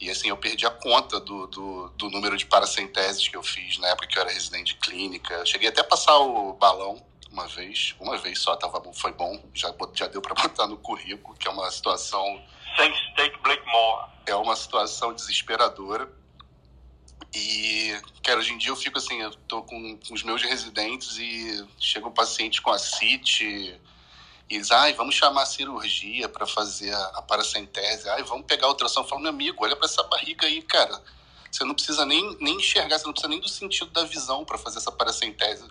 E 0.00 0.10
assim, 0.10 0.28
eu 0.28 0.36
perdi 0.36 0.64
a 0.64 0.70
conta 0.70 1.18
do, 1.18 1.46
do, 1.46 1.88
do 1.90 2.10
número 2.10 2.36
de 2.36 2.46
paracenteses 2.46 3.26
que 3.26 3.36
eu 3.36 3.42
fiz 3.42 3.78
na 3.78 3.88
época 3.88 4.06
que 4.06 4.16
eu 4.16 4.22
era 4.22 4.32
residente 4.32 4.74
de 4.74 4.80
clínica. 4.80 5.34
Eu 5.34 5.46
cheguei 5.46 5.68
até 5.68 5.80
a 5.80 5.84
passar 5.84 6.16
o 6.18 6.52
balão 6.54 7.04
uma 7.30 7.46
vez, 7.46 7.94
uma 8.00 8.16
vez 8.16 8.40
só, 8.40 8.56
tava 8.56 8.80
bom, 8.80 8.92
foi 8.92 9.12
bom, 9.12 9.40
já, 9.52 9.74
já 9.94 10.06
deu 10.06 10.22
para 10.22 10.34
botar 10.40 10.66
no 10.66 10.76
currículo, 10.78 11.36
que 11.36 11.46
é 11.46 11.50
uma 11.50 11.70
situação. 11.70 12.42
Sem 12.76 12.92
steak 13.10 13.38
Blackmore. 13.42 14.08
É 14.26 14.34
uma 14.34 14.54
situação 14.54 15.12
desesperadora. 15.12 16.08
E, 17.34 17.94
cara, 18.22 18.38
hoje 18.38 18.52
em 18.52 18.58
dia 18.58 18.70
eu 18.70 18.76
fico 18.76 18.98
assim, 18.98 19.20
eu 19.20 19.30
tô 19.46 19.62
com, 19.62 19.98
com 19.98 20.14
os 20.14 20.22
meus 20.22 20.42
residentes 20.42 21.18
e 21.18 21.66
chega 21.78 22.06
um 22.06 22.12
paciente 22.12 22.62
com 22.62 22.70
a 22.70 22.78
CIT 22.78 23.78
e 24.50 24.58
diz, 24.58 24.70
ai, 24.70 24.94
vamos 24.94 25.14
chamar 25.14 25.42
a 25.42 25.46
cirurgia 25.46 26.28
para 26.28 26.46
fazer 26.46 26.92
a, 26.92 27.04
a 27.16 27.22
paracentese, 27.22 28.08
ai, 28.08 28.22
vamos 28.22 28.46
pegar 28.46 28.66
a 28.66 28.70
ultrassom. 28.70 29.00
Eu 29.00 29.04
falo, 29.08 29.20
meu 29.20 29.30
amigo, 29.30 29.62
olha 29.62 29.76
para 29.76 29.84
essa 29.84 30.02
barriga 30.04 30.46
aí, 30.46 30.62
cara. 30.62 31.02
Você 31.50 31.64
não 31.64 31.74
precisa 31.74 32.04
nem, 32.04 32.36
nem 32.40 32.56
enxergar, 32.56 32.98
você 32.98 33.06
não 33.06 33.12
precisa 33.12 33.28
nem 33.28 33.40
do 33.40 33.48
sentido 33.48 33.90
da 33.90 34.04
visão 34.04 34.44
para 34.44 34.58
fazer 34.58 34.78
essa 34.78 34.92
paracentese. 34.92 35.64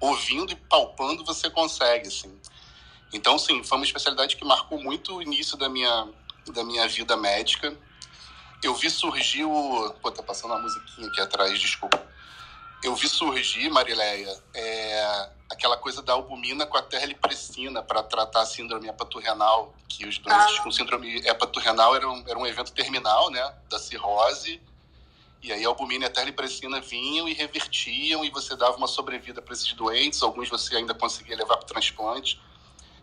Ouvindo 0.00 0.52
e 0.52 0.56
palpando 0.56 1.24
você 1.24 1.48
consegue, 1.50 2.08
assim. 2.08 2.36
Então, 3.12 3.38
sim, 3.38 3.62
foi 3.62 3.78
uma 3.78 3.84
especialidade 3.84 4.36
que 4.36 4.44
marcou 4.44 4.80
muito 4.80 5.16
o 5.16 5.22
início 5.22 5.56
da 5.56 5.68
minha, 5.68 6.08
da 6.52 6.64
minha 6.64 6.86
vida 6.88 7.16
médica 7.16 7.76
eu 8.62 8.74
vi 8.74 8.90
surgir 8.90 9.44
o. 9.44 9.94
Pô, 10.02 10.10
tá 10.10 10.22
passando 10.22 10.52
uma 10.52 10.60
musiquinha 10.60 11.08
aqui 11.08 11.20
atrás, 11.20 11.58
desculpa. 11.58 12.00
Eu 12.82 12.94
vi 12.94 13.08
surgir, 13.08 13.68
Marileia, 13.68 14.42
é, 14.54 15.30
aquela 15.50 15.76
coisa 15.76 16.00
da 16.00 16.14
albumina 16.14 16.64
com 16.64 16.78
a 16.78 16.82
terlipressina 16.82 17.82
para 17.82 18.02
tratar 18.02 18.42
a 18.42 18.46
síndrome 18.46 18.88
hepaturrenal, 18.88 19.74
que 19.86 20.06
os 20.06 20.16
doentes 20.18 20.58
ah. 20.58 20.62
com 20.62 20.70
síndrome 20.70 21.18
hepaturrenal 21.26 21.94
era 21.94 22.08
um, 22.08 22.24
era 22.26 22.38
um 22.38 22.46
evento 22.46 22.72
terminal, 22.72 23.30
né, 23.30 23.54
da 23.68 23.78
cirrose, 23.78 24.62
e 25.42 25.52
aí 25.52 25.64
a 25.64 25.68
albumina 25.68 26.04
e 26.04 26.08
a 26.08 26.10
terlipressina 26.10 26.80
vinham 26.80 27.28
e 27.28 27.34
revertiam 27.34 28.24
e 28.24 28.30
você 28.30 28.56
dava 28.56 28.76
uma 28.76 28.86
sobrevida 28.86 29.42
para 29.42 29.52
esses 29.52 29.72
doentes, 29.74 30.22
alguns 30.22 30.48
você 30.48 30.76
ainda 30.76 30.94
conseguia 30.94 31.36
levar 31.36 31.58
para 31.58 31.64
o 31.64 31.68
transplante. 31.68 32.40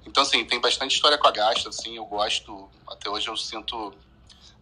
Então, 0.08 0.24
assim, 0.24 0.46
tem 0.46 0.60
bastante 0.60 0.96
história 0.96 1.18
com 1.18 1.28
a 1.28 1.32
gasta, 1.32 1.70
assim, 1.70 1.98
eu 1.98 2.06
gosto, 2.06 2.70
até 2.88 3.10
hoje 3.10 3.28
eu 3.28 3.36
sinto 3.36 3.94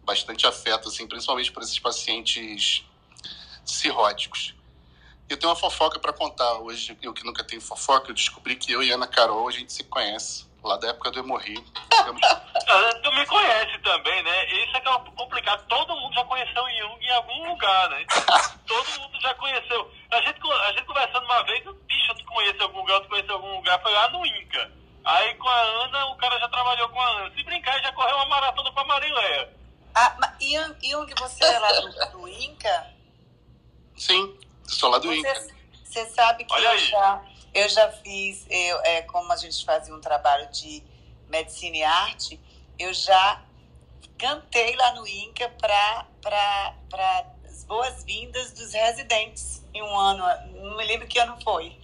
bastante 0.06 0.46
afeto, 0.46 0.88
assim, 0.88 1.06
principalmente 1.06 1.50
para 1.50 1.64
esses 1.64 1.78
pacientes 1.80 2.84
cirróticos. 3.64 4.54
Eu 5.28 5.36
tenho 5.36 5.50
uma 5.50 5.58
fofoca 5.58 5.98
para 5.98 6.12
contar 6.12 6.54
hoje, 6.60 6.96
eu 7.02 7.12
que 7.12 7.24
nunca 7.24 7.42
tenho 7.42 7.60
fofoca, 7.60 8.10
eu 8.10 8.14
descobri 8.14 8.54
que 8.54 8.70
eu 8.70 8.80
e 8.82 8.92
Ana 8.92 9.08
Carol, 9.08 9.48
a 9.48 9.50
gente 9.50 9.72
se 9.72 9.82
conhece, 9.82 10.46
lá 10.62 10.76
da 10.76 10.88
época 10.88 11.10
do 11.10 11.18
Hemorri. 11.18 11.56
Ah, 12.68 12.92
tu 13.00 13.12
me 13.12 13.24
conhece 13.26 13.78
também, 13.78 14.22
né? 14.24 14.64
Isso 14.64 14.76
é 14.76 14.80
que 14.80 14.88
é 14.88 14.98
complicado. 15.14 15.64
Todo 15.68 15.94
mundo 15.94 16.12
já 16.14 16.24
conheceu 16.24 16.64
o 16.64 16.70
Jung 16.70 17.04
em 17.04 17.12
algum 17.12 17.48
lugar, 17.50 17.90
né? 17.90 18.04
Todo 18.66 19.00
mundo 19.00 19.20
já 19.20 19.32
conheceu. 19.36 19.88
A 20.10 20.20
gente, 20.20 20.40
a 20.50 20.72
gente 20.72 20.84
conversando 20.84 21.24
uma 21.26 21.44
vez, 21.44 21.62
bicho, 21.62 22.14
tu 22.16 22.24
conhece 22.24 22.60
algum 22.60 22.80
lugar, 22.80 23.00
tu 23.02 23.08
conhece 23.08 23.30
algum 23.30 23.54
lugar, 23.54 23.80
foi 23.80 23.92
lá 23.92 24.08
no 24.08 24.26
Inca. 24.26 24.72
Aí 25.04 25.34
com 25.36 25.48
a 25.48 25.60
Ana, 25.60 26.06
o 26.06 26.16
cara 26.16 26.40
já 26.40 26.48
trabalhou 26.48 26.88
com 26.88 27.00
a 27.00 27.08
Ana. 27.08 27.32
Se 27.36 27.42
brincar, 27.44 27.80
já 27.80 27.92
correu 27.92 28.16
uma 28.16 28.26
maratona 28.26 28.72
com 28.72 28.80
a 28.80 28.84
Marileia. 28.84 29.56
Ah, 29.94 30.14
Jung, 30.82 31.14
você 31.18 31.44
é 31.44 31.58
lá 31.58 31.72
do, 31.72 32.18
do 32.18 32.28
Inca? 32.28 32.92
Sim, 33.96 34.38
sou 34.66 34.90
lá 34.90 34.98
do 34.98 35.08
você, 35.08 35.18
Inca. 35.18 35.46
Você 35.84 36.06
sabe 36.06 36.44
que 36.44 36.52
eu 36.52 36.78
já, 36.78 37.22
eu 37.54 37.68
já 37.68 37.90
fiz, 37.92 38.46
eu, 38.50 38.78
é, 38.82 39.02
como 39.02 39.25
a 39.44 39.50
gente 39.50 39.64
fazia 39.64 39.94
um 39.94 40.00
trabalho 40.00 40.50
de 40.50 40.82
medicina 41.28 41.76
e 41.76 41.82
arte, 41.82 42.40
eu 42.78 42.92
já 42.92 43.42
cantei 44.18 44.76
lá 44.76 44.94
no 44.94 45.06
Inca 45.06 45.48
para 45.48 46.74
as 47.44 47.64
boas-vindas 47.64 48.52
dos 48.52 48.72
residentes 48.72 49.64
em 49.74 49.82
um 49.82 49.98
ano. 49.98 50.24
Não 50.62 50.76
me 50.76 50.84
lembro 50.84 51.06
que 51.06 51.18
ano 51.18 51.36
foi. 51.42 51.78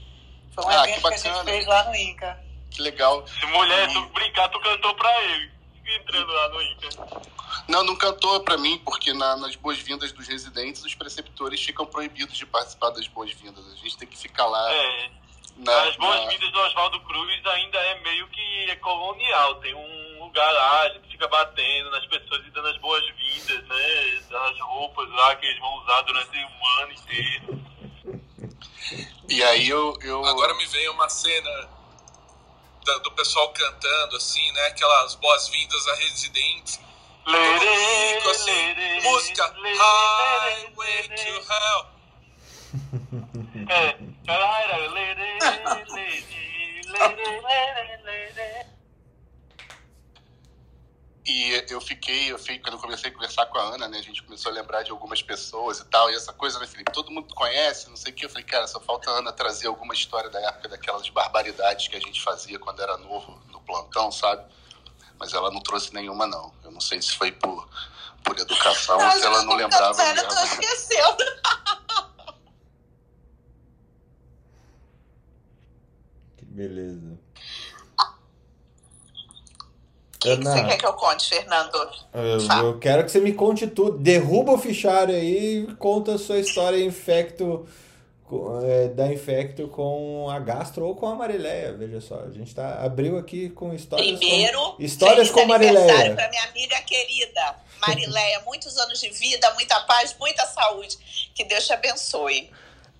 Foi 0.54 0.64
um 0.64 0.68
ah, 0.68 0.88
evento 0.88 1.02
que, 1.02 1.08
que, 1.08 1.14
a 1.14 1.16
gente 1.16 1.44
fez 1.44 1.66
lá 1.66 1.84
no 1.84 1.94
Inca. 1.94 2.42
Que 2.70 2.82
legal. 2.82 3.26
Se 3.26 3.46
mulher, 3.46 3.88
tu 3.92 4.06
brincar, 4.08 4.48
tu 4.48 4.60
cantou 4.60 4.94
para 4.94 5.22
ele. 5.24 5.52
Entrando 5.84 6.32
lá 6.32 6.48
no 6.48 6.62
Inca. 6.62 6.88
Não, 7.68 7.84
não 7.84 7.96
cantou 7.96 8.40
para 8.40 8.56
mim, 8.56 8.78
porque 8.84 9.12
na, 9.12 9.36
nas 9.36 9.56
boas-vindas 9.56 10.12
dos 10.12 10.26
residentes, 10.26 10.84
os 10.84 10.94
preceptores 10.94 11.62
ficam 11.62 11.84
proibidos 11.86 12.36
de 12.36 12.46
participar 12.46 12.90
das 12.90 13.06
boas-vindas. 13.08 13.64
A 13.72 13.76
gente 13.76 13.96
tem 13.96 14.08
que 14.08 14.16
ficar 14.16 14.46
lá. 14.46 14.72
É. 14.72 15.10
Na, 15.56 15.82
As 15.82 15.96
boas-vindas 15.96 16.50
na... 16.50 16.50
do 16.50 16.60
Oswaldo 16.60 17.00
Cruz 17.00 17.46
ainda 17.46 17.78
é 17.78 18.00
meio 18.00 18.26
que 18.28 18.70
é 18.70 18.76
colonial. 18.76 19.54
Tem 19.56 19.74
um 19.74 20.24
lugar 20.24 20.50
lá, 20.52 20.82
a 20.82 20.88
gente 20.90 21.08
fica 21.08 21.28
batendo 21.28 21.90
nas 21.90 22.06
pessoas 22.06 22.44
e 22.46 22.50
dando 22.50 22.68
as 22.68 22.78
boas-vindas, 22.78 23.64
né? 23.66 24.22
Das 24.30 24.60
roupas 24.60 25.08
lá 25.10 25.36
que 25.36 25.46
eles 25.46 25.60
vão 25.60 25.74
usar 25.82 26.02
durante 26.02 26.38
o 26.38 26.82
ano 26.82 26.92
inteiro. 26.92 27.62
E 29.28 29.42
aí 29.44 29.68
eu, 29.68 29.96
eu. 30.02 30.24
Agora 30.24 30.54
me 30.54 30.66
veio 30.66 30.92
uma 30.92 31.08
cena 31.08 31.68
do 33.02 33.12
pessoal 33.12 33.48
cantando, 33.52 34.16
assim, 34.16 34.50
né? 34.52 34.66
Aquelas 34.66 35.14
boas-vindas 35.14 35.86
a 35.88 35.94
residentes 35.96 36.80
Lady, 37.24 38.28
assim, 38.28 38.74
música 39.02 39.54
Highway 39.54 41.08
to 41.08 41.32
Hell. 41.48 41.86
É, 43.68 43.96
E 51.24 51.64
eu 51.70 51.80
fiquei, 51.80 52.32
eu 52.32 52.38
fiquei, 52.38 52.58
quando 52.58 52.74
eu 52.74 52.80
comecei 52.80 53.11
a 53.11 53.12
conversar 53.12 53.46
com 53.46 53.58
a 53.58 53.62
Ana, 53.74 53.88
né, 53.88 53.98
a 53.98 54.02
gente 54.02 54.22
começou 54.22 54.50
a 54.50 54.54
lembrar 54.54 54.82
de 54.82 54.90
algumas 54.90 55.22
pessoas 55.22 55.78
e 55.78 55.85
tal, 55.85 56.11
e 56.11 56.14
essa 56.14 56.32
coisa, 56.32 56.58
né, 56.58 56.66
Felipe, 56.66 56.92
todo 56.92 57.12
mundo 57.12 57.32
conhece, 57.35 57.88
não 57.88 57.96
sei 57.96 58.12
o 58.12 58.14
que, 58.14 58.24
eu 58.24 58.28
falei, 58.28 58.44
cara, 58.44 58.66
só 58.66 58.80
falta 58.80 59.08
a 59.08 59.18
Ana 59.18 59.32
trazer 59.32 59.68
alguma 59.68 59.94
história 59.94 60.28
da 60.28 60.40
época 60.40 60.68
daquelas 60.68 61.08
barbaridades 61.08 61.87
que 61.87 61.96
a 61.96 62.00
gente 62.00 62.20
fazia 62.20 62.58
quando 62.58 62.82
era 62.82 62.96
novo 62.96 63.40
no 63.52 63.61
plantão, 63.61 64.11
sabe? 64.11 64.44
mas 65.22 65.32
ela 65.32 65.52
não 65.52 65.61
trouxe 65.61 65.94
nenhuma, 65.94 66.26
não. 66.26 66.52
Eu 66.64 66.72
não 66.72 66.80
sei 66.80 67.00
se 67.00 67.14
foi 67.14 67.30
por, 67.30 67.68
por 68.24 68.37
educação 68.37 68.98
ou 68.98 69.12
se 69.12 69.24
ela 69.24 69.44
não 69.44 69.54
lembrava. 69.54 70.02
Eu 70.02 70.28
tô 70.28 70.35
esquecendo. 70.42 71.16
beleza. 76.52 77.18
que, 80.22 80.36
que 80.36 80.44
você 80.44 80.64
quer 80.64 80.78
que 80.78 80.86
eu 80.86 80.92
conte, 80.92 81.28
Fernando? 81.28 81.90
Eu, 82.14 82.64
eu, 82.64 82.78
quero 82.78 83.04
que 83.04 83.10
você 83.10 83.20
me 83.20 83.32
conte 83.32 83.66
tudo. 83.66 83.98
Derruba 83.98 84.52
o 84.52 84.58
fichário 84.58 85.14
aí 85.14 85.66
e 85.68 85.74
conta 85.76 86.14
a 86.14 86.18
sua 86.18 86.38
história 86.38 86.82
infecto 86.82 87.66
é, 88.64 88.88
da 88.88 89.12
Infecto 89.12 89.68
com 89.68 90.30
a 90.30 90.38
Gastro 90.38 90.86
ou 90.86 90.96
com 90.96 91.06
a 91.06 91.14
Marileia. 91.14 91.72
Veja 91.72 92.00
só, 92.00 92.20
a 92.20 92.30
gente 92.30 92.54
tá, 92.54 92.82
abriu 92.82 93.18
aqui 93.18 93.50
com 93.50 93.74
histórias 93.74 94.18
Primeiro, 94.18 94.58
com, 94.72 94.82
histórias 94.82 95.30
com 95.30 95.44
Marileia. 95.44 96.14
para 96.14 96.30
minha 96.30 96.44
amiga 96.44 96.80
querida 96.82 97.56
Marileia. 97.80 98.40
Muitos 98.46 98.78
anos 98.78 99.00
de 99.00 99.10
vida, 99.10 99.52
muita 99.54 99.80
paz, 99.80 100.16
muita 100.18 100.46
saúde. 100.46 100.96
Que 101.34 101.44
Deus 101.44 101.66
te 101.66 101.72
abençoe. 101.72 102.50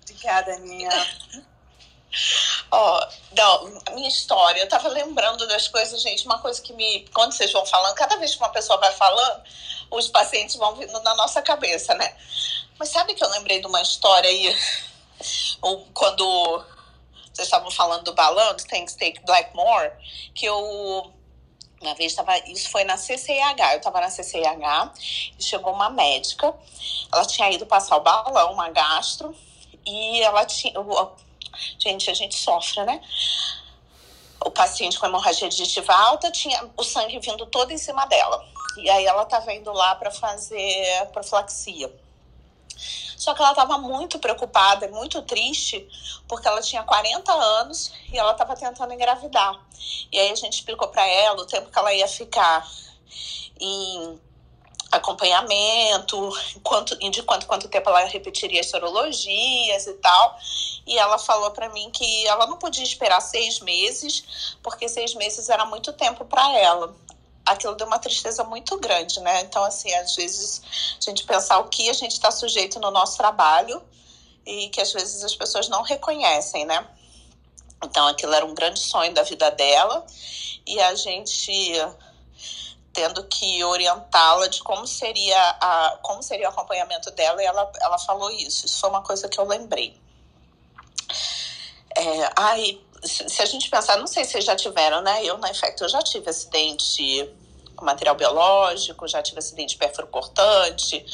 Obrigada, 0.03 0.59
minha. 0.59 0.89
Ó, 2.71 3.07
não, 3.35 3.81
minha 3.95 4.07
história, 4.07 4.61
eu 4.61 4.69
tava 4.69 4.87
lembrando 4.89 5.47
das 5.47 5.67
coisas, 5.67 6.01
gente, 6.01 6.25
uma 6.25 6.39
coisa 6.39 6.61
que 6.61 6.73
me. 6.73 7.07
Quando 7.13 7.33
vocês 7.33 7.51
vão 7.51 7.65
falando, 7.65 7.95
cada 7.95 8.17
vez 8.17 8.35
que 8.35 8.41
uma 8.41 8.49
pessoa 8.49 8.79
vai 8.79 8.91
falando, 8.93 9.43
os 9.91 10.07
pacientes 10.07 10.55
vão 10.55 10.75
vindo 10.75 10.99
na 11.01 11.15
nossa 11.15 11.41
cabeça, 11.41 11.93
né? 11.95 12.15
Mas 12.77 12.89
sabe 12.89 13.13
que 13.13 13.23
eu 13.23 13.29
lembrei 13.29 13.59
de 13.59 13.67
uma 13.67 13.81
história 13.81 14.29
aí 14.29 14.55
quando 15.93 16.63
vocês 17.33 17.47
estavam 17.47 17.71
falando 17.71 18.03
do 18.03 18.13
balão, 18.13 18.55
do 18.55 18.63
Thanks 18.65 18.95
Take 18.95 19.21
Blackmore, 19.25 19.91
que 20.35 20.45
eu 20.45 21.11
uma 21.81 21.95
vez 21.95 22.13
estava, 22.13 22.37
isso 22.49 22.69
foi 22.69 22.85
na 22.85 22.95
CCIH, 22.95 23.73
eu 23.73 23.77
estava 23.77 23.99
na 23.99 24.09
CCIH 24.09 24.93
e 25.37 25.43
chegou 25.43 25.73
uma 25.73 25.89
médica, 25.89 26.53
ela 27.11 27.25
tinha 27.25 27.51
ido 27.51 27.65
passar 27.65 27.97
o 27.97 27.99
balão, 27.99 28.53
uma 28.53 28.69
gastro, 28.69 29.35
e 29.85 30.21
ela 30.21 30.45
tinha, 30.45 30.73
gente, 31.77 32.09
a 32.09 32.13
gente 32.13 32.35
sofre, 32.35 32.83
né? 32.83 33.01
O 34.45 34.51
paciente 34.51 34.99
com 34.99 35.05
hemorragia 35.05 35.47
digestiva 35.47 35.93
alta 35.93 36.31
tinha 36.31 36.69
o 36.75 36.83
sangue 36.83 37.19
vindo 37.19 37.45
todo 37.45 37.71
em 37.71 37.77
cima 37.77 38.05
dela. 38.05 38.45
E 38.77 38.89
aí 38.89 39.05
ela 39.05 39.23
estava 39.23 39.53
indo 39.53 39.71
lá 39.71 39.95
para 39.95 40.11
fazer 40.11 41.07
profilaxia. 41.11 41.93
Só 43.23 43.33
que 43.33 43.41
ela 43.41 43.51
estava 43.51 43.77
muito 43.77 44.19
preocupada, 44.19 44.87
muito 44.89 45.21
triste, 45.21 45.87
porque 46.27 46.45
ela 46.45 46.61
tinha 46.61 46.83
40 46.83 47.31
anos 47.31 47.93
e 48.11 48.17
ela 48.17 48.33
estava 48.33 48.55
tentando 48.55 48.93
engravidar. 48.93 49.61
E 50.11 50.19
aí 50.19 50.31
a 50.31 50.35
gente 50.35 50.55
explicou 50.55 50.89
para 50.89 51.07
ela 51.07 51.41
o 51.41 51.45
tempo 51.45 51.71
que 51.71 51.79
ela 51.79 51.93
ia 51.93 52.07
ficar 52.07 52.67
em 53.59 54.19
acompanhamento, 54.93 56.31
quanto, 56.61 56.97
de 56.97 57.23
quanto, 57.23 57.45
quanto 57.47 57.67
tempo 57.67 57.89
ela 57.89 58.05
repetiria 58.05 58.61
as 58.61 58.69
sorologias 58.69 59.87
e 59.87 59.93
tal. 59.93 60.37
E 60.85 60.97
ela 60.97 61.17
falou 61.17 61.51
para 61.51 61.69
mim 61.69 61.89
que 61.91 62.27
ela 62.27 62.45
não 62.47 62.57
podia 62.57 62.83
esperar 62.83 63.21
seis 63.21 63.59
meses, 63.59 64.55
porque 64.61 64.87
seis 64.87 65.13
meses 65.15 65.49
era 65.49 65.65
muito 65.65 65.93
tempo 65.93 66.25
para 66.25 66.57
ela 66.57 66.95
aquilo 67.45 67.75
deu 67.75 67.85
uma 67.87 67.99
tristeza 67.99 68.43
muito 68.43 68.77
grande, 68.77 69.19
né? 69.19 69.41
Então, 69.41 69.63
assim, 69.63 69.93
às 69.95 70.15
vezes 70.15 70.61
a 70.97 71.09
gente 71.09 71.25
pensar 71.25 71.59
o 71.59 71.67
que 71.67 71.89
a 71.89 71.93
gente 71.93 72.13
está 72.13 72.31
sujeito 72.31 72.79
no 72.79 72.89
nosso 72.89 73.17
trabalho 73.17 73.81
e 74.45 74.69
que 74.69 74.81
às 74.81 74.93
vezes 74.93 75.23
as 75.23 75.35
pessoas 75.35 75.67
não 75.67 75.81
reconhecem, 75.81 76.65
né? 76.65 76.87
Então, 77.83 78.07
aquilo 78.07 78.33
era 78.33 78.45
um 78.45 78.53
grande 78.53 78.79
sonho 78.79 79.13
da 79.13 79.23
vida 79.23 79.51
dela 79.51 80.05
e 80.65 80.79
a 80.79 80.95
gente 80.95 81.51
tendo 82.93 83.23
que 83.23 83.63
orientá-la 83.63 84.47
de 84.47 84.61
como 84.61 84.85
seria 84.85 85.37
a 85.59 85.97
como 86.03 86.21
seria 86.21 86.47
o 86.47 86.51
acompanhamento 86.51 87.09
dela 87.11 87.41
e 87.41 87.45
ela, 87.45 87.69
ela 87.81 87.97
falou 87.97 88.29
isso. 88.29 88.65
Isso 88.67 88.79
foi 88.79 88.89
uma 88.89 89.01
coisa 89.01 89.27
que 89.27 89.39
eu 89.39 89.45
lembrei. 89.45 89.99
É, 91.95 92.29
ai, 92.37 92.79
se 93.03 93.41
a 93.41 93.45
gente 93.45 93.69
pensar, 93.69 93.97
não 93.97 94.07
sei 94.07 94.23
se 94.23 94.31
vocês 94.31 94.45
já 94.45 94.55
tiveram, 94.55 95.01
né? 95.01 95.25
Eu, 95.25 95.37
na 95.37 95.49
Infecto, 95.49 95.83
eu 95.83 95.89
já 95.89 95.99
tive 95.99 96.29
acidente 96.29 97.29
com 97.75 97.85
material 97.85 98.15
biológico, 98.15 99.07
já 99.07 99.21
tive 99.21 99.39
acidente 99.39 99.73
de 99.73 99.77
pérfuro 99.77 100.07
cortante, 100.07 101.05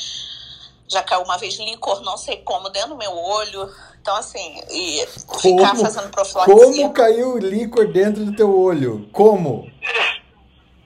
já 0.87 1.01
caiu 1.01 1.23
uma 1.23 1.37
vez 1.37 1.55
licor, 1.55 2.01
não 2.01 2.17
sei 2.17 2.37
como, 2.37 2.69
dentro 2.69 2.89
do 2.89 2.97
meu 2.97 3.15
olho. 3.15 3.73
Então, 4.01 4.15
assim, 4.15 4.61
e 4.69 5.05
como, 5.25 5.39
ficar 5.39 5.75
fazendo 5.75 6.09
profilaxia. 6.09 6.55
Como 6.55 6.93
caiu 6.93 7.37
licor 7.37 7.87
dentro 7.87 8.25
do 8.25 8.35
teu 8.35 8.57
olho? 8.57 9.09
Como? 9.11 9.69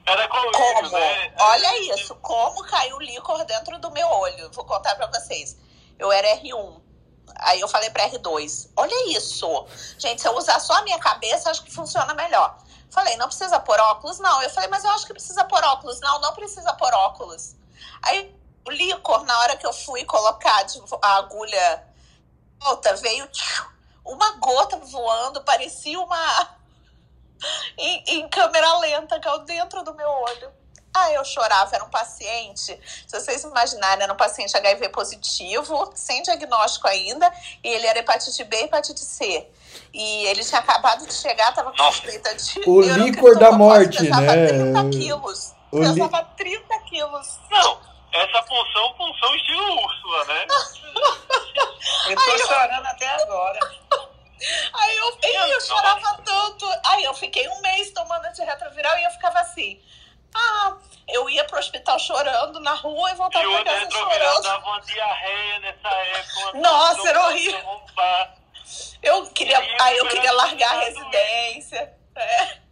Era 0.06 0.28
com 0.28 0.52
como? 0.52 0.90
Né? 0.90 1.34
Olha 1.38 1.94
isso, 1.94 2.14
como 2.16 2.62
caiu 2.64 2.98
licor 2.98 3.44
dentro 3.44 3.78
do 3.78 3.90
meu 3.90 4.06
olho. 4.06 4.50
Vou 4.52 4.64
contar 4.64 4.94
para 4.96 5.06
vocês. 5.06 5.56
Eu 5.98 6.12
era 6.12 6.36
R1. 6.36 6.82
Aí 7.36 7.60
eu 7.60 7.68
falei 7.68 7.90
para 7.90 8.08
R2, 8.10 8.70
olha 8.76 9.16
isso. 9.16 9.66
Gente, 9.98 10.20
se 10.20 10.28
eu 10.28 10.36
usar 10.36 10.60
só 10.60 10.74
a 10.74 10.82
minha 10.82 10.98
cabeça, 10.98 11.50
acho 11.50 11.64
que 11.64 11.74
funciona 11.74 12.14
melhor. 12.14 12.58
Falei, 12.90 13.16
não 13.16 13.26
precisa 13.26 13.58
pôr 13.58 13.80
óculos? 13.80 14.18
Não. 14.20 14.42
Eu 14.42 14.50
falei, 14.50 14.68
mas 14.68 14.84
eu 14.84 14.90
acho 14.90 15.06
que 15.06 15.12
precisa 15.12 15.44
pôr 15.44 15.64
óculos. 15.64 16.00
Não, 16.00 16.20
não 16.20 16.32
precisa 16.32 16.72
pôr 16.74 16.92
óculos. 16.94 17.56
Aí 18.02 18.34
o 18.66 18.70
líquor, 18.70 19.24
na 19.24 19.38
hora 19.40 19.56
que 19.56 19.66
eu 19.66 19.72
fui 19.72 20.04
colocar 20.04 20.64
a 21.02 21.16
agulha 21.16 21.86
volta, 22.60 22.94
veio 22.96 23.28
uma 24.04 24.32
gota 24.36 24.76
voando, 24.76 25.42
parecia 25.42 25.98
uma. 25.98 26.56
Em, 27.78 28.04
em 28.18 28.28
câmera 28.28 28.78
lenta, 28.78 29.20
caiu 29.20 29.40
dentro 29.40 29.82
do 29.82 29.94
meu 29.94 30.08
olho. 30.08 30.52
Ah, 30.96 31.10
eu 31.10 31.24
chorava, 31.24 31.74
era 31.74 31.84
um 31.84 31.90
paciente, 31.90 32.78
se 33.08 33.20
vocês 33.20 33.42
imaginarem, 33.42 34.04
era 34.04 34.12
um 34.12 34.16
paciente 34.16 34.56
HIV 34.56 34.90
positivo, 34.90 35.90
sem 35.92 36.22
diagnóstico 36.22 36.86
ainda, 36.86 37.32
e 37.64 37.68
ele 37.68 37.84
era 37.84 37.98
hepatite 37.98 38.44
B 38.44 38.56
e 38.56 38.64
hepatite 38.64 39.00
C. 39.00 39.44
E 39.92 40.26
ele 40.26 40.44
tinha 40.44 40.60
acabado 40.60 41.04
de 41.04 41.12
chegar, 41.12 41.50
estava 41.50 41.72
com 41.72 41.84
suspeita 41.92 42.32
de. 42.36 42.60
O 42.64 42.80
líquor 42.80 43.36
da 43.36 43.50
morte, 43.50 43.98
pesava 43.98 44.20
né? 44.20 44.46
30 44.46 44.90
quilos. 44.90 45.54
O 45.72 45.80
pesava 45.80 46.20
li... 46.20 46.26
30 46.36 46.78
quilos. 46.84 47.40
Não, 47.50 47.80
essa 48.12 48.42
função, 48.42 48.94
função 48.96 49.34
estilo 49.34 49.84
Úrsula, 49.84 50.24
né? 50.26 50.46
eu 52.08 52.16
tô 52.16 52.30
Aí 52.30 52.38
chorando 52.38 52.84
eu... 52.84 52.90
até 52.90 53.22
agora. 53.22 53.58
Aí 54.74 54.96
eu, 54.96 55.18
eu, 55.22 55.46
eu 55.48 55.60
chorava 55.60 56.22
tanto. 56.24 56.66
Aí 56.86 57.02
eu 57.04 57.14
fiquei 57.14 57.48
um 57.48 57.60
mês 57.60 57.90
tomando 57.90 58.26
antirretroviral 58.26 58.98
e 58.98 59.04
eu 59.04 59.10
ficava 59.10 59.40
assim. 59.40 59.80
Ah, 60.34 60.76
eu 61.08 61.30
ia 61.30 61.44
pro 61.44 61.58
hospital 61.58 61.98
chorando 61.98 62.53
na 62.64 62.74
rua 62.74 63.10
e 63.12 63.14
voltava 63.14 63.48
pra 63.48 63.64
casa 63.64 63.90
chorando. 63.90 64.42
dava 64.42 64.66
uma 64.66 64.80
diarreia 64.80 65.58
nessa 65.60 65.88
época. 65.88 66.58
Nossa, 66.58 67.08
era 67.08 67.26
horrível. 67.28 67.82
Eu 69.02 69.26
queria, 69.30 69.58
aí 69.80 69.98
eu 69.98 70.08
queria 70.08 70.32
largar 70.32 70.74
a 70.74 70.80
residência. 70.80 71.94
É. 72.16 72.64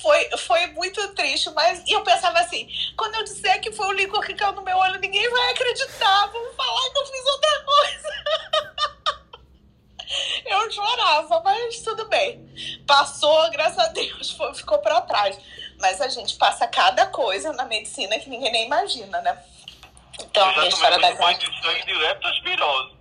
Foi, 0.00 0.30
foi 0.38 0.66
muito 0.68 1.14
triste, 1.14 1.50
mas 1.50 1.82
e 1.86 1.92
eu 1.92 2.02
pensava 2.02 2.38
assim: 2.38 2.68
quando 2.96 3.16
eu 3.16 3.24
disser 3.24 3.60
que 3.60 3.72
foi 3.72 3.86
o 3.88 3.92
líquor 3.92 4.24
que 4.24 4.34
caiu 4.34 4.52
no 4.52 4.62
meu 4.62 4.76
olho, 4.76 5.00
ninguém 5.00 5.28
vai 5.28 5.50
acreditar. 5.50 6.26
Vamos 6.26 6.56
falar 6.56 6.90
que 6.90 6.98
eu 6.98 7.06
fiz 7.06 7.26
outra 7.26 7.64
coisa. 7.64 8.08
eu 10.46 10.70
chorava, 10.70 11.40
mas 11.44 11.82
tudo 11.82 12.06
bem. 12.06 12.48
Passou, 12.86 13.50
graças 13.50 13.78
a 13.78 13.88
Deus, 13.88 14.30
foi, 14.30 14.54
ficou 14.54 14.78
para 14.78 15.00
trás. 15.02 15.38
Mas 15.80 16.00
a 16.00 16.08
gente 16.08 16.36
passa 16.36 16.66
cada 16.66 17.06
coisa 17.06 17.52
na 17.52 17.64
medicina 17.64 18.18
que 18.18 18.28
ninguém 18.28 18.50
nem 18.50 18.66
imagina, 18.66 19.20
né? 19.20 19.42
Então, 20.20 20.48
a 20.48 20.66
história 20.66 20.98
da 20.98 21.14
banho 21.14 21.38
de 21.38 21.62
sangue 21.62 21.86
de 21.86 21.94
leptospirose. 21.94 22.96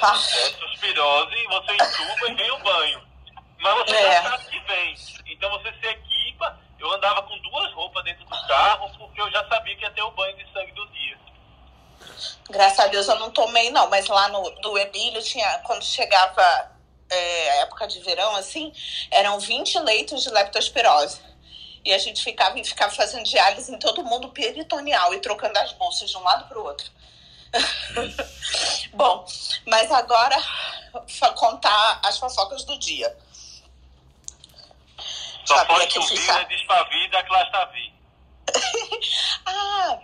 Ah. 0.00 0.18
Leptospirose, 0.44 1.46
você 1.48 1.72
entuba 1.74 2.30
e 2.30 2.34
vem 2.34 2.50
o 2.50 2.58
banho. 2.58 3.06
Mas 3.58 3.74
você 3.78 3.96
é. 3.96 4.22
já 4.22 4.30
sabe 4.30 4.44
que 4.46 4.60
vem. 4.60 4.94
Então 5.26 5.50
você 5.50 5.72
se 5.72 5.86
equipa. 5.86 6.58
Eu 6.78 6.92
andava 6.92 7.22
com 7.22 7.38
duas 7.38 7.72
roupas 7.72 8.04
dentro 8.04 8.24
do 8.24 8.46
carro 8.46 8.90
porque 8.98 9.20
eu 9.20 9.30
já 9.30 9.46
sabia 9.48 9.76
que 9.76 9.82
ia 9.82 9.90
ter 9.90 10.02
o 10.02 10.10
banho 10.12 10.36
de 10.36 10.52
sangue 10.52 10.72
do 10.72 10.86
dia. 10.88 11.18
Graças 12.50 12.78
a 12.78 12.86
Deus 12.88 13.08
eu 13.08 13.18
não 13.18 13.30
tomei, 13.30 13.70
não. 13.70 13.88
Mas 13.88 14.06
lá 14.08 14.28
no 14.28 14.50
do 14.60 14.78
Emílio 14.78 15.22
tinha, 15.22 15.58
quando 15.60 15.82
chegava 15.82 16.70
é, 17.10 17.62
época 17.62 17.86
de 17.86 18.00
verão, 18.00 18.36
assim, 18.36 18.72
eram 19.10 19.38
20 19.40 19.78
leitos 19.80 20.22
de 20.22 20.30
leptospirose. 20.30 21.20
E 21.86 21.94
a 21.94 21.98
gente 21.98 22.20
ficava, 22.20 22.56
ficava 22.64 22.92
fazendo 22.92 23.22
diálise 23.22 23.72
em 23.72 23.78
todo 23.78 24.02
mundo 24.02 24.28
peritoneal 24.30 25.14
e 25.14 25.20
trocando 25.20 25.56
as 25.60 25.70
bolsas 25.74 26.10
de 26.10 26.16
um 26.16 26.20
lado 26.20 26.48
para 26.48 26.58
o 26.58 26.64
outro. 26.64 26.90
Bom, 28.92 29.24
mas 29.64 29.88
agora 29.92 30.36
contar 31.36 32.00
as 32.02 32.18
fofocas 32.18 32.64
do 32.64 32.76
dia. 32.76 33.16
Só 35.44 35.64
pode 35.64 35.92
subir, 35.92 36.26
né? 36.26 36.44
Despavida, 36.46 37.22
Clastavi. 37.22 37.94
ah, 39.46 40.00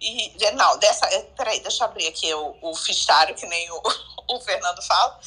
e, 0.00 0.50
não, 0.52 0.78
dessa, 0.78 1.06
peraí, 1.36 1.60
deixa 1.60 1.84
eu 1.84 1.88
abrir 1.88 2.06
aqui 2.06 2.32
o, 2.32 2.56
o 2.62 2.74
fichário, 2.74 3.34
que 3.34 3.44
nem 3.44 3.70
o, 3.72 3.82
o 4.26 4.40
Fernando 4.40 4.80
fala. 4.80 5.20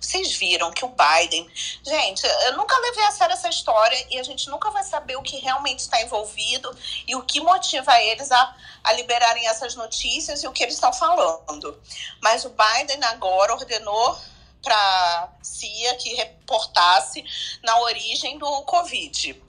Vocês 0.00 0.32
viram 0.32 0.72
que 0.72 0.84
o 0.84 0.88
Biden. 0.88 1.48
Gente, 1.84 2.26
eu 2.46 2.56
nunca 2.56 2.76
levei 2.78 3.04
a 3.04 3.12
sério 3.12 3.32
essa 3.32 3.48
história 3.48 4.06
e 4.10 4.18
a 4.18 4.22
gente 4.22 4.48
nunca 4.50 4.70
vai 4.70 4.82
saber 4.82 5.16
o 5.16 5.22
que 5.22 5.36
realmente 5.36 5.80
está 5.80 6.02
envolvido 6.02 6.76
e 7.06 7.14
o 7.14 7.22
que 7.22 7.40
motiva 7.40 8.00
eles 8.00 8.30
a, 8.32 8.56
a 8.82 8.92
liberarem 8.94 9.46
essas 9.46 9.74
notícias 9.76 10.42
e 10.42 10.48
o 10.48 10.52
que 10.52 10.62
eles 10.64 10.74
estão 10.74 10.92
falando. 10.92 11.80
Mas 12.20 12.44
o 12.44 12.50
Biden 12.50 13.04
agora 13.04 13.54
ordenou 13.54 14.18
para 14.62 15.32
CIA 15.42 15.94
que 15.94 16.14
reportasse 16.14 17.24
na 17.62 17.78
origem 17.80 18.38
do 18.38 18.62
Covid. 18.62 19.40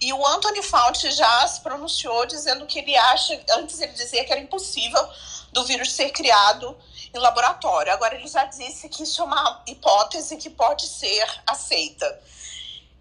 E 0.00 0.12
o 0.12 0.26
Anthony 0.26 0.62
Fauci 0.62 1.10
já 1.10 1.46
se 1.46 1.60
pronunciou 1.60 2.26
dizendo 2.26 2.66
que 2.66 2.78
ele 2.78 2.96
acha, 2.96 3.40
antes 3.50 3.80
ele 3.80 3.92
dizia 3.92 4.24
que 4.24 4.32
era 4.32 4.40
impossível 4.40 5.08
do 5.52 5.64
vírus 5.64 5.92
ser 5.92 6.10
criado 6.10 6.76
em 7.12 7.18
laboratório. 7.18 7.92
Agora 7.92 8.14
ele 8.14 8.28
já 8.28 8.44
disse 8.44 8.88
que 8.88 9.02
isso 9.02 9.20
é 9.22 9.24
uma 9.24 9.62
hipótese 9.66 10.36
que 10.36 10.50
pode 10.50 10.86
ser 10.86 11.26
aceita. 11.46 12.20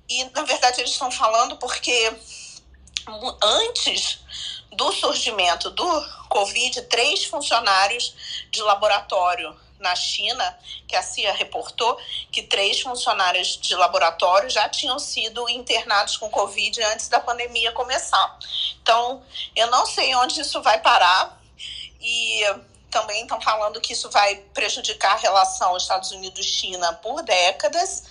E 0.08 0.24
na 0.26 0.44
verdade 0.44 0.82
eles 0.82 0.92
estão 0.92 1.12
falando 1.12 1.58
porque 1.58 2.14
antes 3.42 4.20
do 4.72 4.92
surgimento 4.92 5.70
do 5.72 6.28
Covid, 6.30 6.82
três 6.84 7.26
funcionários 7.26 8.16
de 8.52 8.62
laboratório 8.62 9.56
na 9.80 9.96
China, 9.96 10.58
que 10.88 10.96
a 10.96 11.02
CIA 11.02 11.34
reportou 11.34 11.98
que 12.32 12.44
três 12.44 12.82
funcionários 12.82 13.58
de 13.58 13.76
laboratório 13.76 14.50
já 14.50 14.68
tinham 14.68 15.00
sido 15.00 15.48
internados 15.50 16.18
com 16.18 16.30
Covid 16.30 16.82
antes 16.84 17.08
da 17.08 17.20
pandemia 17.20 17.72
começar. 17.72 18.38
Então, 18.82 19.24
eu 19.56 19.68
não 19.72 19.86
sei 19.86 20.14
onde 20.16 20.42
isso 20.42 20.62
vai 20.62 20.82
parar 20.82 21.40
e 22.02 22.44
também 22.90 23.22
estão 23.22 23.40
falando 23.40 23.80
que 23.80 23.94
isso 23.94 24.10
vai 24.10 24.36
prejudicar 24.54 25.14
a 25.14 25.18
relação 25.18 25.78
Estados 25.78 26.12
Unidos-China 26.12 26.94
por 26.96 27.22
décadas. 27.22 28.04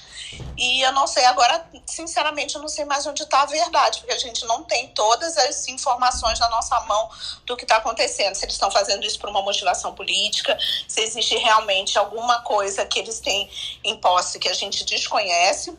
E 0.56 0.82
eu 0.82 0.92
não 0.92 1.06
sei 1.06 1.24
agora, 1.24 1.66
sinceramente, 1.86 2.54
eu 2.54 2.60
não 2.60 2.68
sei 2.68 2.84
mais 2.84 3.06
onde 3.06 3.22
está 3.22 3.42
a 3.42 3.46
verdade, 3.46 3.98
porque 4.00 4.12
a 4.12 4.18
gente 4.18 4.44
não 4.44 4.62
tem 4.64 4.88
todas 4.88 5.36
as 5.38 5.68
informações 5.68 6.38
na 6.38 6.48
nossa 6.48 6.78
mão 6.80 7.08
do 7.46 7.56
que 7.56 7.64
está 7.64 7.76
acontecendo. 7.76 8.34
Se 8.34 8.44
eles 8.44 8.54
estão 8.54 8.70
fazendo 8.70 9.04
isso 9.04 9.18
por 9.18 9.30
uma 9.30 9.42
motivação 9.42 9.94
política, 9.94 10.56
se 10.86 11.00
existe 11.00 11.36
realmente 11.36 11.98
alguma 11.98 12.42
coisa 12.42 12.84
que 12.84 12.98
eles 12.98 13.20
têm 13.20 13.50
em 13.82 13.96
posse 13.96 14.38
que 14.38 14.48
a 14.48 14.54
gente 14.54 14.84
desconhece, 14.84 15.76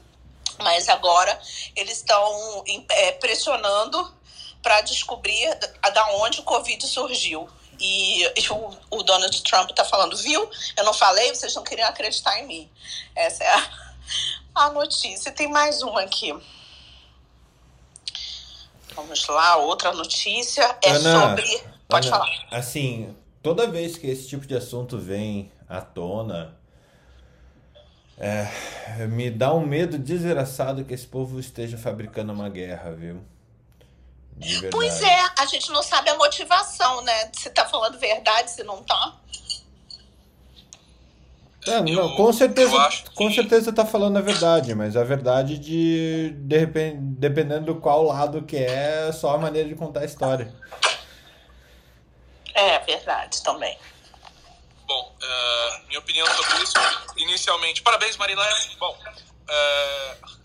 mas 0.57 0.89
agora 0.89 1.39
eles 1.75 1.97
estão 1.97 2.63
é, 2.89 3.11
pressionando 3.13 4.13
para 4.61 4.81
descobrir 4.81 5.53
da 5.93 6.11
onde 6.15 6.41
o 6.41 6.43
Covid 6.43 6.85
surgiu. 6.85 7.47
E 7.79 8.25
o, 8.49 8.97
o 8.97 9.03
Donald 9.03 9.41
Trump 9.43 9.69
está 9.69 9.85
falando, 9.85 10.17
viu? 10.17 10.49
Eu 10.75 10.83
não 10.83 10.93
falei, 10.93 11.33
vocês 11.33 11.55
não 11.55 11.63
queriam 11.63 11.87
acreditar 11.87 12.39
em 12.39 12.47
mim. 12.47 12.69
Essa 13.15 13.43
é 13.43 13.55
a, 13.55 13.93
a 14.55 14.69
notícia. 14.71 15.31
Tem 15.31 15.47
mais 15.47 15.81
uma 15.81 16.01
aqui. 16.01 16.35
Vamos 18.95 19.25
lá, 19.27 19.57
outra 19.57 19.93
notícia 19.93 20.77
é 20.83 20.89
Ana, 20.89 21.29
sobre. 21.29 21.63
Pode 21.87 22.07
Ana, 22.07 22.17
falar. 22.17 22.47
Assim, 22.51 23.15
toda 23.41 23.67
vez 23.67 23.97
que 23.97 24.07
esse 24.07 24.27
tipo 24.27 24.45
de 24.45 24.55
assunto 24.55 24.97
vem 24.97 25.51
à 25.69 25.79
tona, 25.79 26.57
é, 28.17 28.49
me 29.07 29.31
dá 29.31 29.53
um 29.53 29.65
medo 29.65 29.97
desgraçado 29.97 30.83
que 30.83 30.93
esse 30.93 31.07
povo 31.07 31.39
esteja 31.39 31.77
fabricando 31.77 32.33
uma 32.33 32.49
guerra, 32.49 32.91
viu? 32.91 33.23
Pois 34.71 35.01
é, 35.01 35.29
a 35.37 35.45
gente 35.45 35.69
não 35.71 35.83
sabe 35.83 36.09
a 36.09 36.15
motivação, 36.15 37.01
né? 37.01 37.31
Se 37.33 37.49
tá 37.49 37.65
falando 37.65 37.99
verdade, 37.99 38.51
se 38.51 38.63
não 38.63 38.81
tá. 38.83 39.17
É, 41.67 41.81
não, 41.81 42.15
com 42.15 42.31
certeza, 42.31 42.71
com 43.15 43.27
que... 43.27 43.35
certeza 43.35 43.73
tá 43.73 43.85
falando 43.85 44.17
a 44.17 44.21
verdade, 44.21 44.73
mas 44.73 44.95
a 44.95 45.03
verdade 45.03 45.57
de, 45.57 46.33
de 46.35 46.57
repente, 46.57 46.97
dependendo 46.99 47.73
do 47.73 47.81
qual 47.81 48.03
lado 48.03 48.43
que 48.43 48.55
é, 48.55 49.09
é 49.09 49.11
só 49.11 49.35
a 49.35 49.37
maneira 49.37 49.67
de 49.67 49.75
contar 49.75 50.01
a 50.01 50.05
história. 50.05 50.53
É 52.55 52.79
verdade 52.79 53.43
também. 53.43 53.77
Bom, 54.87 55.15
uh, 55.21 55.87
minha 55.87 55.99
opinião 55.99 56.25
sobre 56.27 56.63
isso, 56.63 56.73
inicialmente, 57.17 57.81
parabéns 57.81 58.15
Marilé. 58.17 58.49
Bom, 58.79 58.97
uh, 58.97 60.38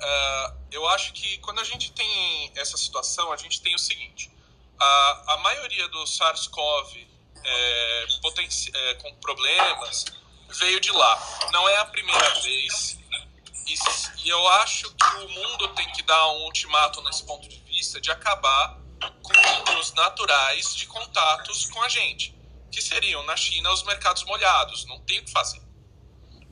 uh, 0.00 0.58
eu 0.70 0.86
acho 0.88 1.12
que 1.12 1.38
quando 1.38 1.60
a 1.60 1.64
gente 1.64 1.92
tem 1.92 2.52
essa 2.56 2.76
situação, 2.76 3.32
a 3.32 3.36
gente 3.36 3.60
tem 3.60 3.74
o 3.74 3.78
seguinte: 3.78 4.30
a, 4.78 5.24
a 5.34 5.36
maioria 5.38 5.88
do 5.88 6.06
SARS-CoV 6.06 7.06
é, 7.44 8.06
é, 8.74 8.94
com 8.94 9.14
problemas 9.16 10.04
veio 10.48 10.80
de 10.80 10.90
lá. 10.90 11.48
Não 11.52 11.68
é 11.68 11.76
a 11.78 11.84
primeira 11.84 12.40
vez. 12.40 12.98
E, 13.66 13.74
e 14.24 14.28
eu 14.28 14.48
acho 14.48 14.90
que 14.94 15.16
o 15.16 15.28
mundo 15.28 15.68
tem 15.74 15.90
que 15.92 16.02
dar 16.02 16.28
um 16.32 16.44
ultimato 16.44 17.02
nesse 17.02 17.24
ponto 17.24 17.46
de 17.48 17.58
vista 17.60 18.00
de 18.00 18.10
acabar 18.10 18.78
com 19.22 19.78
os 19.78 19.92
naturais 19.92 20.74
de 20.74 20.86
contatos 20.86 21.66
com 21.66 21.82
a 21.82 21.88
gente, 21.88 22.34
que 22.72 22.80
seriam 22.80 23.22
na 23.24 23.36
China 23.36 23.70
os 23.72 23.82
mercados 23.82 24.24
molhados. 24.24 24.84
Não 24.86 25.00
tem 25.00 25.20
o 25.20 25.24
que 25.24 25.30
fazer. 25.30 25.60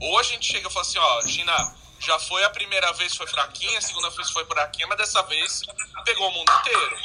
Ou 0.01 0.19
a 0.19 0.23
gente 0.23 0.47
chega 0.47 0.69
e 0.69 0.73
fala 0.73 0.85
assim: 0.85 0.99
ó, 0.99 1.23
China 1.23 1.77
já 1.99 2.19
foi 2.19 2.45
a 2.45 2.51
primeira 2.51 2.93
vez 2.93 3.17
foi 3.17 3.27
fraquinha, 3.27 3.79
a 3.79 3.83
segunda 3.83 4.11
vez 4.11 4.31
foi 4.31 4.45
fraquinha, 4.45 4.87
mas 4.87 4.99
dessa 4.99 5.23
vez 5.23 5.63
pegou 6.05 6.29
o 6.29 6.33
mundo 6.33 6.53
inteiro. 6.61 6.97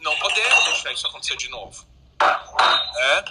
Não 0.00 0.16
podemos 0.18 0.64
deixar 0.64 0.92
isso 0.92 1.06
acontecer 1.06 1.36
de 1.36 1.48
novo. 1.48 1.84
É? 2.20 3.24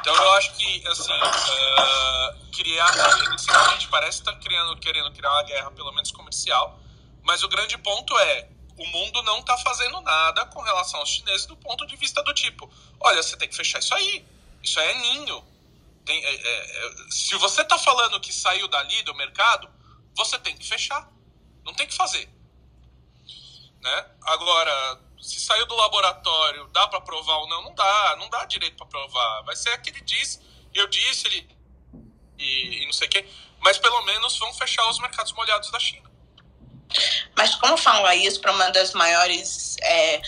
Então 0.00 0.14
eu 0.14 0.32
acho 0.34 0.52
que, 0.54 0.86
assim, 0.88 1.12
uh, 1.12 2.50
criar, 2.52 2.90
inicialmente 3.26 3.88
parece 3.88 4.20
estar 4.20 4.32
tá 4.32 4.38
criando, 4.38 4.76
querendo 4.78 5.12
criar 5.12 5.30
uma 5.30 5.42
guerra, 5.42 5.70
pelo 5.72 5.92
menos 5.92 6.10
comercial, 6.10 6.78
mas 7.22 7.42
o 7.42 7.48
grande 7.48 7.76
ponto 7.78 8.16
é, 8.18 8.48
o 8.78 8.86
mundo 8.86 9.22
não 9.22 9.40
está 9.40 9.56
fazendo 9.58 10.00
nada 10.00 10.46
com 10.46 10.60
relação 10.60 11.00
aos 11.00 11.10
chineses 11.10 11.46
do 11.46 11.56
ponto 11.56 11.86
de 11.86 11.96
vista 11.96 12.22
do 12.22 12.32
tipo, 12.32 12.70
olha, 13.00 13.22
você 13.22 13.36
tem 13.36 13.48
que 13.48 13.56
fechar 13.56 13.78
isso 13.78 13.94
aí, 13.94 14.24
isso 14.62 14.80
aí 14.80 14.88
é 14.88 14.94
ninho. 14.94 15.44
Tem, 16.04 16.22
é, 16.24 16.34
é, 16.34 16.86
é 16.86 17.10
se 17.10 17.36
você 17.36 17.62
está 17.62 17.78
falando 17.78 18.20
que 18.20 18.32
saiu 18.32 18.68
dali 18.68 19.02
do 19.02 19.14
mercado, 19.14 19.68
você 20.16 20.38
tem 20.38 20.56
que 20.56 20.66
fechar. 20.66 21.10
Não 21.64 21.74
tem 21.74 21.86
que 21.86 21.94
fazer. 21.94 22.28
Né? 23.80 24.06
Agora, 24.22 25.00
se 25.20 25.40
saiu 25.40 25.66
do 25.66 25.74
laboratório, 25.74 26.66
dá 26.68 26.86
para 26.88 27.00
provar 27.00 27.36
ou 27.38 27.48
não? 27.48 27.62
Não 27.62 27.74
dá, 27.74 28.16
não 28.18 28.28
dá 28.28 28.44
direito 28.44 28.76
para 28.76 28.86
provar. 28.86 29.42
Vai 29.42 29.56
ser 29.56 29.70
aquele 29.70 30.00
diz, 30.02 30.40
eu 30.72 30.86
disse, 30.88 31.26
ele 31.26 31.54
e, 32.38 32.82
e 32.82 32.86
não 32.86 32.92
sei 32.92 33.08
o 33.08 33.10
quê. 33.10 33.28
Mas 33.60 33.78
pelo 33.78 34.02
menos 34.02 34.38
vão 34.38 34.52
fechar 34.54 34.88
os 34.88 34.98
mercados 34.98 35.32
molhados 35.32 35.70
da 35.70 35.78
China. 35.78 36.10
Mas 37.36 37.54
como 37.56 37.76
fala 37.76 38.14
isso 38.14 38.40
para 38.40 38.52
uma 38.52 38.70
das 38.70 38.92
maiores 38.92 39.76
é, 39.82 40.20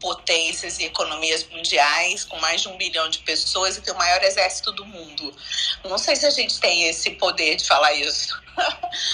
potências 0.00 0.78
e 0.78 0.84
economias 0.84 1.48
mundiais, 1.48 2.24
com 2.24 2.38
mais 2.38 2.62
de 2.62 2.68
um 2.68 2.76
bilhão 2.76 3.08
de 3.08 3.18
pessoas 3.20 3.76
e 3.76 3.82
tem 3.82 3.94
o 3.94 3.98
maior 3.98 4.22
exército 4.22 4.72
do 4.72 4.84
mundo. 4.84 5.34
Não 5.84 5.98
sei 5.98 6.16
se 6.16 6.26
a 6.26 6.30
gente 6.30 6.60
tem 6.60 6.88
esse 6.88 7.10
poder 7.12 7.56
de 7.56 7.66
falar 7.66 7.92
isso. 7.94 8.40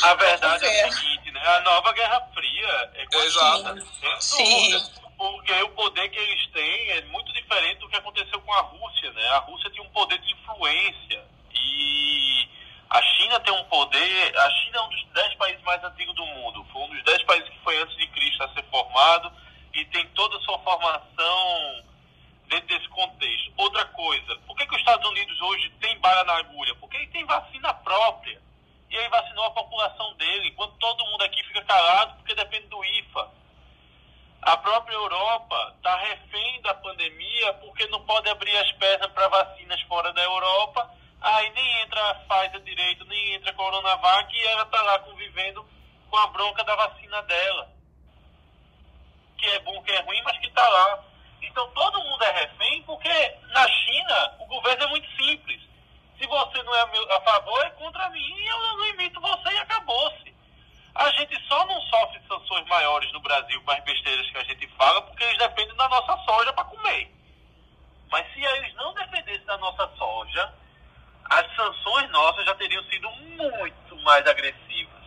A 0.03 0.15
verdade 0.15 0.65
é 0.65 0.89
o 0.89 0.93
seguinte, 0.93 1.31
né? 1.31 1.41
A 1.41 1.61
nova 1.61 1.93
Guerra 1.93 2.21
Fria 2.35 2.91
é 2.95 3.17
Exato. 3.25 3.87
Sim. 4.21 4.83
Porque 5.17 5.53
o 5.53 5.69
poder 5.71 6.09
que 6.09 6.19
eles 6.19 6.47
têm 6.53 6.91
é 6.91 7.03
muito 7.03 7.33
diferente 7.33 7.79
do 7.79 7.89
que 7.89 7.97
aconteceu 7.97 8.41
com 8.41 8.53
a 8.53 8.61
Rússia, 8.63 9.13
né? 9.13 9.29
A 9.29 9.39
Rússia 9.39 9.71
tinha 9.71 9.85
um 9.85 9.91
poder 9.91 10.19
de 10.19 10.33
influência 10.33 11.23
e 11.55 12.49
a 12.91 13.01
China 13.03 13.39
tem 13.41 13.55
um 13.55 13.65
poder. 13.65 14.37
A 14.37 14.51
China 14.51 14.79
é 14.79 14.81
um 14.83 14.89
dos 14.89 15.07
dez 15.15 15.35
países 15.37 15.63
mais 15.63 15.83
antigos 15.85 16.15
do 16.17 16.27
mundo. 16.27 16.67
Foi 16.73 16.83
um 16.83 16.89
dos 16.89 17.05
dez 17.05 17.23
países 17.23 17.49
que 17.49 17.59
foi 17.63 17.81
antes 17.81 17.97
de 17.97 18.07
Cristo 18.09 18.43
a 18.43 18.49
ser 18.49 18.65
formado 18.65 19.33
e 19.75 19.85
tem 19.87 20.07
toda 20.09 20.37
a 20.37 20.41
sua 20.41 20.59
formação 20.59 21.85
dentro 22.49 22.67
desse 22.67 22.89
contexto. 22.89 23.53
Outra 23.57 23.85
coisa, 23.87 24.37
por 24.47 24.57
que, 24.57 24.67
que 24.67 24.75
os 24.75 24.81
Estados 24.81 25.09
Unidos 25.09 25.41
hoje 25.41 25.71
tem 25.81 25.99
bala 26.01 26.25
na 26.25 26.37
agulha? 26.39 26.75
Porque 26.77 26.97
ele 26.97 27.07
tem 27.09 27.25
vacina 27.25 27.73
própria. 27.75 28.41
E 28.91 28.99
aí 28.99 29.09
vacinou 29.09 29.45
a 29.45 29.51
população 29.53 30.15
dele, 30.17 30.49
enquanto 30.49 30.75
todo 30.75 31.07
mundo 31.07 31.23
aqui 31.23 31.43
fica 31.45 31.63
calado 31.65 32.15
porque 32.17 32.35
depende 32.35 32.67
do 32.67 32.85
IFA. 32.85 33.31
A 34.43 34.57
própria 34.59 34.95
Europa 34.95 35.75
está 35.77 35.97
refém 35.97 36.61
da 36.61 36.75
pandemia 36.75 37.55
porque 37.55 37.87
não 37.87 38.05
pode 38.05 38.29
abrir 38.29 38.55
as 38.59 38.71
pernas 38.73 39.11
para 39.13 39.29
vacinas 39.29 39.81
fora 39.83 40.13
da 40.13 40.23
Europa. 40.23 40.91
Aí 41.23 41.51
nem 41.51 41.83
entra 41.83 42.11
a 42.11 42.15
Pfizer 42.17 42.61
direito, 42.61 43.05
nem 43.07 43.35
entra 43.35 43.51
a 43.51 43.55
Coronavac 43.55 44.37
e 44.37 44.47
ela 44.49 44.65
está 44.65 44.83
lá 44.83 44.99
convivendo 44.99 45.67
com 46.11 46.17
a 46.19 46.27
bronca 46.27 46.63
da 46.65 46.75
vacina 46.75 47.23
dela 47.23 47.82
que 49.43 49.49
é 49.49 49.59
bom, 49.61 49.83
que 49.83 49.91
é 49.91 50.01
ruim, 50.03 50.23
mas 50.23 50.39
que 50.39 50.47
está 50.47 50.67
lá. 50.67 51.05
Então 51.43 51.69
todo 51.73 52.05
mundo 52.05 52.23
é 52.23 52.31
refém, 52.31 52.83
porque 52.85 53.37
na 53.49 53.69
China 53.69 54.37
o 54.39 54.47
governo 54.47 54.85
é 54.85 54.87
muito 54.87 55.09
simples. 55.17 55.61
Se 56.17 56.27
você 56.27 56.63
não 56.63 56.75
é 56.75 56.81
a 57.17 57.21
favor, 57.23 57.67
é 57.67 57.71
contra 57.71 58.09
mim 58.11 58.35
e 58.37 58.47
eu 58.47 58.59
não 58.59 58.87
imito 58.87 59.21
você 59.21 59.53
e 59.53 59.59
acabou-se. 59.59 60.33
A 60.95 61.11
gente 61.11 61.37
só 61.49 61.67
não 61.67 61.81
sofre 61.83 62.21
sanções 62.29 62.67
maiores 62.69 63.11
no 63.13 63.21
Brasil 63.21 63.61
com 63.63 63.71
as 63.73 63.83
besteiras 63.83 64.31
que 64.31 64.39
a 64.39 64.45
gente 64.45 64.69
fala, 64.77 65.03
porque 65.03 65.25
eles 65.25 65.39
dependem 65.39 65.75
da 65.75 65.89
nossa 65.89 66.17
soja 66.25 66.53
para 66.53 66.65
comer. 66.65 67.11
Mas 68.11 68.33
se 68.33 68.45
eles 68.45 68.75
não 68.75 68.95
dependessem 68.95 69.45
da 69.47 69.57
nossa 69.59 69.89
soja, 69.97 70.55
as 71.31 71.57
sanções 71.57 72.09
nossas 72.11 72.45
já 72.45 72.55
teriam 72.55 72.85
sido 72.85 73.11
muito 73.11 73.97
mais 74.05 74.25
agressivas. 74.27 75.03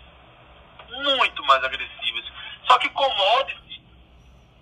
Muito 0.90 1.44
mais 1.46 1.64
agressivas. 1.64 2.26
Só 2.68 2.78
que 2.80 2.90
commodities 2.90 3.65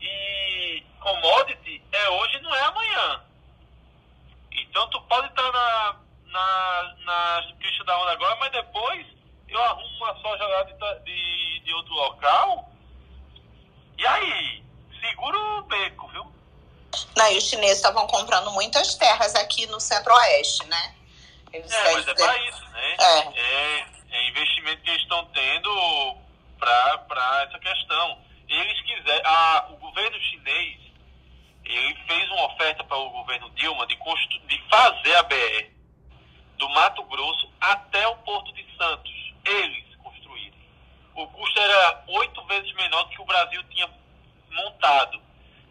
e 0.03 0.83
commodity 0.99 1.81
é 1.91 2.09
hoje 2.09 2.39
não 2.41 2.53
é 2.53 2.61
amanhã. 2.63 3.23
Então 4.51 4.89
tu 4.89 5.01
pode 5.03 5.27
estar 5.27 5.51
na, 5.51 5.95
na, 6.25 6.95
na 7.05 7.53
crista 7.59 7.83
da 7.85 7.97
onda 7.99 8.11
agora, 8.11 8.35
mas 8.35 8.51
depois 8.51 9.07
eu 9.47 9.63
arrumo 9.63 9.95
uma 9.97 10.15
soja 10.21 10.45
lá 10.45 10.63
de, 10.63 10.73
de, 11.03 11.59
de 11.61 11.73
outro 11.73 11.93
local. 11.93 12.69
E 13.97 14.05
aí? 14.05 14.63
Segura 14.99 15.37
o 15.37 15.61
beco, 15.63 16.07
viu? 16.09 16.33
Não, 17.15 17.31
e 17.31 17.37
os 17.37 17.43
chineses 17.43 17.77
estavam 17.77 18.07
comprando 18.07 18.51
muitas 18.51 18.95
terras 18.95 19.35
aqui 19.35 19.65
no 19.67 19.79
centro-oeste, 19.79 20.65
né? 20.67 20.95
Eles 21.51 21.71
é, 21.71 21.93
mas 21.93 22.07
é 22.07 22.13
para 22.13 22.37
isso, 22.49 22.63
né? 22.69 22.95
É. 22.99 23.19
é. 23.19 23.85
é. 24.11 24.29
investimento 24.29 24.81
que 24.81 24.89
eles 24.89 25.01
estão 25.03 25.25
tendo 25.25 26.17
para 26.59 27.43
essa 27.47 27.59
questão. 27.59 28.17
Eles 28.47 28.81
quiserem. 28.81 29.21
A, 29.25 29.67
o 29.71 29.77
governo 29.77 30.19
chinês 30.19 30.83
ele 31.65 31.95
fez 32.05 32.29
uma 32.31 32.45
oferta 32.47 32.83
para 32.83 32.97
o 32.97 33.09
governo 33.09 33.49
Dilma 33.51 33.87
de, 33.87 33.95
de 33.95 34.63
fazer 34.69 35.15
a 35.15 35.23
BR 35.23 35.71
do 36.57 36.69
Mato 36.69 37.03
Grosso 37.03 37.49
até 37.59 38.07
o 38.07 38.15
Porto 38.17 38.53
de 38.53 38.65
Santos. 38.77 39.33
Eles 39.45 39.95
construírem. 39.95 40.53
O 41.15 41.27
custo 41.27 41.59
era 41.59 42.03
oito 42.07 42.43
vezes 42.45 42.73
menor 42.73 43.03
do 43.03 43.09
que 43.09 43.21
o 43.21 43.25
Brasil 43.25 43.63
tinha 43.69 43.89
montado. 44.51 45.21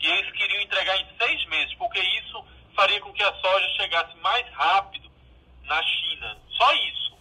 E 0.01 0.07
eles 0.07 0.33
queriam 0.33 0.63
entregar 0.63 0.97
em 0.99 1.07
seis 1.17 1.45
meses, 1.47 1.75
porque 1.75 2.01
isso 2.01 2.45
faria 2.75 3.01
com 3.01 3.13
que 3.13 3.23
a 3.23 3.35
soja 3.35 3.69
chegasse 3.77 4.17
mais 4.17 4.47
rápido 4.55 5.11
na 5.65 5.83
China. 5.83 6.39
Só 6.51 6.73
isso. 6.75 7.17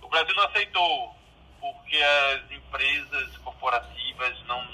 O 0.00 0.08
Brasil 0.08 0.34
não 0.34 0.44
aceitou, 0.44 1.14
porque 1.60 1.96
as 1.96 2.50
empresas 2.70 3.36
corporativas 3.38 4.38
não, 4.46 4.64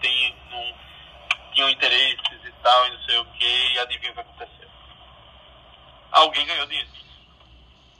têm, 0.00 0.34
não 0.50 0.74
tinham 1.54 1.70
interesses 1.70 2.44
e 2.44 2.52
tal, 2.62 2.86
e 2.86 2.90
não 2.90 3.04
sei 3.04 3.18
o 3.18 3.24
que, 3.26 3.72
e 3.74 3.78
adivinha 3.78 4.10
o 4.10 4.14
que 4.14 4.20
aconteceu. 4.20 4.68
Alguém 6.10 6.44
ganhou 6.44 6.66
dinheiro. 6.66 6.88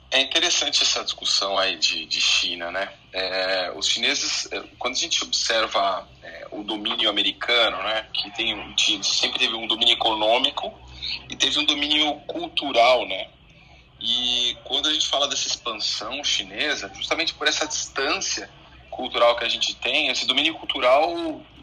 É 0.09 0.21
interessante 0.21 0.83
essa 0.83 1.03
discussão 1.03 1.57
aí 1.57 1.77
de, 1.77 2.05
de 2.05 2.21
China, 2.21 2.71
né? 2.71 2.93
É, 3.11 3.71
os 3.75 3.87
chineses, 3.87 4.49
é, 4.51 4.61
quando 4.79 4.95
a 4.95 4.99
gente 4.99 5.21
observa 5.23 6.07
é, 6.23 6.47
o 6.51 6.63
domínio 6.63 7.09
americano, 7.09 7.77
né, 7.83 8.07
que 8.13 8.31
tem, 8.31 8.73
sempre 9.03 9.39
teve 9.39 9.53
um 9.53 9.67
domínio 9.67 9.93
econômico 9.93 10.73
e 11.29 11.35
teve 11.35 11.59
um 11.59 11.65
domínio 11.65 12.15
cultural, 12.21 13.05
né? 13.05 13.29
E 13.99 14.55
quando 14.63 14.87
a 14.87 14.93
gente 14.93 15.07
fala 15.07 15.27
dessa 15.27 15.47
expansão 15.47 16.23
chinesa, 16.23 16.89
justamente 16.93 17.33
por 17.33 17.47
essa 17.47 17.67
distância 17.67 18.49
cultural 18.97 19.37
que 19.37 19.45
a 19.45 19.49
gente 19.49 19.75
tem, 19.75 20.09
esse 20.09 20.25
domínio 20.25 20.55
cultural, 20.55 21.13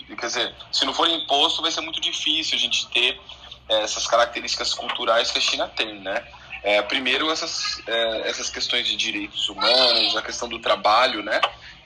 quer 0.06 0.26
dizer, 0.26 0.54
se 0.72 0.84
não 0.86 0.94
for 0.94 1.08
imposto, 1.08 1.60
vai 1.60 1.72
ser 1.72 1.80
muito 1.80 2.00
difícil 2.00 2.56
a 2.56 2.60
gente 2.60 2.88
ter 2.88 3.20
é, 3.68 3.82
essas 3.82 4.06
características 4.06 4.72
culturais 4.72 5.30
que 5.32 5.38
a 5.38 5.42
China 5.42 5.68
tem, 5.68 6.00
né? 6.00 6.24
É, 6.62 6.80
primeiro, 6.80 7.30
essas, 7.30 7.82
é, 7.86 8.28
essas 8.30 8.48
questões 8.48 8.86
de 8.86 8.96
direitos 8.96 9.48
humanos, 9.48 10.16
a 10.16 10.22
questão 10.22 10.48
do 10.48 10.60
trabalho, 10.60 11.22
né? 11.22 11.40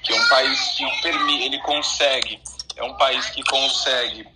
Que 0.04 0.12
é 0.12 0.16
um 0.16 0.28
país 0.28 0.60
que 0.76 1.08
ele 1.08 1.58
consegue, 1.60 2.40
é 2.76 2.84
um 2.84 2.94
país 2.94 3.26
que 3.30 3.42
consegue, 3.42 4.28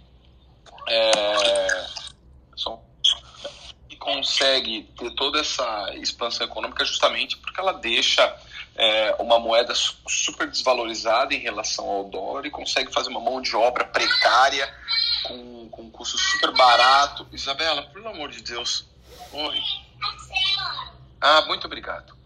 é, 0.89 1.87
que 3.89 3.97
consegue 3.97 4.89
ter 4.99 5.11
toda 5.13 5.39
essa 5.39 5.95
expansão 5.95 6.47
econômica 6.47 6.85
justamente 6.85 7.37
porque 7.37 7.61
ela 7.61 7.75
deixa 7.75 8.35
é, 8.75 9.15
uma 9.19 9.39
moeda 9.39 9.75
super 9.75 10.49
desvalorizada 10.49 11.35
em 11.35 11.39
relação 11.39 11.89
ao 11.89 12.05
dólar 12.05 12.47
e 12.47 12.51
consegue 12.51 12.93
fazer 12.93 13.11
uma 13.11 13.21
mão 13.21 13.41
de 13.41 13.55
obra 13.55 13.85
precária 13.85 14.73
com, 15.25 15.69
com 15.69 15.83
um 15.83 15.91
custo 15.91 16.17
super 16.19 16.53
barato. 16.53 17.27
Isabela, 17.33 17.83
pelo 17.83 18.09
amor 18.09 18.31
de 18.31 18.43
Deus. 18.43 18.87
Oi. 19.33 19.61
Ah, 21.21 21.43
muito 21.43 21.67
obrigado. 21.67 22.17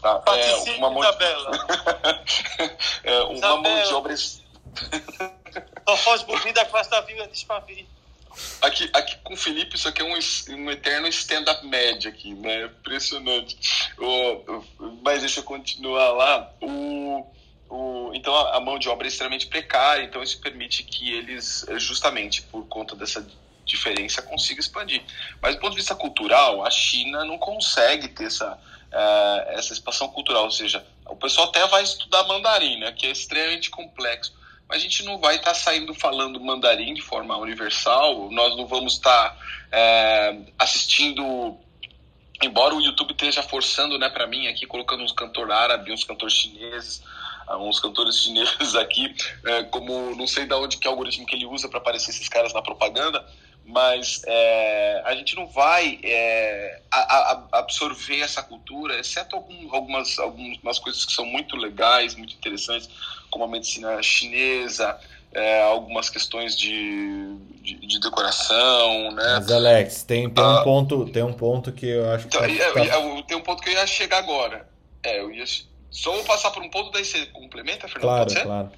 Tá, 0.00 0.22
é, 0.28 0.54
uma 0.76 0.90
mão 0.90 1.00
de... 1.00 1.08
é, 3.04 3.22
uma 3.22 3.34
Isabela. 3.34 3.62
mão 3.62 3.82
de 3.82 3.94
obra. 3.94 4.16
Só 4.16 5.96
foge 5.96 6.24
bobina 6.24 6.64
que 6.64 6.70
faz 6.70 6.86
da 6.88 7.00
de 7.00 7.32
espavio. 7.32 7.86
Aqui, 8.60 8.88
aqui 8.92 9.16
com 9.22 9.34
o 9.34 9.36
Felipe, 9.36 9.76
isso 9.76 9.88
aqui 9.88 10.02
é 10.02 10.04
um, 10.04 10.18
um 10.56 10.70
eterno 10.70 11.06
stand-up 11.08 11.66
média 11.66 12.10
aqui, 12.10 12.34
né? 12.34 12.64
Impressionante. 12.64 13.56
O, 13.98 14.06
o, 14.08 14.64
mas 15.02 15.20
deixa 15.20 15.40
eu 15.40 15.44
continuar 15.44 16.10
lá. 16.12 16.52
O, 16.60 17.26
o, 17.68 18.10
então 18.14 18.34
a, 18.34 18.60
mão 18.60 18.78
de 18.78 18.88
obra 18.88 19.06
é 19.06 19.08
extremamente 19.08 19.46
precária, 19.46 20.04
então 20.04 20.22
isso 20.22 20.40
permite 20.40 20.84
que 20.84 21.12
eles, 21.12 21.66
justamente 21.78 22.42
por 22.42 22.66
conta 22.66 22.94
dessa 22.94 23.26
diferença 23.64 24.22
consiga 24.22 24.60
expandir. 24.60 25.02
Mas 25.42 25.54
do 25.54 25.60
ponto 25.60 25.72
de 25.72 25.78
vista 25.78 25.94
cultural, 25.94 26.64
a 26.64 26.70
China 26.70 27.24
não 27.24 27.36
consegue 27.36 28.08
ter 28.08 28.24
essa, 28.24 28.52
uh, 28.54 29.50
essa 29.50 29.72
expansão 29.72 30.08
cultural, 30.08 30.44
ou 30.44 30.50
seja, 30.50 30.86
o 31.06 31.16
pessoal 31.16 31.48
até 31.48 31.66
vai 31.66 31.82
estudar 31.82 32.24
mandarim, 32.24 32.78
né, 32.78 32.92
que 32.92 33.06
é 33.06 33.10
extremamente 33.10 33.68
complexo, 33.68 34.32
mas 34.68 34.78
a 34.78 34.80
gente 34.80 35.04
não 35.04 35.18
vai 35.18 35.36
estar 35.36 35.52
tá 35.52 35.54
saindo 35.54 35.94
falando 35.94 36.40
mandarim 36.40 36.94
de 36.94 37.02
forma 37.02 37.36
universal, 37.36 38.30
nós 38.30 38.56
não 38.56 38.66
vamos 38.66 38.94
estar 38.94 39.30
tá, 39.30 39.36
uh, 40.32 40.46
assistindo 40.58 41.58
embora 42.42 42.74
o 42.74 42.80
YouTube 42.80 43.12
esteja 43.12 43.42
forçando, 43.42 43.98
né, 43.98 44.08
para 44.08 44.26
mim 44.26 44.46
aqui 44.46 44.66
colocando 44.66 45.02
uns 45.02 45.12
cantores 45.12 45.50
árabes, 45.54 45.94
uns 45.94 46.04
cantores 46.04 46.34
chineses, 46.34 47.02
uns 47.60 47.80
cantores 47.80 48.18
chineses 48.18 48.74
aqui, 48.74 49.14
é, 49.44 49.62
como 49.64 50.14
não 50.16 50.26
sei 50.26 50.46
de 50.46 50.54
onde 50.54 50.76
que 50.76 50.86
é 50.86 50.90
o 50.90 50.92
algoritmo 50.92 51.26
que 51.26 51.34
ele 51.34 51.46
usa 51.46 51.68
para 51.68 51.78
aparecer 51.78 52.10
esses 52.10 52.28
caras 52.28 52.52
na 52.52 52.60
propaganda, 52.60 53.24
mas 53.64 54.22
é, 54.26 55.02
a 55.04 55.14
gente 55.14 55.34
não 55.34 55.46
vai 55.46 55.98
é, 56.02 56.80
a, 56.90 56.98
a 56.98 57.58
absorver 57.58 58.20
essa 58.20 58.42
cultura, 58.42 58.98
exceto 58.98 59.34
algum, 59.34 59.74
algumas, 59.74 60.18
algumas 60.18 60.78
coisas 60.78 61.04
que 61.04 61.12
são 61.12 61.24
muito 61.24 61.56
legais, 61.56 62.14
muito 62.14 62.34
interessantes, 62.34 62.88
como 63.36 63.44
a 63.44 63.48
medicina 63.48 64.02
chinesa, 64.02 64.98
é, 65.30 65.62
algumas 65.62 66.08
questões 66.08 66.56
de, 66.56 67.36
de, 67.60 67.74
de, 67.86 68.00
decoração, 68.00 69.12
né? 69.12 69.34
Mas 69.34 69.52
Alex, 69.52 70.02
tem, 70.04 70.30
tem, 70.30 70.42
um 70.42 70.48
ah, 70.48 70.64
ponto, 70.64 71.04
tem 71.10 71.22
um 71.22 71.34
ponto 71.34 71.70
que 71.70 71.86
eu 71.86 72.10
acho 72.10 72.26
então, 72.28 72.40
que... 72.46 72.56
Tá... 72.56 73.22
tem 73.28 73.36
um 73.36 73.42
ponto 73.42 73.62
que 73.62 73.68
eu 73.68 73.74
ia 73.74 73.86
chegar 73.86 74.18
agora. 74.18 74.66
É, 75.02 75.20
eu 75.20 75.30
ia, 75.30 75.44
só 75.90 76.12
vou 76.12 76.24
passar 76.24 76.50
por 76.50 76.62
um 76.62 76.70
ponto, 76.70 76.90
daí 76.90 77.04
você 77.04 77.26
complementa, 77.26 77.86
Fernando? 77.86 78.32
Claro, 78.32 78.42
claro. 78.42 78.72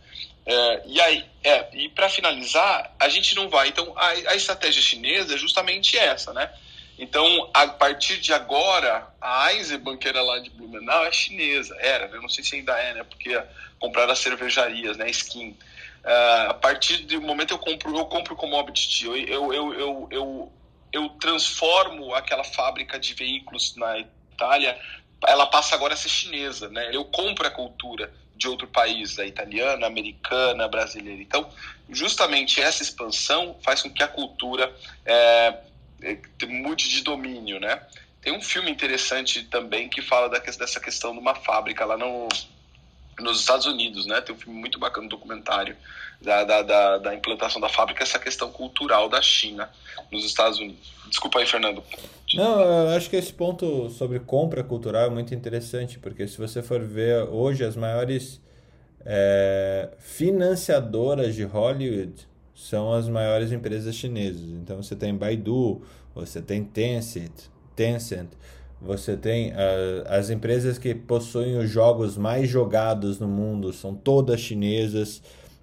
É, 0.44 0.82
e 0.86 1.00
aí, 1.00 1.24
é, 1.44 1.68
e 1.72 1.88
para 1.90 2.08
finalizar, 2.08 2.92
a 2.98 3.08
gente 3.08 3.36
não 3.36 3.48
vai. 3.48 3.68
Então, 3.68 3.92
a, 3.96 4.08
a, 4.08 4.34
estratégia 4.34 4.82
chinesa 4.82 5.34
é 5.34 5.38
justamente 5.38 5.96
essa, 5.96 6.32
né? 6.32 6.50
Então, 6.98 7.48
a 7.54 7.66
partir 7.68 8.18
de 8.18 8.32
agora, 8.32 9.06
a 9.20 9.52
Eisenbahn, 9.52 9.96
que 9.96 10.08
era 10.08 10.20
lá 10.20 10.40
de 10.40 10.50
Blumenau, 10.50 11.06
é 11.06 11.12
chinesa. 11.12 11.76
Era, 11.78 12.08
né? 12.08 12.18
não 12.20 12.28
sei 12.28 12.42
se 12.42 12.56
ainda 12.56 12.76
é, 12.76 12.94
né? 12.94 13.04
Porque 13.04 13.40
compraram 13.78 14.12
as 14.12 14.18
cervejarias, 14.18 14.96
né? 14.96 15.08
Skin. 15.08 15.50
Uh, 15.50 16.50
a 16.50 16.54
partir 16.54 16.98
do 17.04 17.20
momento 17.20 17.52
eu 17.52 17.58
compro, 17.58 17.96
eu 17.96 18.06
compro 18.06 18.36
commodity, 18.36 19.06
eu, 19.06 19.16
eu, 19.16 19.52
eu, 19.52 19.74
eu, 19.74 20.08
eu, 20.10 20.52
eu 20.92 21.08
transformo 21.20 22.14
aquela 22.14 22.44
fábrica 22.44 22.98
de 22.98 23.14
veículos 23.14 23.76
na 23.76 23.98
Itália, 23.98 24.78
ela 25.26 25.46
passa 25.46 25.74
agora 25.74 25.94
a 25.94 25.96
ser 25.96 26.08
chinesa, 26.08 26.68
né? 26.68 26.90
Eu 26.92 27.04
compro 27.04 27.46
a 27.46 27.50
cultura 27.50 28.12
de 28.36 28.48
outro 28.48 28.68
país, 28.68 29.18
a 29.18 29.26
italiana, 29.26 29.86
americana, 29.86 30.68
brasileira. 30.68 31.20
Então, 31.20 31.48
justamente 31.90 32.60
essa 32.60 32.82
expansão 32.82 33.56
faz 33.62 33.82
com 33.82 33.90
que 33.90 34.02
a 34.02 34.08
cultura 34.08 34.72
é, 35.04 35.58
é, 36.02 36.18
mude 36.46 36.88
de 36.88 37.02
domínio, 37.02 37.58
né? 37.60 37.80
Tem 38.20 38.32
um 38.36 38.42
filme 38.42 38.70
interessante 38.70 39.44
também 39.44 39.88
que 39.88 40.02
fala 40.02 40.28
da, 40.28 40.38
dessa 40.38 40.80
questão 40.80 41.12
de 41.12 41.18
uma 41.18 41.34
fábrica 41.34 41.84
lá 41.84 41.96
no, 41.96 42.28
nos 43.20 43.40
Estados 43.40 43.66
Unidos, 43.66 44.06
né? 44.06 44.20
Tem 44.20 44.34
um 44.34 44.38
filme 44.38 44.58
muito 44.58 44.78
bacana, 44.78 45.06
um 45.06 45.08
documentário 45.08 45.76
da, 46.20 46.44
da, 46.44 46.62
da, 46.62 46.98
da, 46.98 47.14
implantação 47.14 47.60
da 47.60 47.68
fábrica, 47.68 48.02
essa 48.02 48.18
questão 48.18 48.50
cultural 48.50 49.08
da 49.08 49.22
China 49.22 49.70
nos 50.10 50.24
Estados 50.24 50.58
Unidos. 50.58 50.92
Desculpa 51.08 51.38
aí, 51.38 51.46
Fernando. 51.46 51.82
Não, 52.34 52.60
eu 52.60 52.96
acho 52.96 53.08
que 53.08 53.16
esse 53.16 53.32
ponto 53.32 53.88
sobre 53.90 54.18
compra 54.20 54.62
cultural 54.62 55.06
é 55.06 55.10
muito 55.10 55.34
interessante, 55.34 55.98
porque 55.98 56.26
se 56.26 56.36
você 56.36 56.62
for 56.62 56.80
ver 56.82 57.22
hoje, 57.24 57.64
as 57.64 57.76
maiores 57.76 58.40
é, 59.06 59.90
financiadoras 59.98 61.34
de 61.34 61.44
Hollywood 61.44 62.27
são 62.58 62.92
as 62.92 63.08
maiores 63.08 63.52
empresas 63.52 63.94
chinesas. 63.94 64.50
Então 64.50 64.82
você 64.82 64.96
tem 64.96 65.14
Baidu, 65.14 65.80
você 66.14 66.42
tem 66.42 66.64
Tencent, 66.64 67.32
Tencent 67.76 68.28
você 68.80 69.16
tem 69.16 69.50
uh, 69.50 69.54
as 70.06 70.30
empresas 70.30 70.78
que 70.78 70.94
possuem 70.94 71.58
os 71.58 71.68
jogos 71.68 72.16
mais 72.16 72.48
jogados 72.48 73.18
no 73.18 73.26
mundo, 73.26 73.72
são 73.72 73.94
todas 73.94 74.40
chinesas. 74.40 75.20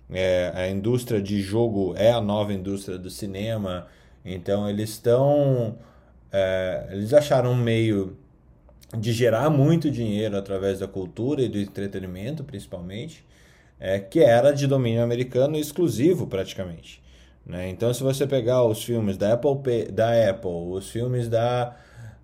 É, 0.09 0.51
a 0.53 0.69
indústria 0.69 1.21
de 1.21 1.41
jogo 1.41 1.95
é 1.97 2.11
a 2.11 2.21
nova 2.21 2.53
indústria 2.53 2.97
do 2.97 3.09
cinema. 3.09 3.87
Então 4.23 4.69
eles 4.69 4.91
estão. 4.91 5.77
É, 6.31 6.87
eles 6.91 7.13
acharam 7.13 7.51
um 7.51 7.55
meio 7.55 8.17
de 8.97 9.13
gerar 9.13 9.49
muito 9.49 9.89
dinheiro 9.89 10.37
através 10.37 10.79
da 10.79 10.87
cultura 10.87 11.41
e 11.41 11.49
do 11.49 11.57
entretenimento, 11.57 12.43
principalmente, 12.43 13.25
é, 13.86 13.99
que 13.99 14.19
era 14.19 14.51
de 14.51 14.65
domínio 14.65 15.03
americano 15.03 15.55
exclusivo 15.55 16.25
praticamente. 16.25 17.03
Né? 17.45 17.69
Então, 17.69 17.93
se 17.93 18.01
você 18.01 18.25
pegar 18.25 18.63
os 18.63 18.83
filmes 18.83 19.15
da 19.15 19.33
Apple, 19.33 19.91
da 19.91 20.29
Apple 20.29 20.49
os 20.49 20.89
filmes 20.89 21.29
da 21.29 21.77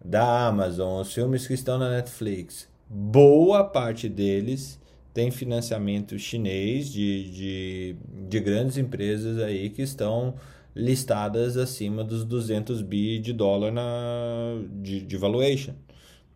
da 0.03 0.47
Amazon, 0.47 0.99
os 1.01 1.13
filmes 1.13 1.45
que 1.45 1.53
estão 1.53 1.77
na 1.77 1.91
Netflix, 1.91 2.67
boa 2.89 3.63
parte 3.63 4.09
deles 4.09 4.79
tem 5.13 5.29
financiamento 5.29 6.17
chinês 6.17 6.91
de, 6.91 7.29
de, 7.29 7.95
de 8.27 8.39
grandes 8.39 8.79
empresas 8.79 9.37
aí 9.37 9.69
que 9.69 9.83
estão 9.83 10.33
listadas 10.75 11.57
acima 11.57 12.03
dos 12.03 12.25
200 12.25 12.81
bi 12.81 13.19
de 13.19 13.33
dólar 13.33 13.71
na, 13.71 14.63
de, 14.81 15.01
de 15.01 15.17
valuation, 15.17 15.75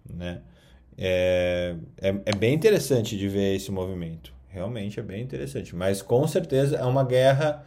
né? 0.07 0.41
É, 0.95 1.75
é, 1.99 2.09
é 2.25 2.35
bem 2.35 2.53
interessante 2.53 3.17
de 3.17 3.27
ver 3.27 3.55
esse 3.55 3.71
movimento. 3.71 4.34
Realmente 4.55 5.01
é 5.01 5.03
bem 5.03 5.21
interessante. 5.21 5.75
Mas 5.75 6.01
com 6.01 6.25
certeza 6.25 6.77
é 6.77 6.83
uma 6.85 7.03
guerra 7.03 7.65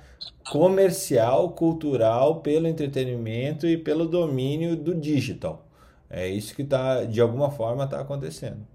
comercial, 0.51 1.51
cultural, 1.51 2.41
pelo 2.41 2.67
entretenimento 2.67 3.67
e 3.67 3.77
pelo 3.77 4.09
domínio 4.09 4.75
do 4.75 4.95
digital. 4.95 5.67
É 6.09 6.27
isso 6.27 6.55
que 6.55 6.65
tá, 6.65 7.05
de 7.05 7.21
alguma 7.21 7.51
forma 7.51 7.85
está 7.85 8.01
acontecendo 8.01 8.67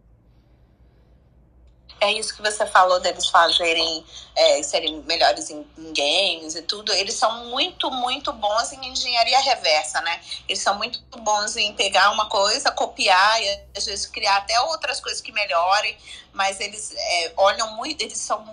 é 2.04 2.12
isso 2.12 2.36
que 2.36 2.41
você 2.41 2.66
falou 2.66 2.99
deles 2.99 3.28
fazerem, 3.28 4.06
é, 4.36 4.62
serem 4.62 5.01
melhores 5.04 5.49
em, 5.49 5.66
em, 5.78 5.93
games 5.93 6.56
e 6.56 6.62
tudo. 6.62 6.91
Eles 6.93 7.14
são 7.16 7.45
muito, 7.45 7.89
muito 7.89 8.34
bons 8.34 8.74
em 8.74 8.89
engenharia 8.89 9.39
reversa, 9.39 10.01
né? 10.01 10.22
Eles 10.47 10.62
são 10.62 10.76
muito 10.78 10.99
bons 11.20 11.56
em 11.56 11.74
pegar 11.74 12.12
uma 12.12 12.28
coisa, 12.28 12.72
copiar 12.72 13.41
e 13.41 13.60
às 13.78 13.86
vezes 13.86 14.06
criar 14.06 14.38
até 14.38 14.60
outras 14.62 14.99
coisas 14.99 15.22
que 15.22 15.32
melhorem, 15.32 15.97
mas 16.34 16.60
eles 16.60 16.93
é, 16.95 17.34
olham 17.38 17.76
muito, 17.76 18.01
eles 18.01 18.18
são 18.18 18.43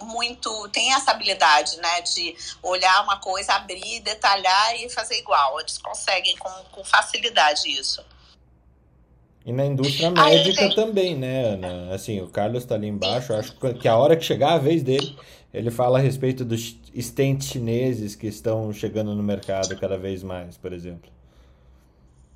muito 0.00 0.68
tem 0.68 0.92
essa 0.92 1.12
habilidade, 1.12 1.76
né, 1.78 2.00
de 2.02 2.36
olhar 2.62 3.02
uma 3.02 3.18
coisa, 3.18 3.54
abrir, 3.54 4.00
detalhar 4.00 4.76
e 4.76 4.88
fazer 4.88 5.18
igual. 5.18 5.58
Eles 5.60 5.78
conseguem 5.78 6.36
com, 6.36 6.50
com 6.70 6.84
facilidade 6.84 7.68
isso. 7.68 8.04
E 9.44 9.52
na 9.52 9.66
indústria 9.66 10.10
médica 10.10 10.68
tem... 10.68 10.74
também, 10.74 11.14
né, 11.16 11.44
Ana? 11.44 11.94
Assim, 11.94 12.20
o 12.20 12.28
Carlos 12.28 12.62
está 12.62 12.76
ali 12.76 12.88
embaixo, 12.88 13.34
acho 13.34 13.52
que 13.78 13.86
a 13.86 13.96
hora 13.96 14.16
que 14.16 14.24
chegar 14.24 14.54
a 14.54 14.58
vez 14.58 14.82
dele, 14.82 15.18
ele 15.52 15.70
fala 15.70 15.98
a 15.98 16.00
respeito 16.00 16.44
dos 16.44 16.76
stents 16.98 17.48
chineses 17.48 18.16
que 18.16 18.26
estão 18.26 18.72
chegando 18.72 19.14
no 19.14 19.22
mercado 19.22 19.78
cada 19.78 19.98
vez 19.98 20.22
mais, 20.22 20.56
por 20.56 20.72
exemplo. 20.72 21.12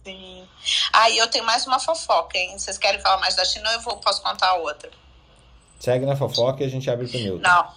Sim. 0.04 0.46
Aí 0.92 1.18
ah, 1.18 1.24
eu 1.24 1.30
tenho 1.30 1.44
mais 1.44 1.66
uma 1.66 1.78
fofoca, 1.78 2.36
hein? 2.36 2.58
Vocês 2.58 2.76
querem 2.76 3.00
falar 3.00 3.18
mais 3.18 3.34
da 3.34 3.44
China 3.44 3.68
ou 3.68 3.74
eu 3.74 3.80
vou, 3.80 3.96
posso 3.98 4.22
contar 4.22 4.54
outra? 4.54 4.90
Segue 5.78 6.04
na 6.04 6.16
fofoca 6.16 6.62
e 6.62 6.66
a 6.66 6.70
gente 6.70 6.90
abre 6.90 7.06
o 7.06 7.08
Newton. 7.10 7.40
Não. 7.40 7.72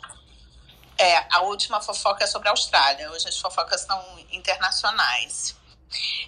É, 0.98 1.26
a 1.36 1.42
última 1.44 1.82
fofoca 1.82 2.24
é 2.24 2.28
sobre 2.28 2.48
a 2.48 2.52
Austrália. 2.52 3.10
Hoje 3.12 3.28
as 3.28 3.40
fofocas 3.40 3.82
são 3.82 4.02
internacionais. 4.32 5.56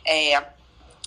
É, 0.06 0.44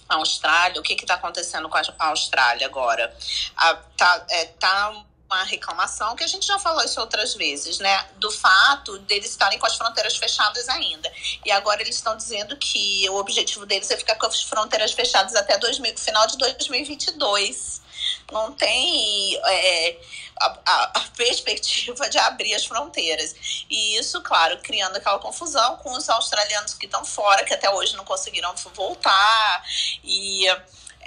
a 0.09 0.17
Austrália, 0.17 0.81
o 0.81 0.83
que 0.83 0.95
está 0.95 1.15
acontecendo 1.15 1.69
com 1.69 1.77
a 1.77 2.09
Austrália 2.09 2.67
agora? 2.67 3.15
A, 3.57 3.75
tá, 3.75 4.27
é, 4.31 4.45
tá 4.47 5.05
uma 5.29 5.43
reclamação 5.43 6.15
que 6.15 6.23
a 6.23 6.27
gente 6.27 6.47
já 6.47 6.59
falou 6.59 6.83
isso 6.85 7.01
outras 7.01 7.35
vezes, 7.35 7.79
né? 7.79 8.07
Do 8.17 8.31
fato 8.31 8.99
deles 9.01 9.31
estarem 9.31 9.59
com 9.59 9.67
as 9.67 9.77
fronteiras 9.77 10.17
fechadas 10.17 10.69
ainda. 10.69 11.13
E 11.45 11.51
agora 11.51 11.83
eles 11.83 11.97
estão 11.97 12.17
dizendo 12.17 12.57
que 12.57 13.09
o 13.11 13.17
objetivo 13.17 13.67
deles 13.67 13.91
é 13.91 13.97
ficar 13.97 14.15
com 14.17 14.27
as 14.27 14.43
fronteiras 14.43 14.93
fechadas 14.93 15.35
até 15.35 15.59
2000, 15.59 15.99
final 15.99 16.27
de 16.27 16.39
2022 16.39 17.85
não 18.33 18.53
tem 18.53 19.37
é, 19.37 19.97
a, 20.41 20.99
a, 20.99 21.01
perspectiva 21.17 22.09
de 22.09 22.19
abrir 22.19 22.55
as 22.55 22.67
fronteiras. 22.67 23.35
E 23.71 23.97
isso, 23.97 24.21
claro, 24.23 24.59
criando 24.59 24.97
aquela 24.97 25.19
confusão 25.19 25.77
com 25.79 25.93
os 25.93 26.09
australianos 26.09 26.75
que 26.75 26.87
estão 26.87 27.05
fora, 27.05 27.45
que 27.45 27.55
até 27.55 27.71
hoje 27.71 27.97
não 27.97 28.05
conseguiram 28.05 28.55
voltar. 28.75 29.65
E. 30.05 30.47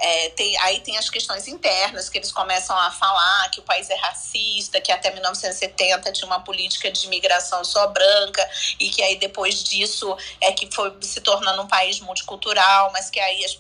É, 0.02 0.30
tem, 0.30 0.58
aí 0.60 0.80
tem 0.80 0.98
as 0.98 1.10
questões 1.10 1.46
internas 1.46 2.08
que 2.08 2.18
eles 2.18 2.32
começam 2.32 2.74
a 2.74 2.90
falar 2.90 3.50
que 3.50 3.60
o 3.60 3.64
país 3.64 3.90
é 3.90 3.96
racista, 3.96 4.80
que 4.80 4.94
até 4.94 5.12
1970 5.12 6.14
tinha 6.14 6.26
uma 6.26 6.40
política 6.40 6.90
de 6.90 7.06
imigração 7.06 7.66
só 7.66 7.86
branca 7.88 8.50
e 8.80 8.90
que 8.92 9.04
aí 9.04 9.18
depois 9.18 9.62
disso 9.62 10.16
é 10.40 10.54
que 10.54 10.74
foi 10.74 10.96
se 11.02 11.20
tornando 11.20 11.64
um 11.64 11.68
país 11.68 12.00
multicultural, 12.00 12.94
mas 12.94 13.10
que 13.10 13.20
aí 13.20 13.44
as 13.44 13.60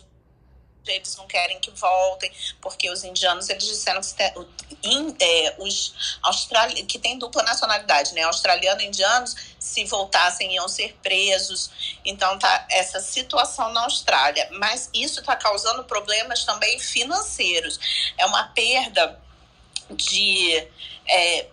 eles 0.88 1.16
não 1.16 1.28
querem 1.28 1.60
que 1.60 1.72
voltem, 1.72 2.32
porque 2.62 2.90
os 2.90 3.04
indianos, 3.04 3.50
eles 3.50 3.66
disseram 3.66 4.02
que 4.02 4.24
é, 5.20 5.56
os 5.60 6.18
australianos, 6.22 6.86
que 6.88 6.98
tem 6.98 7.18
dupla 7.18 7.44
nacionalidade, 7.44 8.14
né, 8.14 8.24
australiano 8.24 8.82
e 8.82 8.86
indianos, 8.86 9.36
se 9.60 9.86
voltassem 9.86 10.54
iam 10.54 10.68
ser 10.68 10.98
presos. 11.04 11.98
Então 12.04 12.40
tá 12.40 12.68
essa 12.72 13.00
situação 13.00 13.72
na 13.74 13.84
Austrália, 13.84 14.48
mas 14.54 14.90
isso 14.94 15.20
está 15.20 15.36
causando 15.36 15.84
problemas 15.84 16.44
também 16.44 16.80
financeiros. 16.80 17.80
É 18.18 18.26
uma 18.26 18.46
perda 18.46 19.20
de 19.92 20.68
é, 21.08 21.48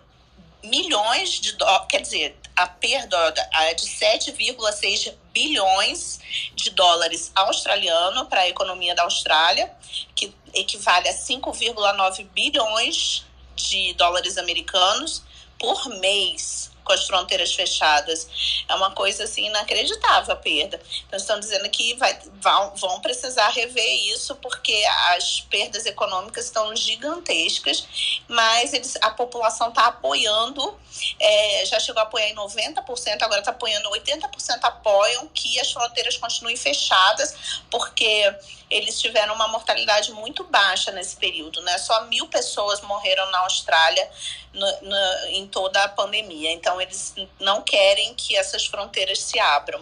milhões 0.63 1.31
de 1.31 1.53
dólares, 1.53 1.87
quer 1.89 2.01
dizer, 2.01 2.37
a 2.57 2.65
perda 2.65 3.17
é 3.53 3.75
de 3.75 3.85
7,6 3.85 5.13
bilhões 5.31 6.19
de 6.55 6.71
dólares 6.71 7.31
australiano 7.35 8.25
para 8.25 8.41
a 8.41 8.49
economia 8.49 8.95
da 8.95 9.03
Austrália, 9.03 9.71
que 10.15 10.33
equivale 10.55 11.07
a 11.07 11.13
5,9 11.13 12.25
bilhões 12.33 13.23
de 13.55 13.93
dólares 13.93 14.39
americanos 14.39 15.23
por 15.59 15.87
mês 15.99 16.71
com 16.87 16.93
as 16.93 17.05
fronteiras 17.05 17.53
fechadas. 17.53 18.63
É 18.67 18.73
uma 18.73 18.91
coisa 18.91 19.25
assim 19.25 19.47
inacreditável 19.47 20.33
a 20.33 20.37
perda. 20.37 20.79
Então 21.05 21.17
estão 21.19 21.39
dizendo 21.39 21.69
que 21.69 21.93
vai, 21.95 22.17
vão, 22.41 22.75
vão 22.77 23.01
precisar 23.01 23.49
rever 23.49 24.07
isso 24.13 24.35
porque 24.37 24.83
as 25.13 25.41
perdas 25.41 25.85
econômicas 25.85 26.45
estão 26.45 26.73
gigantescas, 26.75 28.19
mas 28.27 28.73
eles, 28.73 28.97
a 29.01 29.11
população 29.11 29.69
está 29.69 29.87
apoiando, 29.87 30.79
é, 31.19 31.65
já 31.65 31.79
chegou 31.79 31.99
a 31.99 32.03
apoiar 32.03 32.29
em 32.29 32.35
90%, 32.35 33.21
agora 33.21 33.39
está 33.39 33.51
apoiando 33.51 33.89
80% 33.89 34.59
apoiam 34.63 35.27
que 35.27 35.59
as 35.59 35.71
fronteiras 35.71 36.15
continuem 36.17 36.55
fechadas, 36.55 37.61
porque 37.69 38.33
eles 38.69 38.99
tiveram 38.99 39.33
uma 39.33 39.47
mortalidade 39.47 40.11
muito 40.11 40.43
baixa 40.45 40.91
nesse 40.91 41.15
período, 41.17 41.61
né? 41.61 41.77
Só 41.77 42.05
mil 42.05 42.27
pessoas 42.27 42.81
morreram 42.81 43.29
na 43.31 43.39
Austrália 43.39 44.09
no, 44.57 44.89
no, 44.89 45.27
em 45.29 45.47
toda 45.47 45.83
a 45.83 45.87
pandemia. 45.87 46.51
Então, 46.51 46.81
eles 46.81 47.15
não 47.39 47.61
querem 47.61 48.13
que 48.15 48.35
essas 48.35 48.65
fronteiras 48.65 49.19
se 49.19 49.39
abram. 49.39 49.81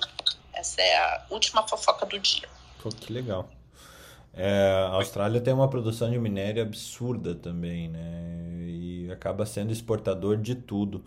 Essa 0.54 0.82
é 0.82 0.96
a 0.98 1.26
última 1.30 1.68
fofoca 1.68 2.06
do 2.06 2.20
dia. 2.20 2.48
Pô, 2.82 2.90
que 2.90 3.12
legal. 3.12 3.50
É, 4.34 4.88
a 4.90 4.96
Austrália 4.96 5.40
tem 5.40 5.54
uma 5.54 5.70
produção 5.70 6.12
de 6.12 6.20
minério 6.20 6.62
absurda 6.62 7.34
também, 7.34 7.88
né? 7.88 8.68
E 8.68 9.10
acaba 9.12 9.46
sendo 9.46 9.72
exportador 9.72 10.38
de 10.38 10.56
tudo. 10.56 11.04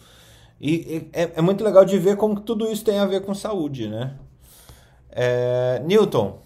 E, 0.60 0.72
e 0.72 1.10
é, 1.12 1.32
é, 1.36 1.40
muito 1.42 1.62
legal 1.62 1.84
de 1.84 1.98
ver 1.98 2.16
como 2.16 2.40
tudo 2.40 2.70
isso 2.70 2.84
tem 2.84 2.98
a 2.98 3.04
ver 3.04 3.20
com 3.20 3.34
saúde, 3.34 3.86
né? 3.86 4.16
É, 5.10 5.80
Newton, 5.84 6.42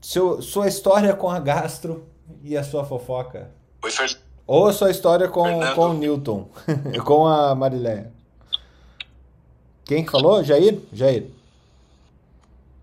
seu, 0.00 0.42
sua 0.42 0.66
história 0.66 1.14
com 1.14 1.30
a 1.30 1.38
gastro 1.38 2.08
e 2.42 2.56
a 2.56 2.64
sua 2.64 2.84
fofoca. 2.84 3.50
Oi, 3.82 3.90
Fer... 3.90 4.18
Ou 4.46 4.68
a 4.68 4.72
sua 4.72 4.90
história 4.90 5.28
com, 5.28 5.44
com 5.74 5.90
o 5.90 5.94
Newton, 5.94 6.48
com 7.04 7.26
a 7.26 7.54
Marileia. 7.54 8.12
Quem 9.84 10.04
que 10.04 10.10
falou? 10.10 10.42
Jair? 10.44 10.80
Jair. 10.92 11.28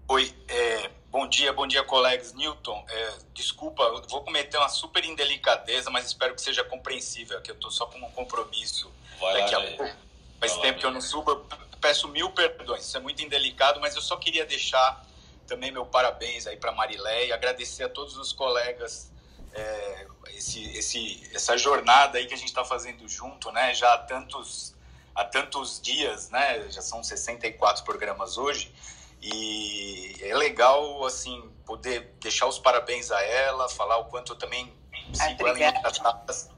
Oi, 0.10 0.34
é, 0.50 0.90
bom 1.10 1.28
dia, 1.28 1.54
bom 1.54 1.66
dia, 1.66 1.82
colegas. 1.84 2.34
Newton, 2.34 2.84
é, 2.90 3.14
desculpa, 3.34 3.90
vou 4.10 4.22
cometer 4.22 4.58
uma 4.58 4.68
super 4.68 5.06
indelicadeza, 5.06 5.90
mas 5.90 6.06
espero 6.06 6.36
que 6.36 6.42
seja 6.42 6.66
compreensível, 6.66 7.42
que 7.42 7.52
eu 7.52 7.56
estou 7.56 7.72
só 7.72 7.86
com 7.86 7.98
um 7.98 8.12
compromisso 8.12 8.92
Vai 9.22 9.42
daqui 9.42 9.56
lá, 9.56 9.64
a 9.64 9.68
pouco. 9.78 9.96
Faz 10.42 10.58
tempo 10.58 10.66
lá, 10.66 10.80
que 10.80 10.86
eu 10.86 10.92
não 10.92 11.02
subo, 11.02 11.46
peço 11.80 12.10
mil 12.10 12.30
perdões, 12.32 12.84
isso 12.84 12.98
é 12.98 13.00
muito 13.00 13.24
indelicado, 13.24 13.80
mas 13.80 13.96
eu 13.96 14.02
só 14.02 14.18
queria 14.18 14.46
deixar 14.46 15.06
também 15.48 15.72
meu 15.72 15.86
parabéns 15.86 16.46
aí 16.46 16.58
para 16.58 16.74
Marilé 16.74 17.28
e 17.28 17.32
agradecer 17.32 17.84
a 17.84 17.90
todos 17.90 18.18
os 18.18 18.34
colegas 18.34 19.13
é, 19.54 20.08
esse, 20.30 20.64
esse, 20.78 21.30
essa 21.34 21.58
jornada 21.58 22.18
aí 22.18 22.26
que 22.26 22.34
a 22.34 22.38
gente 22.38 22.50
está 22.50 22.66
fazendo 22.66 23.08
junto, 23.08 23.52
né? 23.52 23.74
Já 23.74 23.94
há 23.94 23.98
tantos, 23.98 24.76
há 25.16 25.24
tantos 25.24 25.80
dias, 25.82 26.30
né? 26.30 26.70
Já 26.70 26.82
são 26.82 27.04
64 27.04 27.84
programas 27.84 28.38
hoje 28.38 28.74
e 29.22 30.18
é 30.22 30.36
legal 30.36 31.06
assim 31.06 31.50
poder 31.66 32.14
deixar 32.20 32.48
os 32.48 32.60
parabéns 32.60 33.10
a 33.12 33.22
ela, 33.22 33.70
falar 33.70 33.98
o 33.98 34.06
quanto 34.06 34.34
eu 34.34 34.38
também 34.38 34.74
sigo 35.14 35.48
ela 35.48 35.58
em 35.60 36.02
datas. 36.04 36.50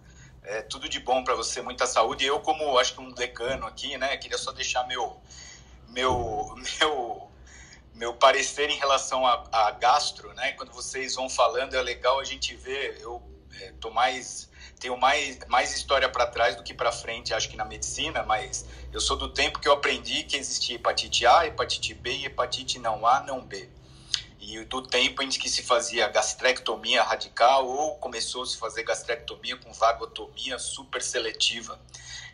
É, 0.41 0.61
tudo 0.61 0.87
de 0.87 0.99
bom 0.99 1.23
para 1.23 1.35
você, 1.35 1.61
muita 1.61 1.85
saúde. 1.87 2.25
Eu 2.25 2.39
como 2.39 2.77
acho 2.77 2.93
que 2.93 3.01
um 3.01 3.11
decano 3.11 3.65
aqui, 3.65 3.97
né? 3.97 4.15
Queria 4.17 4.37
só 4.37 4.51
deixar 4.51 4.87
meu 4.87 5.21
meu 5.89 6.55
meu 6.79 7.29
meu 7.95 8.13
parecer 8.13 8.69
em 8.69 8.77
relação 8.77 9.25
a, 9.25 9.43
a, 9.51 9.71
gastro, 9.71 10.33
né? 10.33 10.51
Quando 10.53 10.71
vocês 10.71 11.15
vão 11.15 11.29
falando, 11.29 11.75
é 11.75 11.81
legal 11.81 12.19
a 12.19 12.23
gente 12.23 12.55
ver. 12.55 12.97
Eu 12.99 13.23
é, 13.59 13.73
tô 13.79 13.89
mais 13.89 14.49
tenho 14.79 14.97
mais 14.97 15.39
mais 15.47 15.73
história 15.73 16.09
para 16.09 16.27
trás 16.27 16.55
do 16.55 16.63
que 16.63 16.73
para 16.73 16.91
frente, 16.91 17.33
acho 17.33 17.49
que 17.49 17.55
na 17.55 17.63
medicina, 17.63 18.23
mas 18.23 18.65
eu 18.91 18.99
sou 18.99 19.15
do 19.15 19.29
tempo 19.29 19.59
que 19.59 19.67
eu 19.67 19.73
aprendi 19.73 20.23
que 20.23 20.35
existia 20.35 20.75
hepatite 20.75 21.25
A, 21.25 21.47
hepatite 21.47 21.93
B 21.93 22.11
e 22.11 22.25
hepatite 22.25 22.77
não 22.79 23.07
A, 23.07 23.21
não 23.21 23.41
B. 23.41 23.69
e 24.39 24.63
do 24.65 24.81
tempo 24.81 25.23
em 25.23 25.29
que 25.29 25.49
se 25.49 25.63
fazia 25.63 26.07
gastrectomia 26.09 27.01
radical 27.01 27.65
ou 27.65 27.95
começou 27.97 28.43
a 28.43 28.45
se 28.45 28.57
fazer 28.57 28.83
gastrectomia 28.83 29.55
com 29.55 29.71
vagotomia 29.71 30.59
super 30.59 31.01
seletiva. 31.01 31.79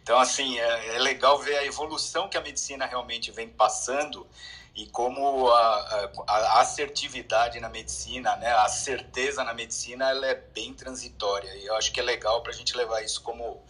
Então, 0.01 0.19
assim, 0.19 0.57
é, 0.59 0.95
é 0.95 0.99
legal 0.99 1.37
ver 1.37 1.57
a 1.57 1.65
evolução 1.65 2.27
que 2.27 2.35
a 2.35 2.41
medicina 2.41 2.87
realmente 2.87 3.31
vem 3.31 3.47
passando 3.47 4.27
e 4.75 4.85
como 4.87 5.49
a, 5.49 6.11
a, 6.27 6.61
assertividade 6.61 7.59
na 7.59 7.69
medicina, 7.69 8.35
né, 8.37 8.51
a 8.53 8.69
certeza 8.69 9.43
na 9.43 9.53
medicina, 9.53 10.09
ela 10.09 10.27
é 10.27 10.35
bem 10.35 10.73
transitória. 10.73 11.53
E 11.55 11.65
eu 11.65 11.75
acho 11.75 11.91
que 11.91 11.99
é 11.99 12.03
legal 12.03 12.41
para 12.41 12.51
a 12.51 12.55
gente 12.55 12.75
levar 12.75 13.01
isso 13.01 13.21
como 13.21 13.61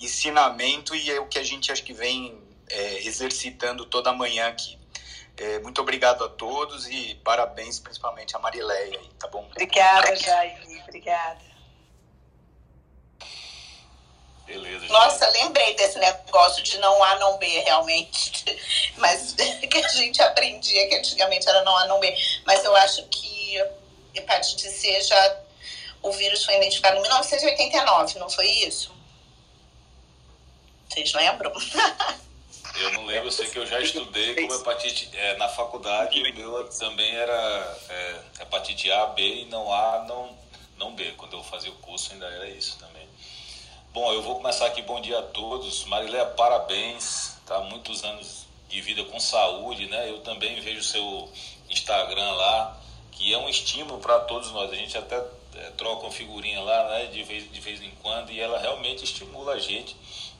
ensinamento 0.00 0.94
e 0.94 1.10
é 1.10 1.20
o 1.20 1.26
que 1.26 1.38
a 1.38 1.42
gente 1.42 1.72
acho 1.72 1.82
que 1.82 1.92
vem 1.92 2.40
é, 2.70 3.06
exercitando 3.06 3.84
toda 3.86 4.12
manhã 4.12 4.48
aqui. 4.48 4.78
É, 5.36 5.58
muito 5.58 5.80
obrigado 5.80 6.22
a 6.24 6.28
todos 6.28 6.86
e 6.88 7.16
parabéns 7.24 7.80
principalmente 7.80 8.36
a 8.36 8.38
Marileia, 8.38 9.00
tá 9.18 9.26
bom? 9.26 9.44
Obrigada, 9.50 10.14
Jair. 10.14 10.56
Obrigada. 10.86 11.53
Beleza. 14.46 14.86
Nossa, 14.88 15.28
lembrei 15.30 15.74
desse 15.74 15.98
negócio 15.98 16.62
de 16.62 16.78
não 16.78 17.02
A, 17.02 17.16
não 17.16 17.38
B, 17.38 17.46
realmente. 17.60 18.44
Mas 18.96 19.34
que 19.70 19.78
a 19.78 19.88
gente 19.88 20.20
aprendia 20.22 20.88
que 20.88 20.96
antigamente 20.96 21.48
era 21.48 21.62
não 21.62 21.76
A, 21.76 21.86
não 21.86 22.00
B. 22.00 22.14
Mas 22.46 22.64
eu 22.64 22.74
acho 22.76 23.02
que 23.08 23.62
hepatite 24.14 24.68
C 24.70 25.00
já. 25.02 25.40
O 26.02 26.12
vírus 26.12 26.44
foi 26.44 26.56
identificado 26.56 26.98
em 26.98 27.00
1989, 27.00 28.18
não 28.18 28.28
foi 28.28 28.46
isso? 28.46 28.94
Vocês 30.88 31.12
lembram? 31.14 31.52
Eu 32.76 32.92
não 32.92 33.04
lembro, 33.06 33.28
eu 33.28 33.32
sei 33.32 33.48
que 33.48 33.56
eu 33.56 33.64
já 33.64 33.78
estudei 33.78 34.34
como 34.34 34.52
hepatite 34.52 35.08
é, 35.14 35.36
na 35.36 35.48
faculdade, 35.48 36.20
o 36.20 36.34
meu 36.34 36.68
também 36.70 37.14
era 37.14 37.78
é, 37.88 38.20
hepatite 38.42 38.90
A, 38.90 39.06
B 39.06 39.22
e 39.22 39.44
não 39.44 39.72
A, 39.72 40.04
não, 40.08 40.36
não 40.76 40.92
B. 40.92 41.12
Quando 41.12 41.36
eu 41.36 41.44
fazia 41.44 41.70
o 41.70 41.76
curso 41.76 42.12
ainda 42.12 42.26
era 42.26 42.48
isso 42.48 42.76
também. 42.78 43.08
Bom, 43.94 44.12
eu 44.12 44.22
vou 44.22 44.34
começar 44.34 44.66
aqui. 44.66 44.82
Bom 44.82 45.00
dia 45.00 45.20
a 45.20 45.22
todos. 45.22 45.84
Mariléia, 45.84 46.26
parabéns. 46.26 47.36
Tá 47.46 47.60
muitos 47.60 48.02
anos 48.02 48.44
de 48.68 48.80
vida 48.80 49.04
com 49.04 49.20
saúde, 49.20 49.86
né? 49.86 50.10
Eu 50.10 50.18
também 50.18 50.60
vejo 50.60 50.82
seu 50.82 51.30
Instagram 51.70 52.32
lá, 52.32 52.76
que 53.12 53.32
é 53.32 53.38
um 53.38 53.48
estímulo 53.48 54.00
para 54.00 54.18
todos 54.18 54.50
nós. 54.50 54.72
A 54.72 54.74
gente 54.74 54.98
até 54.98 55.16
é, 55.54 55.70
troca 55.76 56.06
uma 56.06 56.10
figurinha 56.10 56.60
lá, 56.60 56.88
né? 56.88 57.06
De 57.06 57.22
vez, 57.22 57.52
de 57.52 57.60
vez 57.60 57.80
em 57.80 57.92
quando, 58.02 58.32
e 58.32 58.40
ela 58.40 58.58
realmente 58.58 59.04
estimula 59.04 59.52
a 59.52 59.60
gente. 59.60 59.96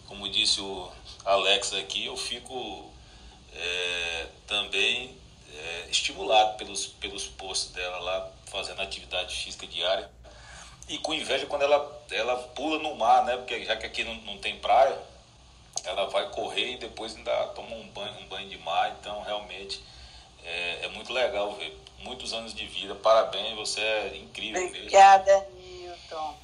Como 0.08 0.28
disse 0.28 0.60
o 0.60 0.90
Alex 1.24 1.74
aqui, 1.74 2.06
eu 2.06 2.16
fico 2.16 2.90
é, 3.54 4.26
também 4.48 5.16
é, 5.54 5.86
estimulado 5.92 6.56
pelos, 6.56 6.86
pelos 6.86 7.28
posts 7.28 7.70
dela 7.70 8.00
lá, 8.00 8.32
fazendo 8.46 8.82
atividade 8.82 9.32
física 9.32 9.64
diária 9.64 10.10
e 10.88 10.98
com 10.98 11.14
inveja 11.14 11.46
quando 11.46 11.62
ela, 11.62 12.04
ela 12.10 12.36
pula 12.54 12.78
no 12.78 12.94
mar, 12.94 13.24
né? 13.24 13.36
Porque 13.36 13.64
já 13.64 13.76
que 13.76 13.86
aqui 13.86 14.04
não, 14.04 14.14
não 14.16 14.38
tem 14.38 14.58
praia, 14.58 14.98
ela 15.84 16.06
vai 16.06 16.28
correr 16.30 16.72
e 16.72 16.76
depois 16.76 17.16
ainda 17.16 17.32
toma 17.48 17.74
um 17.74 17.88
banho, 17.88 18.18
um 18.20 18.26
banho 18.26 18.48
de 18.48 18.58
mar. 18.58 18.94
Então, 19.00 19.22
realmente, 19.22 19.82
é, 20.44 20.84
é 20.84 20.88
muito 20.88 21.12
legal 21.12 21.54
ver. 21.54 21.76
Muitos 22.00 22.34
anos 22.34 22.52
de 22.52 22.66
vida, 22.66 22.94
parabéns, 22.94 23.56
você 23.56 23.80
é 23.80 24.16
incrível. 24.18 24.62
Obrigada, 24.62 25.48
Newton. 25.56 26.36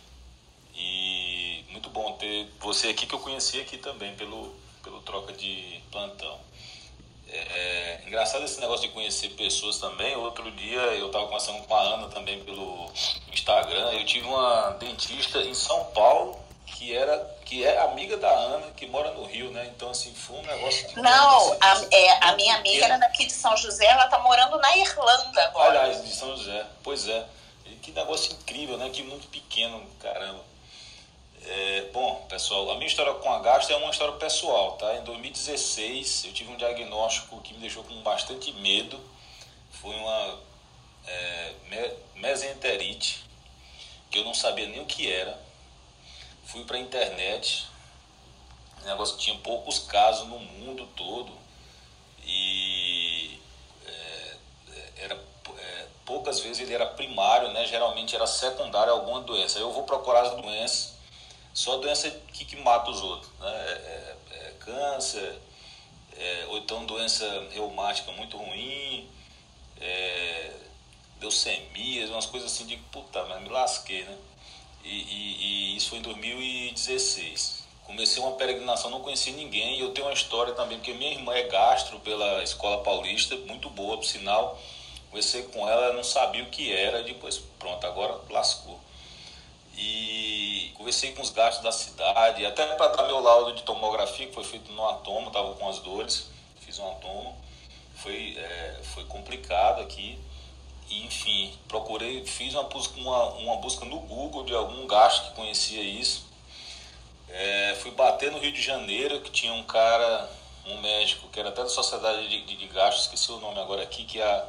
E 0.74 1.64
muito 1.68 1.90
bom 1.90 2.12
ter 2.12 2.48
você 2.58 2.88
aqui, 2.88 3.06
que 3.06 3.14
eu 3.14 3.18
conheci 3.18 3.60
aqui 3.60 3.76
também, 3.76 4.14
pelo, 4.14 4.54
pelo 4.82 5.02
troca 5.02 5.34
de 5.34 5.82
plantão. 5.90 6.40
É, 7.32 7.36
é, 7.36 8.00
engraçado 8.06 8.44
esse 8.44 8.60
negócio 8.60 8.88
de 8.88 8.92
conhecer 8.92 9.30
pessoas 9.30 9.78
também. 9.78 10.16
Outro 10.16 10.50
dia 10.50 10.78
eu 10.78 11.06
estava 11.06 11.26
conversando 11.26 11.62
com 11.62 11.74
a 11.74 11.80
Ana 11.80 12.08
também 12.08 12.42
pelo 12.44 12.90
Instagram. 13.32 13.92
Eu 13.92 14.04
tive 14.04 14.26
uma 14.26 14.70
dentista 14.80 15.38
em 15.40 15.54
São 15.54 15.84
Paulo 15.86 16.38
que 16.66 16.96
era 16.96 17.18
que 17.44 17.64
é 17.64 17.78
amiga 17.78 18.16
da 18.16 18.30
Ana, 18.30 18.68
que 18.76 18.86
mora 18.86 19.10
no 19.12 19.24
Rio, 19.24 19.50
né? 19.50 19.70
Então 19.74 19.90
assim 19.90 20.14
foi 20.14 20.38
um 20.38 20.42
negócio. 20.42 20.88
De 20.88 20.96
Não, 20.96 21.52
a, 21.60 21.82
é, 21.90 22.24
a 22.24 22.36
minha 22.36 22.56
amiga 22.56 22.84
era 22.84 22.96
daqui 22.96 23.26
de 23.26 23.32
São 23.32 23.56
José. 23.56 23.86
Ela 23.86 24.04
está 24.04 24.18
morando 24.20 24.56
na 24.58 24.76
Irlanda 24.76 25.44
agora. 25.44 25.80
Aliás, 25.80 26.04
de 26.04 26.14
São 26.14 26.36
José. 26.36 26.64
Pois 26.82 27.08
é. 27.08 27.26
E 27.66 27.70
que 27.76 27.92
negócio 27.92 28.32
incrível, 28.32 28.78
né? 28.78 28.88
Que 28.88 29.02
mundo 29.02 29.26
pequeno, 29.28 29.84
caramba. 30.00 30.49
É, 31.52 31.90
bom, 31.92 32.26
pessoal, 32.28 32.70
a 32.70 32.74
minha 32.76 32.86
história 32.86 33.12
com 33.12 33.28
a 33.28 33.40
gastro 33.40 33.74
é 33.74 33.76
uma 33.76 33.90
história 33.90 34.14
pessoal, 34.14 34.76
tá? 34.76 34.94
Em 34.94 35.02
2016 35.02 36.26
eu 36.26 36.32
tive 36.32 36.52
um 36.52 36.56
diagnóstico 36.56 37.40
que 37.40 37.52
me 37.52 37.58
deixou 37.58 37.82
com 37.82 38.00
bastante 38.02 38.52
medo. 38.52 39.00
Foi 39.72 39.92
uma 39.96 40.38
é, 41.08 41.52
mesenterite, 42.14 43.24
que 44.12 44.20
eu 44.20 44.24
não 44.24 44.32
sabia 44.32 44.68
nem 44.68 44.80
o 44.80 44.86
que 44.86 45.10
era. 45.10 45.36
Fui 46.44 46.62
para 46.62 46.76
a 46.76 46.80
internet, 46.80 47.66
negócio 48.84 49.18
tinha 49.18 49.36
poucos 49.38 49.80
casos 49.80 50.28
no 50.28 50.38
mundo 50.38 50.86
todo 50.94 51.32
e 52.24 53.40
é, 53.88 54.36
era 54.98 55.14
é, 55.58 55.86
poucas 56.04 56.38
vezes 56.38 56.60
ele 56.60 56.74
era 56.74 56.86
primário, 56.86 57.48
né? 57.48 57.66
Geralmente 57.66 58.14
era 58.14 58.28
secundário 58.28 58.92
alguma 58.92 59.20
doença. 59.22 59.58
Eu 59.58 59.72
vou 59.72 59.82
procurar 59.82 60.22
as 60.22 60.40
doenças 60.40 60.99
só 61.52 61.78
doença 61.78 62.10
que, 62.32 62.44
que 62.44 62.56
mata 62.56 62.90
os 62.90 63.02
outros. 63.02 63.30
Né? 63.38 63.48
É, 63.48 64.16
é, 64.32 64.46
é 64.46 64.52
câncer, 64.60 65.38
é, 66.16 66.46
ou 66.48 66.58
então 66.58 66.84
doença 66.84 67.24
reumática 67.52 68.12
muito 68.12 68.36
ruim, 68.36 69.08
é, 69.80 70.52
leucemias, 71.20 72.10
umas 72.10 72.26
coisas 72.26 72.52
assim 72.52 72.66
de 72.66 72.76
puta, 72.76 73.24
mas 73.24 73.42
me 73.42 73.48
lasquei, 73.48 74.04
né? 74.04 74.16
E, 74.84 74.88
e, 74.88 75.72
e, 75.74 75.76
isso 75.76 75.90
foi 75.90 75.98
em 75.98 76.02
2016. 76.02 77.60
Comecei 77.84 78.22
uma 78.22 78.32
peregrinação, 78.32 78.90
não 78.90 79.00
conheci 79.00 79.32
ninguém, 79.32 79.80
eu 79.80 79.92
tenho 79.92 80.06
uma 80.06 80.12
história 80.12 80.54
também, 80.54 80.78
porque 80.78 80.92
minha 80.94 81.10
irmã 81.10 81.34
é 81.34 81.42
gastro 81.48 81.98
pela 82.00 82.42
Escola 82.42 82.82
Paulista, 82.82 83.36
muito 83.36 83.68
boa, 83.70 83.96
por 83.96 84.04
sinal. 84.04 84.58
Comecei 85.10 85.42
com 85.44 85.68
ela, 85.68 85.92
não 85.92 86.04
sabia 86.04 86.44
o 86.44 86.50
que 86.50 86.72
era, 86.72 87.02
depois 87.02 87.38
pronto, 87.58 87.84
agora 87.84 88.20
lascou 88.30 88.78
e 89.80 90.72
conversei 90.74 91.12
com 91.12 91.22
os 91.22 91.30
gastos 91.30 91.64
da 91.64 91.72
cidade, 91.72 92.44
até 92.44 92.66
para 92.74 92.88
dar 92.88 93.06
meu 93.06 93.20
laudo 93.20 93.54
de 93.54 93.62
tomografia, 93.62 94.26
que 94.26 94.34
foi 94.34 94.44
feito 94.44 94.70
no 94.72 94.86
atomo, 94.86 95.28
estava 95.28 95.54
com 95.54 95.68
as 95.68 95.78
dores, 95.78 96.26
fiz 96.60 96.78
um 96.78 96.90
atomo, 96.90 97.34
foi, 97.96 98.36
é, 98.36 98.80
foi 98.94 99.04
complicado 99.04 99.80
aqui, 99.80 100.18
e 100.90 101.06
enfim, 101.06 101.56
procurei, 101.66 102.26
fiz 102.26 102.52
uma 102.54 102.64
busca, 102.64 103.00
uma, 103.00 103.24
uma 103.34 103.56
busca 103.56 103.86
no 103.86 104.00
Google 104.00 104.44
de 104.44 104.54
algum 104.54 104.86
gasto 104.86 105.30
que 105.30 105.36
conhecia 105.36 105.82
isso, 105.82 106.26
é, 107.30 107.76
fui 107.80 107.92
bater 107.92 108.30
no 108.30 108.38
Rio 108.38 108.52
de 108.52 108.60
Janeiro, 108.60 109.20
que 109.20 109.30
tinha 109.30 109.54
um 109.54 109.62
cara, 109.62 110.28
um 110.66 110.78
médico, 110.80 111.28
que 111.28 111.40
era 111.40 111.48
até 111.48 111.62
da 111.62 111.68
Sociedade 111.68 112.28
de, 112.28 112.44
de, 112.44 112.56
de 112.56 112.66
Gastos, 112.66 113.04
esqueci 113.04 113.32
o 113.32 113.38
nome 113.38 113.58
agora 113.60 113.82
aqui, 113.82 114.04
que 114.04 114.20
é 114.20 114.24
a 114.24 114.46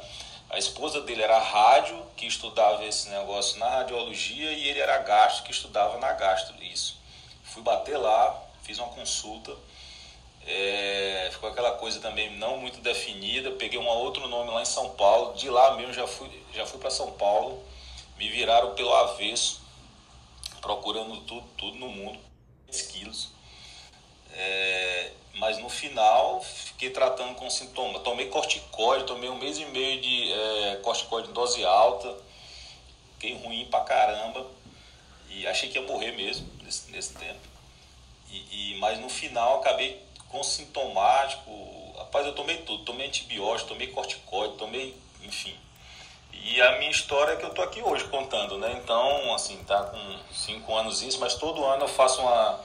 a 0.52 0.58
esposa 0.58 1.00
dele 1.00 1.22
era 1.22 1.38
rádio, 1.38 2.04
que 2.14 2.26
estudava 2.26 2.84
esse 2.84 3.08
negócio 3.08 3.58
na 3.58 3.70
radiologia, 3.70 4.52
e 4.52 4.68
ele 4.68 4.80
era 4.80 4.98
gastro, 4.98 5.44
que 5.44 5.50
estudava 5.50 5.98
na 5.98 6.12
gastro, 6.12 6.62
isso. 6.62 7.00
Fui 7.42 7.62
bater 7.62 7.96
lá, 7.96 8.38
fiz 8.62 8.78
uma 8.78 8.88
consulta, 8.88 9.56
é, 10.46 11.30
ficou 11.32 11.48
aquela 11.48 11.72
coisa 11.78 12.00
também 12.00 12.36
não 12.36 12.58
muito 12.58 12.80
definida, 12.80 13.52
peguei 13.52 13.78
um 13.78 13.88
outro 13.88 14.28
nome 14.28 14.50
lá 14.50 14.60
em 14.60 14.66
São 14.66 14.90
Paulo, 14.90 15.34
de 15.34 15.48
lá 15.48 15.74
mesmo 15.74 15.94
já 15.94 16.06
fui, 16.06 16.28
já 16.52 16.66
fui 16.66 16.78
para 16.78 16.90
São 16.90 17.12
Paulo, 17.12 17.64
me 18.18 18.28
viraram 18.28 18.74
pelo 18.74 18.92
avesso, 18.92 19.62
procurando 20.60 21.16
tudo, 21.22 21.46
tudo 21.56 21.78
no 21.78 21.88
mundo, 21.88 22.18
10 22.66 22.82
quilos. 22.82 23.30
É, 24.34 25.12
mas 25.34 25.58
no 25.58 25.68
final 25.68 26.40
fiquei 26.42 26.90
tratando 26.90 27.34
com 27.34 27.48
sintoma. 27.48 28.00
Tomei 28.00 28.28
corticoide, 28.28 29.04
tomei 29.04 29.30
um 29.30 29.38
mês 29.38 29.58
e 29.58 29.64
meio 29.66 30.00
de 30.00 30.32
é, 30.32 30.76
corticoide 30.82 31.28
em 31.28 31.32
dose 31.32 31.64
alta, 31.64 32.14
fiquei 33.14 33.34
ruim 33.34 33.66
pra 33.70 33.80
caramba 33.80 34.46
e 35.28 35.46
achei 35.46 35.68
que 35.68 35.78
ia 35.78 35.86
morrer 35.86 36.12
mesmo 36.12 36.46
nesse, 36.62 36.90
nesse 36.90 37.14
tempo. 37.14 37.40
E, 38.30 38.72
e, 38.74 38.78
mas 38.78 38.98
no 39.00 39.08
final 39.08 39.60
acabei 39.60 40.02
com 40.28 40.42
sintomático. 40.42 41.94
Rapaz, 41.98 42.26
eu 42.26 42.34
tomei 42.34 42.58
tudo, 42.58 42.84
tomei 42.84 43.06
antibiótico, 43.06 43.70
tomei 43.70 43.88
corticoide, 43.88 44.56
tomei, 44.56 44.94
enfim. 45.22 45.56
E 46.32 46.60
a 46.60 46.78
minha 46.78 46.90
história 46.90 47.32
é 47.32 47.36
que 47.36 47.44
eu 47.44 47.50
tô 47.50 47.62
aqui 47.62 47.80
hoje 47.80 48.04
contando, 48.04 48.58
né? 48.58 48.72
Então, 48.82 49.34
assim, 49.34 49.62
tá 49.64 49.84
com 49.84 50.34
cinco 50.34 50.74
anos 50.74 51.02
isso, 51.02 51.20
mas 51.20 51.34
todo 51.34 51.64
ano 51.64 51.84
eu 51.84 51.88
faço 51.88 52.20
uma 52.20 52.60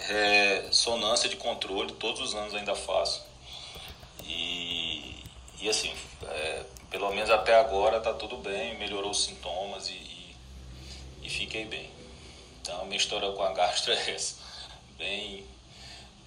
é, 0.00 0.68
sonância 0.70 1.28
de 1.28 1.36
controle, 1.36 1.92
todos 1.92 2.20
os 2.20 2.34
anos 2.34 2.54
ainda 2.54 2.74
faço. 2.74 3.24
E, 4.24 5.22
e 5.60 5.68
assim, 5.68 5.92
é, 6.22 6.64
pelo 6.90 7.10
menos 7.12 7.30
até 7.30 7.54
agora 7.54 8.00
tá 8.00 8.12
tudo 8.12 8.36
bem, 8.36 8.78
melhorou 8.78 9.10
os 9.10 9.24
sintomas 9.24 9.88
e, 9.88 9.92
e, 9.92 10.36
e 11.22 11.28
fiquei 11.28 11.64
bem. 11.64 11.90
Então, 12.60 12.84
minha 12.86 12.96
história 12.96 13.30
com 13.32 13.42
a 13.42 13.52
gastro 13.52 13.92
é 13.94 14.10
essa. 14.10 14.36
Bem 14.98 15.44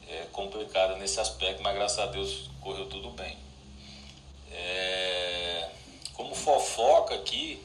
é, 0.07 0.26
complicada 0.32 0.95
nesse 0.97 1.20
aspecto, 1.20 1.61
mas 1.61 1.76
graças 1.76 1.99
a 1.99 2.07
Deus 2.07 2.49
correu 2.61 2.88
tudo 2.88 3.11
bem. 3.11 3.38
É, 4.51 5.70
como 6.13 6.34
fofoca 6.34 7.15
aqui, 7.15 7.61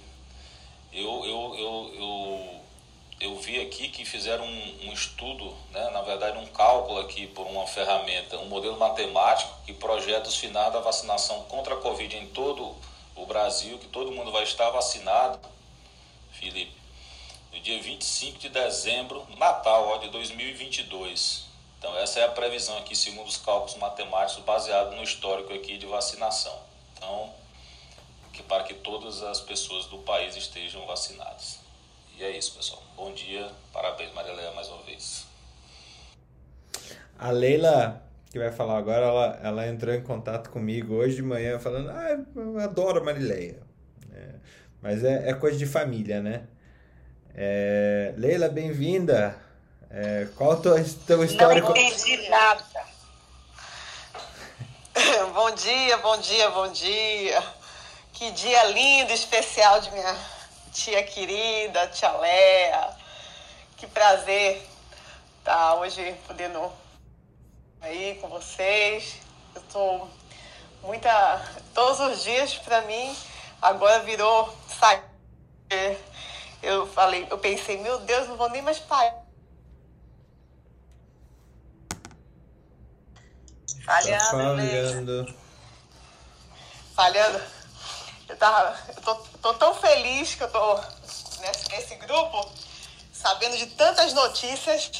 eu, 0.92 1.24
eu, 1.24 1.54
eu, 1.58 1.94
eu, 1.94 2.60
eu 3.24 3.36
vi 3.36 3.58
aqui 3.58 3.88
que 3.88 4.04
fizeram 4.04 4.44
um, 4.44 4.88
um 4.88 4.92
estudo, 4.92 5.56
né, 5.70 5.88
na 5.90 6.02
verdade 6.02 6.36
um 6.36 6.46
cálculo 6.46 7.00
aqui 7.00 7.26
por 7.26 7.46
uma 7.46 7.66
ferramenta, 7.66 8.36
um 8.38 8.48
modelo 8.48 8.78
matemático 8.78 9.50
que 9.64 9.72
projeta 9.72 10.28
os 10.28 10.36
finais 10.36 10.70
da 10.72 10.80
vacinação 10.80 11.42
contra 11.44 11.74
a 11.74 11.78
Covid 11.78 12.14
em 12.16 12.26
todo 12.28 12.76
o 13.16 13.24
Brasil, 13.24 13.78
que 13.78 13.86
todo 13.86 14.12
mundo 14.12 14.30
vai 14.30 14.42
estar 14.42 14.68
vacinado, 14.68 15.40
Felipe, 16.32 16.76
no 17.50 17.60
dia 17.60 17.80
25 17.80 18.38
de 18.38 18.50
dezembro, 18.50 19.26
Natal 19.38 19.88
ó, 19.88 19.96
de 19.96 20.10
2022. 20.10 21.44
Então 21.78 21.96
essa 21.96 22.20
é 22.20 22.24
a 22.24 22.30
previsão 22.30 22.76
aqui, 22.76 22.94
segundo 22.94 23.28
os 23.28 23.38
cálculos 23.38 23.76
matemáticos, 23.76 24.44
baseado 24.44 24.94
no 24.94 25.02
histórico 25.02 25.54
aqui 25.54 25.78
de 25.78 25.86
vacinação. 25.86 26.58
Então, 26.94 27.32
que 28.34 28.42
para 28.42 28.64
que 28.64 28.74
todas 28.74 29.22
as 29.22 29.40
pessoas 29.40 29.86
do 29.86 29.98
país 29.98 30.36
estejam 30.36 30.84
vacinadas. 30.84 31.63
E 32.16 32.22
é 32.22 32.30
isso, 32.30 32.54
pessoal. 32.54 32.80
Bom 32.96 33.12
dia, 33.12 33.50
parabéns, 33.72 34.12
Maria 34.14 34.32
Leia, 34.32 34.52
mais 34.52 34.68
uma 34.68 34.82
vez. 34.82 35.26
A 37.18 37.30
Leila, 37.30 38.02
que 38.30 38.38
vai 38.38 38.52
falar 38.52 38.78
agora, 38.78 39.06
ela, 39.06 39.40
ela 39.42 39.66
entrou 39.66 39.92
em 39.92 40.02
contato 40.02 40.50
comigo 40.50 40.94
hoje 40.94 41.16
de 41.16 41.22
manhã 41.22 41.58
falando: 41.58 41.90
Ah, 41.90 42.24
eu 42.36 42.58
adoro 42.60 43.00
a 43.00 43.04
Marileia. 43.04 43.60
É, 44.12 44.28
mas 44.80 45.02
é, 45.02 45.28
é, 45.28 45.34
coisa 45.34 45.58
de 45.58 45.66
família, 45.66 46.22
né? 46.22 46.44
É, 47.34 48.14
Leila, 48.16 48.48
bem-vinda. 48.48 49.36
É, 49.90 50.28
qual 50.36 50.52
o 50.52 50.56
teu, 50.56 50.74
teu 51.06 51.24
histórico? 51.24 51.68
Não 51.68 51.76
entendi 51.76 52.28
nada. 52.28 52.64
bom 55.34 55.50
dia, 55.52 55.96
bom 55.98 56.16
dia, 56.18 56.50
bom 56.50 56.70
dia. 56.70 57.42
Que 58.12 58.30
dia 58.30 58.64
lindo, 58.70 59.12
especial 59.12 59.80
de 59.80 59.90
minha 59.90 60.33
tia 60.74 61.02
querida, 61.04 61.86
tia 61.86 62.10
Léa. 62.10 62.96
Que 63.76 63.86
prazer 63.86 64.56
estar 65.38 65.56
tá 65.56 65.74
hoje 65.76 66.14
podendo 66.26 66.70
aí 67.80 68.18
com 68.20 68.28
vocês. 68.28 69.20
Eu 69.54 69.62
tô 69.72 70.08
muita. 70.82 71.40
Todos 71.72 72.00
os 72.00 72.24
dias 72.24 72.54
para 72.56 72.82
mim 72.82 73.16
agora 73.62 74.00
virou 74.00 74.52
sair. 74.68 75.02
Eu 76.62 76.86
falei, 76.86 77.26
eu 77.30 77.38
pensei, 77.38 77.78
meu 77.78 78.00
Deus, 78.00 78.28
não 78.28 78.36
vou 78.36 78.48
nem 78.48 78.62
mais 78.62 78.78
parar. 78.78 79.22
Falhando, 83.84 84.18
tá 84.18 84.28
falhando. 84.30 85.34
Falhando. 86.94 87.53
Eu, 88.28 88.36
tava, 88.36 88.76
eu 88.96 89.02
tô, 89.02 89.14
tô 89.42 89.54
tão 89.54 89.74
feliz 89.74 90.34
que 90.34 90.42
eu 90.42 90.50
tô 90.50 90.80
nesse, 91.40 91.68
nesse 91.70 91.94
grupo, 91.96 92.48
sabendo 93.12 93.56
de 93.56 93.66
tantas 93.66 94.12
notícias, 94.12 94.90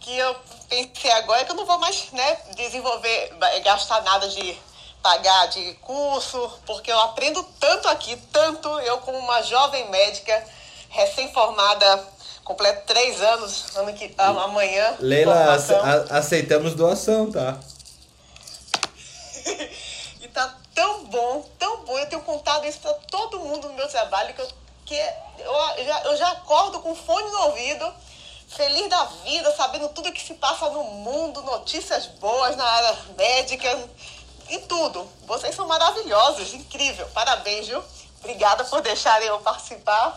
que 0.00 0.16
eu 0.16 0.36
pensei 0.68 1.10
agora 1.12 1.44
que 1.44 1.50
eu 1.50 1.56
não 1.56 1.66
vou 1.66 1.78
mais 1.78 2.10
né, 2.12 2.38
desenvolver, 2.54 3.34
gastar 3.64 4.02
nada 4.02 4.28
de 4.28 4.56
pagar 5.02 5.46
de 5.46 5.74
curso, 5.74 6.50
porque 6.66 6.90
eu 6.90 7.00
aprendo 7.00 7.42
tanto 7.58 7.88
aqui, 7.88 8.16
tanto 8.32 8.68
eu 8.80 8.98
como 8.98 9.18
uma 9.18 9.42
jovem 9.42 9.88
médica 9.90 10.44
recém-formada, 10.90 12.04
completo 12.44 12.86
três 12.86 13.20
anos, 13.20 13.76
ano 13.76 13.92
que, 13.92 14.14
amanhã. 14.16 14.96
Leila, 15.00 15.56
aceitamos 16.10 16.74
doação, 16.74 17.30
tá? 17.30 17.58
e 20.20 20.28
tá 20.28 20.56
tão 20.78 21.04
bom, 21.06 21.44
tão 21.58 21.84
bom. 21.84 21.98
Eu 21.98 22.08
tenho 22.08 22.22
contado 22.22 22.64
isso 22.64 22.78
para 22.78 22.94
todo 23.10 23.40
mundo 23.40 23.68
no 23.68 23.74
meu 23.74 23.88
trabalho 23.88 24.32
que 24.32 24.40
eu, 24.40 24.48
que 24.86 24.94
eu, 24.94 25.84
já, 25.84 26.00
eu 26.04 26.16
já 26.16 26.28
acordo 26.30 26.78
com 26.78 26.94
fone 26.94 27.28
no 27.28 27.46
ouvido, 27.46 27.94
feliz 28.48 28.88
da 28.88 29.02
vida, 29.24 29.52
sabendo 29.56 29.88
tudo 29.88 30.12
que 30.12 30.22
se 30.22 30.34
passa 30.34 30.70
no 30.70 30.84
mundo, 30.84 31.42
notícias 31.42 32.06
boas 32.20 32.54
na 32.54 32.64
área 32.64 32.96
médica, 33.16 33.88
em 34.48 34.60
tudo. 34.66 35.04
Vocês 35.26 35.52
são 35.52 35.66
maravilhosos, 35.66 36.54
incrível. 36.54 37.08
Parabéns, 37.08 37.66
viu? 37.66 37.82
Obrigada 38.20 38.62
por 38.64 38.80
deixarem 38.80 39.26
eu 39.26 39.40
participar. 39.40 40.16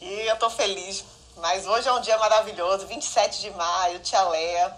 E 0.00 0.08
eu 0.20 0.36
tô 0.36 0.48
feliz. 0.50 1.04
Mas 1.38 1.66
hoje 1.66 1.88
é 1.88 1.92
um 1.92 2.00
dia 2.00 2.16
maravilhoso, 2.18 2.86
27 2.86 3.40
de 3.40 3.50
maio, 3.50 3.98
tia 4.00 4.22
Leia, 4.22 4.76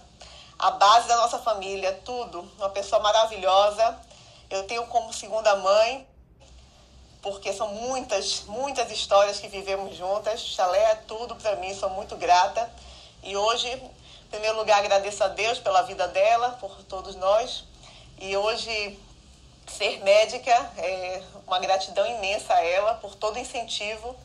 a 0.59 0.71
base 0.71 1.07
da 1.07 1.17
nossa 1.17 1.39
família, 1.39 2.01
tudo. 2.03 2.51
Uma 2.59 2.71
pessoa 2.71 3.03
maravilhosa 3.03 4.09
eu 4.51 4.65
tenho 4.65 4.87
como 4.87 5.13
segunda 5.13 5.55
mãe, 5.57 6.07
porque 7.23 7.53
são 7.53 7.69
muitas, 7.69 8.43
muitas 8.47 8.91
histórias 8.91 9.39
que 9.39 9.49
vivemos 9.49 9.97
juntas. 9.97 10.41
Chalé 10.41 10.83
é 10.93 10.95
tudo 11.07 11.37
para 11.37 11.57
mim, 11.57 11.75
sou 11.75 11.91
muito 11.91 12.17
grata. 12.17 12.71
E 13.23 13.37
hoje, 13.37 13.69
em 13.69 14.29
primeiro 14.31 14.57
lugar, 14.57 14.79
agradeço 14.79 15.23
a 15.23 15.29
Deus 15.29 15.59
pela 15.59 15.83
vida 15.83 16.09
dela, 16.09 16.51
por 16.61 16.83
todos 16.85 17.15
nós. 17.15 17.65
E 18.19 18.37
hoje, 18.37 18.99
ser 19.67 20.03
médica 20.03 20.51
é 20.79 21.23
uma 21.47 21.59
gratidão 21.59 22.07
imensa 22.07 22.53
a 22.55 22.65
ela 22.65 22.95
por 22.95 23.15
todo 23.15 23.37
o 23.37 23.39
incentivo, 23.39 24.17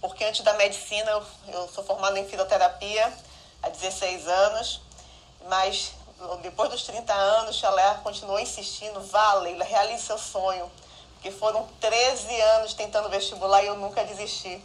porque 0.00 0.24
antes 0.24 0.42
da 0.42 0.54
medicina 0.54 1.10
eu, 1.10 1.26
eu 1.48 1.68
sou 1.68 1.82
formada 1.82 2.18
em 2.18 2.28
fisioterapia 2.28 3.12
há 3.62 3.68
16 3.68 4.28
anos, 4.28 4.80
mas 5.48 5.92
depois 6.42 6.70
dos 6.70 6.82
30 6.82 7.12
anos, 7.12 7.56
Chalé 7.56 7.94
continuou 8.02 8.40
insistindo, 8.40 9.00
vá, 9.00 9.34
Leila, 9.34 9.64
realize 9.64 10.02
seu 10.02 10.18
sonho. 10.18 10.70
Porque 11.14 11.30
foram 11.30 11.66
13 11.80 12.40
anos 12.40 12.74
tentando 12.74 13.08
vestibular 13.08 13.62
e 13.62 13.66
eu 13.66 13.76
nunca 13.76 14.04
desisti. 14.04 14.62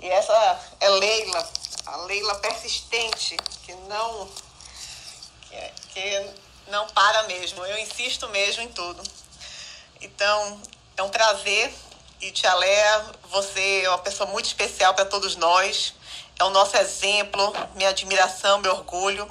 E 0.00 0.08
essa 0.08 0.60
é 0.80 0.88
Leila, 0.88 1.48
a 1.86 1.96
Leila 1.98 2.34
persistente, 2.36 3.36
que 3.64 3.74
não, 3.74 4.28
que, 5.48 5.72
que 5.92 6.30
não 6.68 6.86
para 6.88 7.24
mesmo. 7.24 7.64
Eu 7.66 7.78
insisto 7.78 8.28
mesmo 8.28 8.62
em 8.62 8.68
tudo. 8.68 9.02
Então, 10.00 10.60
é 10.96 11.02
um 11.02 11.10
prazer. 11.10 11.72
E 12.20 12.30
Tia 12.30 12.52
você 13.24 13.82
é 13.84 13.88
uma 13.88 13.98
pessoa 13.98 14.28
muito 14.28 14.46
especial 14.46 14.94
para 14.94 15.06
todos 15.06 15.36
nós. 15.36 15.94
É 16.38 16.44
o 16.44 16.50
nosso 16.50 16.76
exemplo, 16.76 17.52
minha 17.74 17.90
admiração, 17.90 18.58
meu 18.58 18.72
orgulho. 18.72 19.30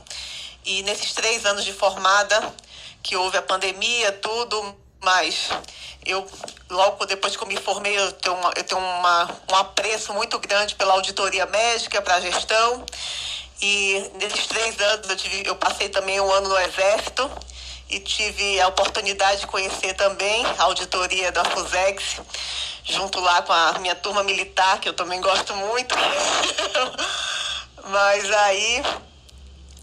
E 0.70 0.84
nesses 0.84 1.14
três 1.14 1.48
anos 1.48 1.66
de 1.66 1.74
formada, 1.74 2.54
que 3.02 3.16
houve 3.16 3.36
a 3.36 3.42
pandemia, 3.42 4.12
tudo, 4.12 4.76
mas 5.02 5.50
eu, 6.06 6.24
logo 6.70 7.08
depois 7.08 7.36
que 7.36 7.42
eu 7.42 7.48
me 7.48 7.58
formei, 7.58 7.98
eu 7.98 8.12
tenho, 8.12 8.36
uma, 8.36 8.54
eu 8.56 8.64
tenho 8.64 8.80
uma, 8.80 9.36
um 9.52 9.56
apreço 9.56 10.14
muito 10.14 10.38
grande 10.38 10.76
pela 10.76 10.94
auditoria 10.94 11.48
médica, 11.48 12.04
para 12.04 12.18
a 12.18 12.22
gestão. 12.22 12.86
E 13.60 14.12
nesses 14.20 14.46
três 14.46 14.80
anos 14.80 15.10
eu, 15.10 15.16
tive, 15.16 15.48
eu 15.48 15.56
passei 15.56 15.90
também 15.90 16.22
um 16.22 16.32
ano 16.32 16.50
no 16.50 16.60
Exército 16.60 17.32
e 17.90 18.00
tive 18.00 18.62
a 18.62 18.68
oportunidade 18.68 19.42
de 19.42 19.48
conhecer 19.48 19.96
também 19.96 20.46
a 20.60 20.64
auditoria 20.66 21.32
da 21.32 21.44
FUSEX, 21.46 22.22
junto 22.84 23.20
lá 23.20 23.42
com 23.42 23.54
a 23.54 23.80
minha 23.80 23.96
turma 23.96 24.22
militar, 24.22 24.80
que 24.80 24.88
eu 24.88 24.94
também 24.94 25.20
gosto 25.20 25.56
muito. 25.56 25.96
Mas 27.90 28.32
aí 28.32 28.84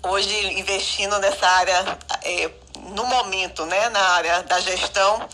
hoje 0.02 0.58
investindo 0.58 1.18
nessa 1.18 1.46
área, 1.46 1.98
é, 2.22 2.50
no 2.94 3.04
momento, 3.04 3.64
né, 3.66 3.88
na 3.88 4.00
área 4.00 4.42
da 4.42 4.60
gestão, 4.60 5.28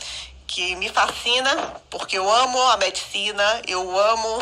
que 0.47 0.77
me 0.77 0.89
fascina, 0.89 1.81
porque 1.89 2.19
eu 2.19 2.31
amo 2.31 2.61
a 2.69 2.77
medicina, 2.77 3.63
eu 3.67 3.99
amo 3.99 4.39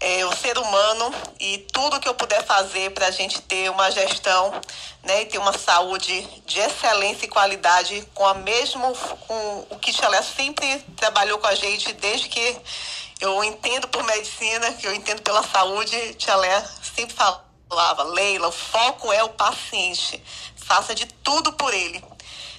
é, 0.00 0.26
o 0.26 0.36
ser 0.36 0.58
humano 0.58 1.14
e 1.38 1.58
tudo 1.72 2.00
que 2.00 2.08
eu 2.08 2.14
puder 2.14 2.44
fazer 2.44 2.90
para 2.90 3.06
a 3.06 3.10
gente 3.10 3.40
ter 3.42 3.70
uma 3.70 3.88
gestão 3.90 4.52
né, 5.04 5.22
e 5.22 5.26
ter 5.26 5.38
uma 5.38 5.56
saúde 5.56 6.22
de 6.44 6.58
excelência 6.58 7.26
e 7.26 7.28
qualidade 7.28 8.04
com 8.12 8.26
a 8.26 8.34
mesmo 8.34 8.92
com 9.26 9.66
o 9.70 9.78
que 9.78 9.92
Chalé 9.92 10.20
sempre 10.22 10.84
trabalhou 10.96 11.38
com 11.38 11.46
a 11.46 11.54
gente 11.54 11.92
desde 11.92 12.28
que 12.28 12.56
eu 13.20 13.44
entendo 13.44 13.86
por 13.86 14.02
medicina, 14.02 14.72
que 14.72 14.88
eu 14.88 14.92
entendo 14.92 15.22
pela 15.22 15.42
saúde, 15.44 16.16
Chalé 16.18 16.64
sempre 16.96 17.14
fala 17.14 17.51
falava, 17.72 18.02
Leila, 18.02 18.48
o 18.48 18.52
foco 18.52 19.10
é 19.10 19.24
o 19.24 19.30
paciente. 19.30 20.22
Faça 20.56 20.94
de 20.94 21.06
tudo 21.06 21.54
por 21.54 21.72
ele. 21.72 22.04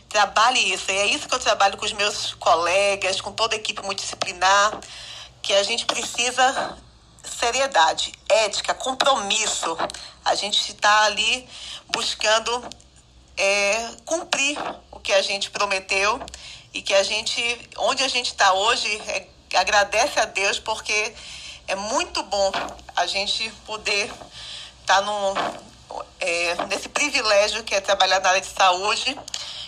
Trabalhe 0.10 0.74
isso. 0.74 0.90
E 0.90 0.98
é 0.98 1.06
isso 1.06 1.30
que 1.30 1.36
eu 1.36 1.40
trabalho 1.40 1.78
com 1.78 1.86
os 1.86 1.94
meus 1.94 2.34
colegas, 2.34 3.22
com 3.22 3.32
toda 3.32 3.56
a 3.56 3.58
equipe 3.58 3.84
multidisciplinar, 3.84 4.80
que 5.42 5.54
a 5.54 5.62
gente 5.62 5.86
precisa 5.86 6.78
seriedade, 7.24 8.12
ética, 8.28 8.74
compromisso. 8.74 9.78
A 10.26 10.34
gente 10.34 10.72
está 10.72 11.04
ali 11.04 11.48
buscando 11.90 12.68
é, 13.38 13.92
cumprir 14.06 14.58
o 14.90 15.00
que 15.00 15.14
a 15.14 15.22
gente 15.22 15.52
prometeu 15.52 16.20
e 16.74 16.82
que 16.82 16.94
a 16.96 17.04
gente, 17.04 17.70
onde 17.78 18.04
a 18.04 18.08
gente 18.08 18.32
está 18.32 18.52
hoje, 18.54 18.90
é, 19.08 19.28
agradece 19.56 20.20
a 20.20 20.26
Deus 20.26 20.58
porque 20.58 21.14
é 21.68 21.76
muito 21.76 22.24
bom 22.24 22.52
a 22.96 23.06
gente 23.06 23.50
poder 23.66 24.12
está 24.84 25.02
é, 26.20 26.66
nesse 26.68 26.90
privilégio 26.90 27.64
que 27.64 27.74
é 27.74 27.82
trabalhar 27.82 28.20
na 28.20 28.30
área 28.30 28.42
de 28.42 28.48
saúde 28.48 29.18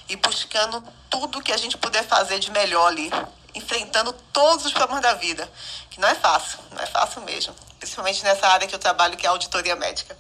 e 0.08 0.16
buscando 0.18 0.84
tudo 1.10 1.42
que 1.42 1.52
a 1.52 1.58
gente 1.58 1.78
puder 1.78 2.04
fazer 2.06 2.40
de 2.40 2.52
melhor 2.52 2.88
ali. 2.88 3.10
enfrentando 3.56 4.12
todos 4.34 4.66
os 4.66 4.74
problemas 4.74 5.02
da 5.02 5.14
vida, 5.14 5.50
que 5.90 5.98
não 6.02 6.10
é 6.10 6.16
fácil, 6.16 6.60
não 6.74 6.82
é 6.82 6.86
fácil 6.86 7.22
mesmo, 7.22 7.56
principalmente 7.80 8.22
nessa 8.22 8.46
área 8.50 8.68
que 8.68 8.76
eu 8.76 8.80
trabalho, 8.80 9.16
que 9.16 9.26
é 9.26 9.30
a 9.30 9.32
auditoria 9.32 9.78
médica. 9.78 10.18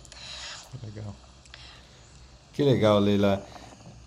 Legal. 0.81 1.13
Que 2.53 2.63
legal, 2.63 2.97
Leila. 2.97 3.43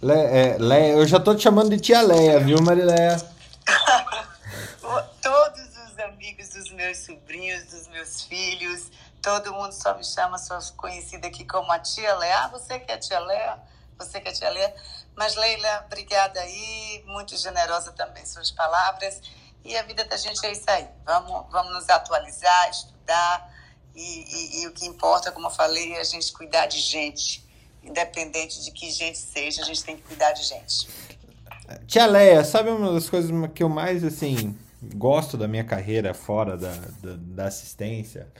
Le, 0.00 0.14
é, 0.14 0.56
Leia, 0.58 0.92
eu 0.92 1.06
já 1.06 1.20
tô 1.20 1.34
te 1.34 1.42
chamando 1.42 1.68
de 1.68 1.78
tia 1.78 2.00
Leia, 2.00 2.40
viu, 2.40 2.62
Marileia? 2.62 3.20
Todos 5.20 5.68
os 5.86 5.98
amigos 5.98 6.48
dos 6.48 6.70
meus 6.72 6.96
sobrinhos, 6.98 7.64
dos 7.64 7.86
meus 7.88 8.22
filhos, 8.22 8.90
todo 9.22 9.52
mundo 9.52 9.72
só 9.72 9.94
me 9.96 10.04
chama, 10.04 10.38
sou 10.38 10.58
conhecida 10.76 11.28
aqui 11.28 11.44
como 11.44 11.70
a 11.72 11.78
tia 11.78 12.14
Leia. 12.16 12.44
Ah, 12.44 12.48
você 12.48 12.78
que 12.78 12.90
é 12.90 12.94
a 12.94 12.98
tia 12.98 13.18
Leia? 13.18 13.58
Você 13.98 14.20
que 14.20 14.28
é 14.28 14.30
a 14.30 14.34
tia 14.34 14.50
Leia? 14.50 14.74
Mas, 15.16 15.34
Leila, 15.34 15.84
obrigada 15.86 16.38
aí, 16.40 17.02
muito 17.06 17.36
generosa 17.36 17.92
também 17.92 18.24
suas 18.24 18.52
palavras. 18.52 19.20
E 19.64 19.76
a 19.76 19.82
vida 19.82 20.04
da 20.04 20.16
gente 20.16 20.44
é 20.46 20.52
isso 20.52 20.64
aí. 20.68 20.86
Vamos, 21.04 21.50
vamos 21.50 21.72
nos 21.72 21.88
atualizar, 21.88 22.70
estudar. 22.70 23.52
E, 23.94 24.00
e, 24.00 24.62
e 24.62 24.66
o 24.68 24.72
que 24.72 24.86
importa, 24.86 25.32
como 25.32 25.48
eu 25.48 25.50
falei, 25.50 25.94
é 25.94 26.00
a 26.00 26.04
gente 26.04 26.32
cuidar 26.32 26.66
de 26.66 26.78
gente. 26.78 27.44
Independente 27.82 28.62
de 28.62 28.70
que 28.70 28.90
gente 28.90 29.18
seja, 29.18 29.62
a 29.62 29.64
gente 29.64 29.82
tem 29.82 29.96
que 29.96 30.02
cuidar 30.02 30.32
de 30.32 30.44
gente. 30.44 30.88
Tia 31.86 32.06
Leia, 32.06 32.44
sabe 32.44 32.70
uma 32.70 32.92
das 32.92 33.10
coisas 33.10 33.30
que 33.52 33.62
eu 33.62 33.68
mais, 33.68 34.04
assim, 34.04 34.56
gosto 34.94 35.36
da 35.36 35.48
minha 35.48 35.64
carreira 35.64 36.14
fora 36.14 36.56
da, 36.56 36.72
da, 36.72 37.16
da 37.16 37.44
assistência, 37.46 38.30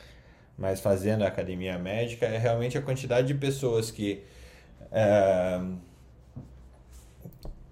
mas 0.58 0.80
fazendo 0.80 1.22
a 1.22 1.28
academia 1.28 1.78
médica, 1.78 2.26
é 2.26 2.36
realmente 2.36 2.76
a 2.76 2.82
quantidade 2.82 3.28
de 3.28 3.34
pessoas 3.34 3.90
que... 3.90 4.24
É, 4.90 5.60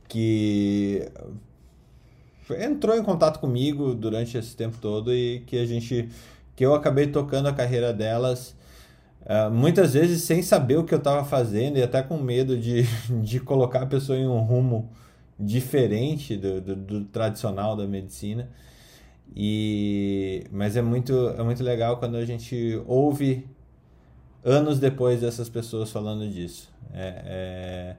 que 0.09 1.11
entrou 2.61 2.97
em 2.97 3.03
contato 3.03 3.41
comigo 3.41 3.95
durante 3.95 4.39
esse 4.39 4.55
tempo 4.55 4.79
todo 4.81 5.13
e 5.13 5.41
que 5.41 5.59
a 5.59 5.67
gente 5.67 6.09
que 6.55 6.65
eu 6.65 6.75
acabei 6.75 7.09
tocando 7.09 7.49
a 7.49 7.53
carreira 7.53 7.93
delas 7.93 8.55
uh, 9.23 9.51
muitas 9.51 9.95
vezes 9.95 10.23
sem 10.23 10.43
saber 10.43 10.77
o 10.77 10.85
que 10.85 10.95
eu 10.95 10.99
estava 10.99 11.25
fazendo 11.25 11.77
e 11.77 11.83
até 11.83 12.03
com 12.03 12.17
medo 12.17 12.57
de, 12.57 12.85
de 13.23 13.41
colocar 13.41 13.83
a 13.83 13.87
pessoa 13.87 14.17
em 14.17 14.27
um 14.27 14.41
rumo 14.41 14.91
diferente 15.39 16.37
do, 16.37 16.61
do, 16.61 16.77
do, 16.77 17.05
tradicional 17.05 17.77
da 17.77 17.87
medicina 17.87 18.49
e 19.35 20.45
mas 20.51 20.77
é 20.77 20.83
muito 20.83 21.29
é 21.31 21.43
muito 21.43 21.63
legal 21.63 21.99
quando 21.99 22.17
a 22.17 22.25
gente 22.25 22.81
ouve 22.87 23.49
anos 24.45 24.79
depois 24.79 25.21
dessas 25.21 25.49
pessoas 25.49 25.91
falando 25.91 26.29
disso 26.29 26.73
é, 26.93 27.23
é 27.27 27.97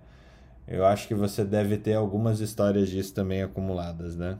eu 0.67 0.85
acho 0.85 1.07
que 1.07 1.15
você 1.15 1.45
deve 1.45 1.77
ter 1.77 1.93
algumas 1.93 2.41
histórias 2.41 2.89
disso 2.89 3.13
também 3.13 3.41
acumuladas, 3.41 4.17
né? 4.17 4.37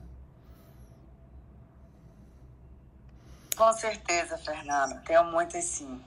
Com 3.56 3.72
certeza, 3.72 4.38
Fernanda. 4.38 5.02
Tenho 5.06 5.24
muitas 5.24 5.64
sim. 5.64 6.00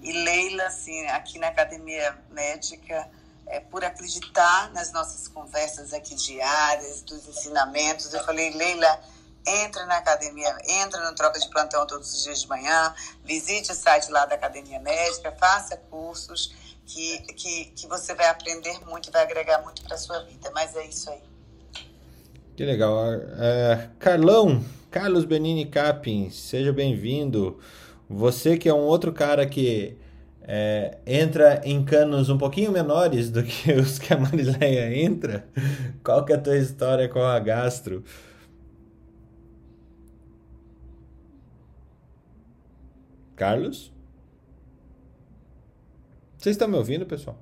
E 0.00 0.12
Leila, 0.12 0.66
assim, 0.66 1.04
aqui 1.08 1.38
na 1.40 1.48
Academia 1.48 2.16
Médica, 2.30 3.10
é, 3.46 3.58
por 3.58 3.84
acreditar 3.84 4.72
nas 4.72 4.92
nossas 4.92 5.26
conversas 5.26 5.92
aqui 5.92 6.14
diárias, 6.14 7.02
dos 7.02 7.26
ensinamentos, 7.26 8.14
eu 8.14 8.24
falei, 8.24 8.50
Leila, 8.54 9.00
entra 9.46 9.86
na 9.86 9.98
academia, 9.98 10.56
entra 10.66 11.08
no 11.08 11.14
troca 11.14 11.38
de 11.38 11.48
plantão 11.48 11.86
todos 11.86 12.12
os 12.12 12.22
dias 12.24 12.42
de 12.42 12.48
manhã, 12.48 12.94
visite 13.24 13.70
o 13.72 13.74
site 13.74 14.10
lá 14.10 14.26
da 14.26 14.34
Academia 14.34 14.80
Médica, 14.80 15.32
faça 15.32 15.76
cursos 15.76 16.54
que, 16.84 17.18
que, 17.34 17.64
que 17.66 17.86
você 17.86 18.14
vai 18.14 18.28
aprender 18.28 18.80
muito 18.86 19.08
e 19.08 19.12
vai 19.12 19.22
agregar 19.22 19.62
muito 19.62 19.82
para 19.82 19.96
sua 19.96 20.20
vida. 20.24 20.50
Mas 20.54 20.74
é 20.76 20.86
isso 20.86 21.10
aí. 21.10 21.20
Que 22.56 22.64
legal. 22.64 23.12
É, 23.38 23.90
Carlão, 23.98 24.64
Carlos 24.90 25.24
Benini 25.24 25.66
Capin, 25.66 26.30
seja 26.30 26.72
bem-vindo. 26.72 27.60
Você 28.08 28.56
que 28.56 28.68
é 28.68 28.74
um 28.74 28.84
outro 28.84 29.12
cara 29.12 29.44
que 29.46 29.98
é, 30.42 30.98
entra 31.04 31.60
em 31.64 31.84
canos 31.84 32.30
um 32.30 32.38
pouquinho 32.38 32.70
menores 32.70 33.30
do 33.30 33.42
que 33.42 33.72
os 33.72 33.98
que 33.98 34.14
a 34.14 34.16
Marileia 34.16 34.96
entra. 35.04 35.46
Qual 36.04 36.24
que 36.24 36.32
é 36.32 36.36
a 36.36 36.40
tua 36.40 36.56
história 36.56 37.08
com 37.08 37.20
a 37.20 37.38
gastro? 37.40 38.04
Carlos? 43.36 43.92
Vocês 46.38 46.54
estão 46.54 46.66
me 46.68 46.76
ouvindo, 46.76 47.04
pessoal? 47.04 47.38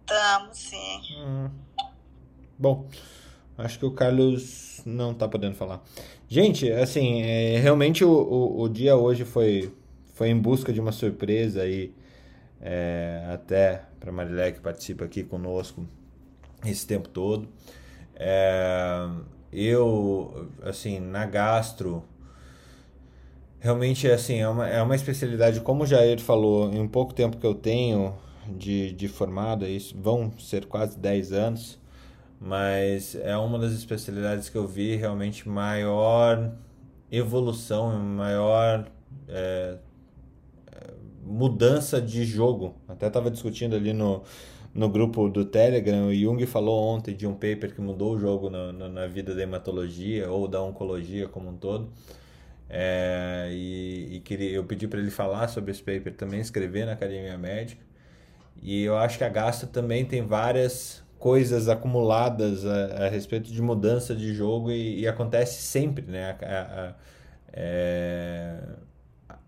Estamos, 0.00 0.58
sim. 0.58 1.00
Hum. 1.18 1.50
Bom, 2.58 2.88
acho 3.58 3.78
que 3.78 3.84
o 3.84 3.90
Carlos 3.90 4.80
não 4.86 5.12
está 5.12 5.28
podendo 5.28 5.54
falar. 5.54 5.82
Gente, 6.28 6.70
assim, 6.72 7.22
é, 7.22 7.58
realmente 7.58 8.04
o, 8.04 8.10
o, 8.10 8.62
o, 8.62 8.68
dia 8.68 8.96
hoje 8.96 9.24
foi, 9.24 9.72
foi 10.14 10.28
em 10.28 10.38
busca 10.38 10.72
de 10.72 10.80
uma 10.80 10.92
surpresa 10.92 11.62
aí, 11.62 11.94
é, 12.60 13.26
até 13.32 13.82
para 14.00 14.12
Marilé 14.12 14.52
que 14.52 14.60
participa 14.60 15.04
aqui 15.04 15.22
conosco 15.22 15.86
esse 16.64 16.86
tempo 16.86 17.08
todo. 17.08 17.48
É, 18.14 19.08
eu, 19.52 20.48
assim, 20.62 21.00
na 21.00 21.26
gastro, 21.26 22.02
realmente 23.62 24.08
assim 24.08 24.40
é 24.40 24.48
uma, 24.48 24.68
é 24.68 24.82
uma 24.82 24.96
especialidade 24.96 25.60
como 25.60 25.84
o 25.84 25.86
Jair 25.86 26.20
falou 26.20 26.72
em 26.74 26.86
pouco 26.88 27.14
tempo 27.14 27.36
que 27.36 27.46
eu 27.46 27.54
tenho 27.54 28.12
de, 28.48 28.92
de 28.92 29.06
formado 29.06 29.64
isso 29.64 29.96
vão 29.96 30.32
ser 30.36 30.66
quase 30.66 30.98
10 30.98 31.32
anos 31.32 31.78
mas 32.40 33.14
é 33.14 33.36
uma 33.36 33.60
das 33.60 33.72
especialidades 33.72 34.48
que 34.48 34.58
eu 34.58 34.66
vi 34.66 34.96
realmente 34.96 35.48
maior 35.48 36.52
evolução 37.08 37.96
maior 38.00 38.84
é, 39.28 39.76
mudança 41.24 42.00
de 42.00 42.24
jogo. 42.24 42.74
Até 42.88 43.06
estava 43.06 43.30
discutindo 43.30 43.76
ali 43.76 43.92
no, 43.92 44.22
no 44.74 44.88
grupo 44.88 45.28
do 45.28 45.44
Telegram 45.44 46.08
o 46.08 46.14
Jung 46.14 46.44
falou 46.46 46.82
ontem 46.82 47.14
de 47.14 47.26
um 47.26 47.34
paper 47.34 47.72
que 47.74 47.80
mudou 47.80 48.14
o 48.14 48.18
jogo 48.18 48.50
na, 48.50 48.72
na, 48.72 48.88
na 48.88 49.06
vida 49.06 49.34
da 49.34 49.42
hematologia 49.42 50.28
ou 50.30 50.48
da 50.48 50.60
oncologia 50.60 51.28
como 51.28 51.50
um 51.50 51.56
todo 51.56 51.88
é, 52.74 53.50
e, 53.52 54.16
e 54.16 54.20
queria, 54.20 54.50
eu 54.50 54.64
pedi 54.64 54.88
para 54.88 54.98
ele 54.98 55.10
falar 55.10 55.46
sobre 55.48 55.70
esse 55.70 55.82
paper 55.82 56.14
também, 56.14 56.40
escrever 56.40 56.86
na 56.86 56.92
Academia 56.92 57.36
Médica. 57.36 57.82
E 58.62 58.82
eu 58.82 58.96
acho 58.96 59.18
que 59.18 59.24
a 59.24 59.28
Gasta 59.28 59.66
também 59.66 60.06
tem 60.06 60.26
várias 60.26 61.04
coisas 61.18 61.68
acumuladas 61.68 62.64
a, 62.64 63.04
a 63.04 63.08
respeito 63.10 63.52
de 63.52 63.60
mudança 63.60 64.14
de 64.16 64.32
jogo 64.32 64.70
e, 64.70 65.00
e 65.00 65.06
acontece 65.06 65.60
sempre, 65.60 66.06
né? 66.06 66.36
A, 66.40 66.86
a, 66.88 66.94
é, 67.52 68.58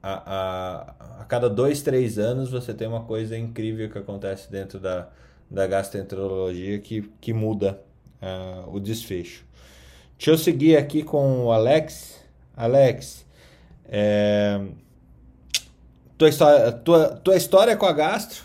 a, 0.03 0.95
a, 1.20 1.25
cada 1.25 1.49
dois, 1.49 1.81
três 1.81 2.18
anos 2.18 2.51
você 2.51 2.75
tem 2.75 2.87
uma 2.87 3.05
coisa 3.05 3.39
incrível 3.39 3.89
que 3.89 3.97
acontece 3.97 4.51
dentro 4.51 4.79
da, 4.79 5.09
da 5.51 5.66
gastroenterologia 5.66 6.79
que, 6.79 7.11
que 7.22 7.33
muda 7.33 7.81
uh, 8.20 8.70
o 8.70 8.79
desfecho. 8.79 9.47
Deixa 10.18 10.31
eu 10.31 10.37
seguir 10.37 10.77
aqui 10.77 11.03
com 11.03 11.47
o 11.47 11.53
Alex. 11.53 12.24
Alex, 12.57 13.26
é, 13.86 14.61
tua, 16.16 16.28
história, 16.28 16.72
tua, 16.72 17.16
tua 17.16 17.36
história 17.36 17.76
com 17.76 17.86
a 17.86 17.92
gastro, 17.92 18.44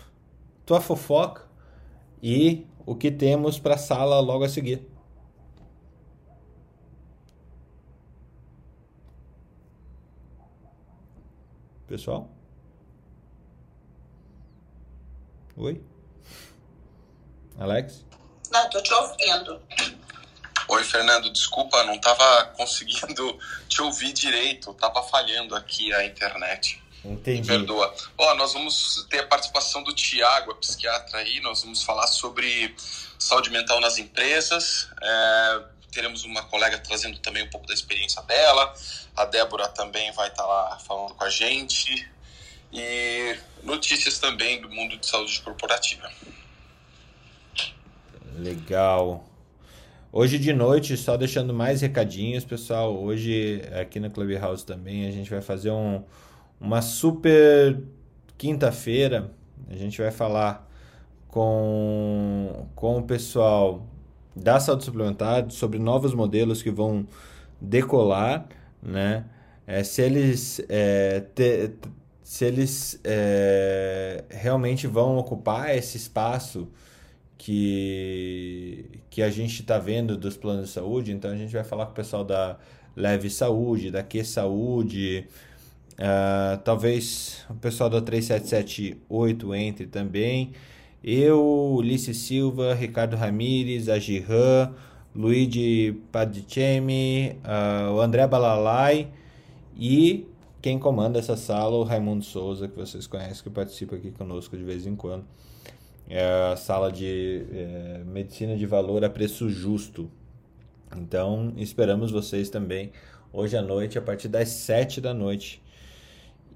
tua 0.66 0.80
fofoca 0.80 1.44
e 2.22 2.66
o 2.84 2.94
que 2.94 3.10
temos 3.10 3.58
para 3.58 3.74
a 3.74 3.78
sala 3.78 4.20
logo 4.20 4.44
a 4.44 4.48
seguir. 4.48 4.86
Pessoal? 11.86 12.28
Oi? 15.56 15.82
Alex? 17.58 18.04
Não, 18.52 18.70
tô 18.70 18.82
te 18.82 18.92
ouvindo. 18.94 19.60
Oi, 20.72 20.84
Fernando, 20.84 21.28
desculpa, 21.30 21.82
não 21.82 21.94
estava 21.94 22.44
conseguindo 22.56 23.36
te 23.68 23.82
ouvir 23.82 24.12
direito, 24.12 24.70
estava 24.70 25.02
falhando 25.02 25.56
aqui 25.56 25.92
a 25.92 26.04
internet. 26.04 26.80
Entendi. 27.04 27.40
Me 27.40 27.46
perdoa. 27.58 27.92
Ó, 28.16 28.36
nós 28.36 28.52
vamos 28.52 29.04
ter 29.10 29.18
a 29.18 29.26
participação 29.26 29.82
do 29.82 29.92
Tiago, 29.92 30.52
a 30.52 30.54
psiquiatra 30.54 31.18
aí, 31.18 31.40
nós 31.40 31.64
vamos 31.64 31.82
falar 31.82 32.06
sobre 32.06 32.72
saúde 33.18 33.50
mental 33.50 33.80
nas 33.80 33.98
empresas. 33.98 34.88
É, 35.02 35.62
teremos 35.90 36.22
uma 36.22 36.44
colega 36.44 36.78
trazendo 36.78 37.18
também 37.18 37.42
um 37.42 37.50
pouco 37.50 37.66
da 37.66 37.74
experiência 37.74 38.22
dela. 38.22 38.72
A 39.16 39.24
Débora 39.24 39.66
também 39.66 40.12
vai 40.12 40.28
estar 40.28 40.44
tá 40.44 40.48
lá 40.48 40.78
falando 40.78 41.14
com 41.14 41.24
a 41.24 41.30
gente. 41.30 42.08
E 42.72 43.36
notícias 43.64 44.20
também 44.20 44.60
do 44.60 44.70
mundo 44.70 44.96
de 44.96 45.04
saúde 45.04 45.40
corporativa. 45.40 46.08
Legal. 48.38 49.29
Hoje 50.12 50.40
de 50.40 50.52
noite, 50.52 50.96
só 50.96 51.16
deixando 51.16 51.54
mais 51.54 51.82
recadinhos, 51.82 52.44
pessoal. 52.44 53.00
Hoje 53.00 53.62
aqui 53.80 54.00
na 54.00 54.10
Clubhouse 54.10 54.66
também 54.66 55.06
a 55.06 55.10
gente 55.12 55.30
vai 55.30 55.40
fazer 55.40 55.70
um, 55.70 56.02
uma 56.60 56.82
super 56.82 57.80
quinta-feira. 58.36 59.30
A 59.68 59.76
gente 59.76 60.02
vai 60.02 60.10
falar 60.10 60.68
com, 61.28 62.66
com 62.74 62.98
o 62.98 63.02
pessoal 63.04 63.86
da 64.34 64.58
saúde 64.58 64.84
suplementar, 64.84 65.48
sobre 65.48 65.78
novos 65.78 66.12
modelos 66.12 66.60
que 66.60 66.72
vão 66.72 67.06
decolar, 67.60 68.48
né? 68.82 69.24
É, 69.64 69.84
se 69.84 70.02
eles, 70.02 70.60
é, 70.68 71.20
te, 71.20 71.70
se 72.24 72.44
eles 72.44 73.00
é, 73.04 74.24
realmente 74.28 74.88
vão 74.88 75.18
ocupar 75.18 75.72
esse 75.76 75.96
espaço 75.96 76.66
que, 77.40 78.84
que 79.08 79.22
a 79.22 79.30
gente 79.30 79.62
está 79.62 79.78
vendo 79.78 80.14
dos 80.14 80.36
planos 80.36 80.66
de 80.66 80.72
saúde, 80.72 81.10
então 81.10 81.30
a 81.30 81.36
gente 81.36 81.50
vai 81.50 81.64
falar 81.64 81.86
com 81.86 81.92
o 81.92 81.94
pessoal 81.94 82.22
da 82.22 82.58
Leve 82.94 83.30
Saúde, 83.30 83.90
da 83.90 84.02
Que 84.02 84.22
Saúde, 84.22 85.26
uh, 85.94 86.58
talvez 86.62 87.46
o 87.48 87.54
pessoal 87.54 87.88
da 87.88 88.02
3778 88.02 89.54
entre 89.54 89.86
também. 89.86 90.52
Eu, 91.02 91.42
Ulisses 91.78 92.18
Silva, 92.18 92.74
Ricardo 92.74 93.16
Ramires, 93.16 93.88
a 93.88 93.98
Giran, 93.98 94.74
Luigi 95.16 95.98
Padicemi, 96.12 97.38
uh, 97.42 97.92
o 97.94 98.00
André 98.02 98.26
Balalai 98.26 99.08
e 99.78 100.26
quem 100.60 100.78
comanda 100.78 101.18
essa 101.18 101.38
sala, 101.38 101.74
o 101.74 101.84
Raimundo 101.84 102.22
Souza, 102.22 102.68
que 102.68 102.76
vocês 102.76 103.06
conhecem, 103.06 103.42
que 103.42 103.48
participa 103.48 103.96
aqui 103.96 104.10
conosco 104.10 104.58
de 104.58 104.62
vez 104.62 104.86
em 104.86 104.94
quando. 104.94 105.24
É 106.12 106.52
a 106.52 106.56
sala 106.56 106.90
de 106.90 107.46
é, 107.52 107.98
medicina 108.04 108.56
de 108.56 108.66
valor 108.66 109.04
a 109.04 109.08
preço 109.08 109.48
justo. 109.48 110.10
Então, 110.96 111.52
esperamos 111.56 112.10
vocês 112.10 112.50
também 112.50 112.92
hoje 113.32 113.56
à 113.56 113.62
noite, 113.62 113.96
a 113.96 114.02
partir 114.02 114.26
das 114.26 114.48
7 114.48 115.00
da 115.00 115.14
noite, 115.14 115.62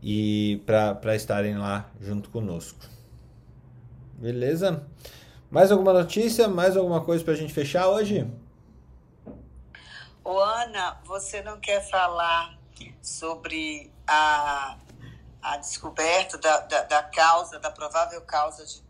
e 0.02 0.60
para 0.66 1.14
estarem 1.14 1.56
lá 1.56 1.88
junto 2.00 2.30
conosco. 2.30 2.84
Beleza? 4.14 4.84
Mais 5.48 5.70
alguma 5.70 5.92
notícia? 5.92 6.48
Mais 6.48 6.76
alguma 6.76 7.04
coisa 7.04 7.22
para 7.22 7.34
a 7.34 7.36
gente 7.36 7.52
fechar 7.52 7.86
hoje? 7.86 8.28
Ô, 10.24 10.36
Ana, 10.36 11.00
você 11.04 11.42
não 11.42 11.60
quer 11.60 11.80
falar 11.88 12.58
sobre 13.00 13.92
a, 14.06 14.76
a 15.40 15.56
descoberta 15.58 16.38
da, 16.38 16.60
da, 16.60 16.82
da 16.82 17.02
causa, 17.04 17.58
da 17.60 17.70
provável 17.70 18.20
causa 18.22 18.64
de, 18.66 18.82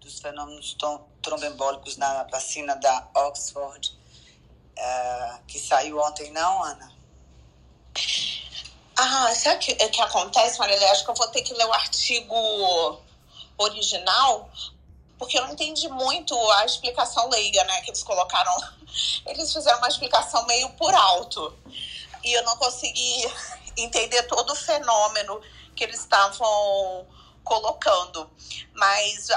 dos 0.00 0.18
fenômenos 0.18 0.76
trombembólicos 1.22 1.96
na 1.96 2.24
vacina 2.24 2.74
da 2.76 3.08
Oxford, 3.14 3.96
uh, 4.78 5.44
que 5.46 5.58
saiu 5.58 5.98
ontem, 5.98 6.30
não, 6.32 6.62
Ana? 6.62 6.92
Ah, 8.96 9.34
sabe 9.34 9.56
o 9.56 9.58
que, 9.60 9.74
que 9.74 10.00
acontece, 10.02 10.58
Maria? 10.58 10.90
Acho 10.90 11.04
que 11.04 11.10
eu 11.10 11.14
vou 11.14 11.28
ter 11.28 11.42
que 11.42 11.54
ler 11.54 11.66
o 11.66 11.72
artigo 11.72 13.00
original, 13.56 14.50
porque 15.18 15.38
eu 15.38 15.42
não 15.44 15.52
entendi 15.52 15.88
muito 15.88 16.34
a 16.52 16.64
explicação 16.64 17.28
leiga, 17.28 17.64
né? 17.64 17.80
Que 17.82 17.90
eles 17.90 18.02
colocaram. 18.02 18.54
Eles 19.26 19.52
fizeram 19.52 19.78
uma 19.78 19.88
explicação 19.88 20.44
meio 20.46 20.68
por 20.70 20.94
alto. 20.94 21.56
E 22.22 22.32
eu 22.32 22.44
não 22.44 22.56
consegui 22.56 23.24
entender 23.76 24.22
todo 24.24 24.52
o 24.52 24.56
fenômeno 24.56 25.40
que 25.74 25.84
eles 25.84 26.00
estavam 26.00 27.06
colocando. 27.44 28.30
Mas 28.74 29.28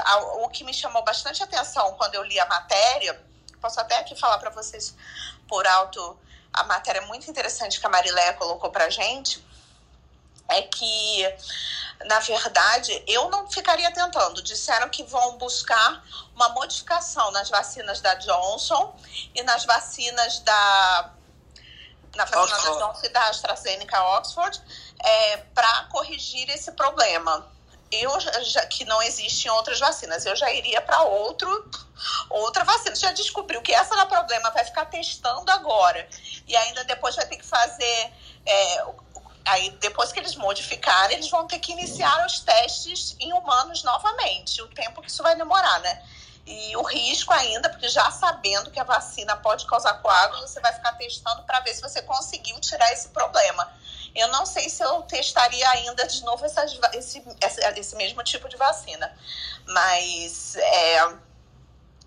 o 0.42 0.48
que 0.48 0.64
me 0.64 0.72
chamou 0.72 1.02
bastante 1.02 1.42
atenção 1.42 1.94
quando 1.94 2.14
eu 2.14 2.22
li 2.22 2.38
a 2.38 2.46
matéria, 2.46 3.22
posso 3.60 3.80
até 3.80 3.98
aqui 3.98 4.14
falar 4.18 4.38
para 4.38 4.50
vocês 4.50 4.94
por 5.48 5.66
alto, 5.66 6.18
a 6.52 6.64
matéria 6.64 7.02
muito 7.02 7.30
interessante 7.30 7.80
que 7.80 7.86
a 7.86 7.90
Mariléia 7.90 8.34
colocou 8.34 8.70
para 8.70 8.88
gente, 8.88 9.44
é 10.48 10.62
que 10.62 11.26
na 12.06 12.20
verdade, 12.20 13.02
eu 13.06 13.30
não 13.30 13.48
ficaria 13.50 13.90
tentando. 13.92 14.42
Disseram 14.42 14.88
que 14.88 15.02
vão 15.04 15.38
buscar 15.38 16.04
uma 16.34 16.50
modificação 16.50 17.30
nas 17.30 17.48
vacinas 17.48 18.00
da 18.00 18.14
Johnson 18.14 18.94
e 19.34 19.42
nas 19.42 19.64
vacinas 19.64 20.40
da. 20.40 21.10
Na 22.14 22.24
vacina 22.24 22.42
Oxford. 22.42 22.78
da 22.78 22.86
Johnson 22.86 23.06
e 23.06 23.08
da 23.08 23.28
AstraZeneca 23.28 24.02
Oxford, 24.18 24.62
é, 25.02 25.36
para 25.54 25.84
corrigir 25.84 26.48
esse 26.50 26.70
problema. 26.72 27.50
Eu 28.00 28.18
já 28.20 28.64
que 28.66 28.84
não 28.84 29.00
existe 29.02 29.46
em 29.46 29.50
outras 29.50 29.78
vacinas, 29.78 30.24
eu 30.26 30.34
já 30.34 30.52
iria 30.52 30.80
para 30.80 31.02
outro 31.02 31.70
outra 32.30 32.64
vacina. 32.64 32.96
Já 32.96 33.12
descobriu 33.12 33.62
que 33.62 33.72
essa 33.72 33.94
não 33.94 34.02
é 34.02 34.06
problema, 34.06 34.50
vai 34.50 34.64
ficar 34.64 34.86
testando 34.86 35.50
agora. 35.50 36.08
E 36.46 36.56
ainda 36.56 36.84
depois 36.84 37.14
vai 37.16 37.26
ter 37.26 37.36
que 37.36 37.46
fazer 37.46 38.12
é, 38.46 38.84
Aí, 39.46 39.70
depois 39.72 40.10
que 40.10 40.18
eles 40.18 40.34
modificarem, 40.36 41.18
eles 41.18 41.28
vão 41.28 41.46
ter 41.46 41.58
que 41.58 41.72
iniciar 41.72 42.24
os 42.24 42.40
testes 42.40 43.14
em 43.20 43.32
humanos 43.34 43.82
novamente. 43.82 44.62
O 44.62 44.68
tempo 44.68 45.02
que 45.02 45.10
isso 45.10 45.22
vai 45.22 45.36
demorar, 45.36 45.80
né? 45.80 46.02
E 46.46 46.76
o 46.76 46.82
risco 46.82 47.32
ainda, 47.32 47.68
porque 47.68 47.88
já 47.88 48.10
sabendo 48.10 48.70
que 48.70 48.80
a 48.80 48.84
vacina 48.84 49.36
pode 49.36 49.66
causar 49.66 49.94
coágulo, 49.94 50.46
você 50.46 50.60
vai 50.60 50.72
ficar 50.72 50.92
testando 50.92 51.42
para 51.42 51.60
ver 51.60 51.74
se 51.74 51.82
você 51.82 52.00
conseguiu 52.02 52.58
tirar 52.60 52.90
esse 52.92 53.08
problema. 53.08 53.70
Eu 54.14 54.28
não 54.28 54.46
sei 54.46 54.68
se 54.68 54.82
eu 54.82 55.02
testaria 55.02 55.68
ainda 55.70 56.06
de 56.06 56.22
novo 56.22 56.46
esse, 56.46 57.22
esse 57.76 57.96
mesmo 57.96 58.22
tipo 58.22 58.48
de 58.48 58.56
vacina. 58.56 59.12
Mas 59.66 60.54
é, 60.56 61.16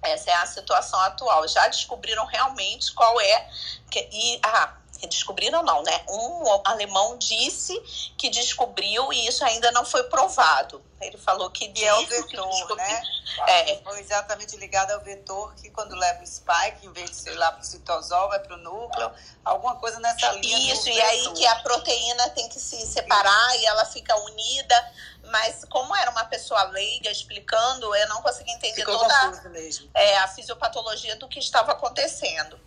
essa 0.04 0.32
é 0.32 0.34
a 0.36 0.46
situação 0.46 1.00
atual. 1.02 1.48
Já 1.48 1.68
descobriram 1.68 2.26
realmente 2.26 2.94
qual 2.94 3.20
é. 3.20 3.50
Que, 3.92 4.08
e, 4.12 4.40
ah, 4.44 4.78
descobriram 5.06 5.62
não, 5.62 5.84
né? 5.84 6.02
Um 6.10 6.62
alemão 6.66 7.18
disse 7.18 7.78
que 8.18 8.30
descobriu 8.30 9.14
e 9.14 9.28
isso 9.28 9.44
ainda 9.46 9.72
não 9.72 9.86
foi 9.86 10.04
provado. 10.04 10.82
Ele 11.00 11.18
falou 11.18 11.52
que 11.52 11.72
e 11.76 11.86
é 11.86 11.94
o 11.94 12.06
vetor, 12.08 12.76
né? 12.76 13.04
É. 13.48 13.76
Foi 13.84 14.00
exatamente 14.00 14.58
ligado 14.58 14.92
ao 14.92 15.02
vetor 15.02 15.54
que 15.56 15.70
quando 15.70 15.96
leva 15.96 16.24
o 16.24 16.26
spike, 16.26 16.88
em 16.88 16.92
vez 16.92 17.12
de 17.12 17.18
ser 17.18 17.36
lá 17.36 17.52
para 17.52 17.62
o 17.62 17.64
citosol, 17.64 18.30
vai 18.30 18.40
para 18.40 18.56
o 18.56 18.58
núcleo, 18.58 19.12
alguma 19.46 19.76
coisa 19.76 20.00
nessa 20.00 20.32
linha. 20.32 20.74
Isso, 20.74 20.90
e 20.90 21.00
aí 21.00 21.34
que 21.34 21.46
a 21.46 21.58
proteína 21.58 22.30
tem 22.32 22.50
que 22.50 22.60
se 22.60 22.88
separar 22.88 23.54
isso. 23.54 23.62
e 23.62 23.66
ela 23.68 23.86
fica 23.86 24.16
unida. 24.16 24.92
Mas 25.26 25.66
como 25.66 25.96
era 25.96 26.10
uma 26.10 26.26
pessoa 26.26 26.64
leiga 26.64 27.12
explicando, 27.12 27.94
eu 27.94 28.08
não 28.08 28.22
consegui 28.22 28.52
entender 28.52 28.76
Ficou 28.76 28.98
toda 28.98 29.14
a, 29.14 30.02
é, 30.02 30.18
a 30.20 30.28
fisiopatologia 30.30 31.16
do 31.18 31.28
que 31.28 31.38
estava 31.38 31.74
acontecendo. 31.74 32.58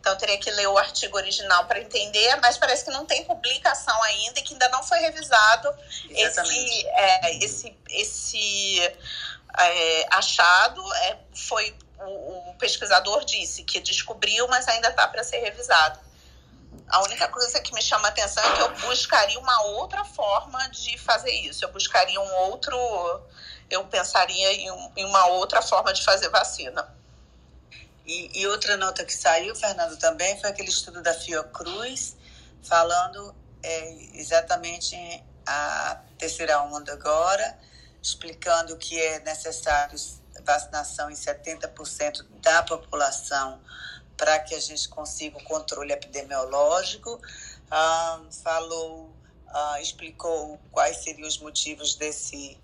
Então, 0.00 0.14
eu 0.14 0.18
teria 0.18 0.38
que 0.38 0.50
ler 0.50 0.66
o 0.66 0.78
artigo 0.78 1.18
original 1.18 1.66
para 1.66 1.78
entender, 1.78 2.34
mas 2.36 2.56
parece 2.56 2.86
que 2.86 2.90
não 2.90 3.04
tem 3.04 3.22
publicação 3.24 4.02
ainda 4.04 4.40
e 4.40 4.42
que 4.42 4.54
ainda 4.54 4.68
não 4.70 4.82
foi 4.82 4.98
revisado 4.98 5.68
esse, 6.08 6.86
é, 6.88 7.36
esse, 7.44 7.76
esse 7.90 8.80
é, 9.58 10.06
achado. 10.10 10.82
É, 10.94 11.18
foi 11.34 11.76
o, 11.98 12.50
o, 12.50 12.54
pesquisador 12.54 13.26
disse 13.26 13.62
que 13.62 13.78
descobriu, 13.78 14.48
mas 14.48 14.66
ainda 14.68 14.88
está 14.88 15.06
para 15.06 15.22
ser 15.22 15.40
revisado. 15.40 16.00
A 16.88 17.02
única 17.02 17.28
coisa 17.28 17.60
que 17.60 17.74
me 17.74 17.82
chama 17.82 18.08
a 18.08 18.10
atenção 18.10 18.42
é 18.42 18.56
que 18.56 18.62
eu 18.62 18.70
buscaria 18.88 19.38
uma 19.38 19.62
outra 19.64 20.02
forma 20.02 20.66
de 20.70 20.96
fazer 20.96 21.30
isso. 21.30 21.62
Eu 21.62 21.72
buscaria 21.72 22.18
um 22.18 22.34
outro. 22.36 22.74
Eu 23.68 23.84
pensaria 23.84 24.52
em, 24.54 24.92
em 24.96 25.04
uma 25.04 25.26
outra 25.26 25.60
forma 25.60 25.92
de 25.92 26.02
fazer 26.02 26.30
vacina. 26.30 26.99
E, 28.10 28.40
e, 28.40 28.46
outra 28.48 28.76
nota 28.76 29.04
que 29.04 29.14
saiu, 29.14 29.54
Fernando, 29.54 29.96
também 29.96 30.36
foi 30.40 30.50
aquele 30.50 30.68
estudo 30.68 31.00
da 31.00 31.14
Fiocruz, 31.14 32.16
falando 32.60 33.32
é, 33.62 33.92
exatamente 34.14 34.96
a 35.46 36.02
terceira 36.18 36.60
onda 36.60 36.92
agora, 36.92 37.56
explicando 38.02 38.76
que 38.76 39.00
é 39.00 39.20
necessário 39.20 39.96
vacinação 40.44 41.08
em 41.08 41.14
70% 41.14 42.26
da 42.42 42.64
população 42.64 43.60
para 44.16 44.40
que 44.40 44.56
a 44.56 44.60
gente 44.60 44.88
consiga 44.88 45.38
o 45.38 45.44
controle 45.44 45.92
epidemiológico. 45.92 47.20
Ah, 47.70 48.20
falou, 48.42 49.14
ah, 49.46 49.80
explicou 49.80 50.58
quais 50.72 50.96
seriam 50.96 51.28
os 51.28 51.38
motivos 51.38 51.94
desse 51.94 52.58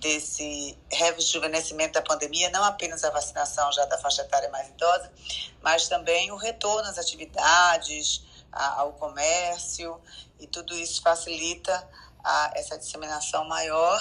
desse 0.00 0.78
rejuvenescimento 0.90 1.94
da 1.94 2.02
pandemia, 2.02 2.50
não 2.50 2.64
apenas 2.64 3.04
a 3.04 3.10
vacinação 3.10 3.70
já 3.72 3.84
da 3.86 3.98
faixa 3.98 4.22
etária 4.22 4.48
mais 4.50 4.68
idosa, 4.68 5.12
mas 5.62 5.88
também 5.88 6.30
o 6.30 6.36
retorno 6.36 6.88
às 6.88 6.98
atividades, 6.98 8.22
ao 8.52 8.92
comércio, 8.94 10.00
e 10.38 10.46
tudo 10.46 10.74
isso 10.74 11.02
facilita 11.02 11.88
essa 12.54 12.78
disseminação 12.78 13.44
maior 13.46 14.00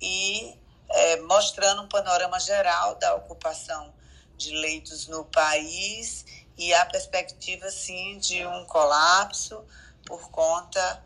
e 0.00 0.58
é, 0.88 1.20
mostrando 1.22 1.82
um 1.82 1.88
panorama 1.88 2.38
geral 2.38 2.96
da 2.96 3.14
ocupação 3.14 3.92
de 4.36 4.50
leitos 4.50 5.06
no 5.06 5.24
país 5.26 6.24
e 6.56 6.72
a 6.74 6.84
perspectiva, 6.86 7.70
sim, 7.70 8.18
de 8.18 8.44
um 8.46 8.64
colapso 8.66 9.64
por 10.04 10.30
conta 10.30 11.02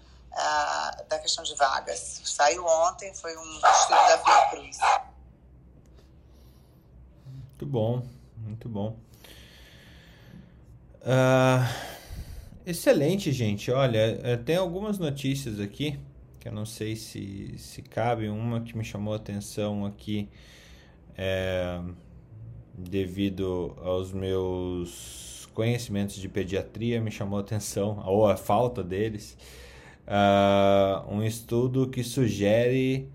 da 1.09 1.19
questão 1.19 1.45
de 1.45 1.55
vagas. 1.55 2.21
Saiu 2.25 2.65
ontem, 2.65 3.15
foi 3.15 3.37
um 3.37 3.55
estudo 3.55 3.91
da 3.91 4.19
Fiocruz. 4.19 4.79
Muito 7.27 7.67
bom, 7.67 8.03
muito 8.37 8.69
bom. 8.69 8.97
Uh, 11.03 11.67
excelente, 12.67 13.33
gente. 13.33 13.71
Olha, 13.71 14.21
é, 14.23 14.37
tem 14.37 14.57
algumas 14.57 14.99
notícias 14.99 15.61
aqui 15.61 15.99
que 16.39 16.49
eu 16.49 16.53
não 16.53 16.67
sei 16.67 16.95
se, 16.97 17.57
se 17.59 17.83
cabe. 17.83 18.29
Uma 18.29 18.61
que 18.61 18.77
me 18.77 18.85
chamou 18.85 19.15
a 19.15 19.17
atenção 19.17 19.87
aqui 19.87 20.29
é 21.17 21.81
devido 22.77 23.75
aos 23.83 24.13
meus 24.13 25.49
conhecimentos 25.55 26.17
de 26.17 26.29
pediatria, 26.29 27.01
me 27.01 27.11
chamou 27.11 27.39
a 27.39 27.43
atenção, 27.43 28.03
ou 28.07 28.29
a 28.29 28.37
falta 28.37 28.85
deles, 28.85 29.37
uh, 30.07 31.13
um 31.13 31.23
estudo 31.23 31.89
que 31.89 32.05
sugere 32.05 33.11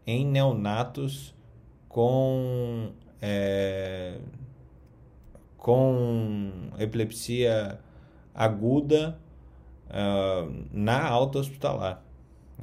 é, 0.07 0.11
em 0.11 0.27
neonatos 0.27 1.35
com, 1.89 2.93
é, 3.21 4.19
com 5.57 6.71
epilepsia 6.79 7.79
aguda 8.35 9.19
uh, 9.89 10.67
na 10.73 11.05
alta 11.05 11.39
hospitalar. 11.39 12.03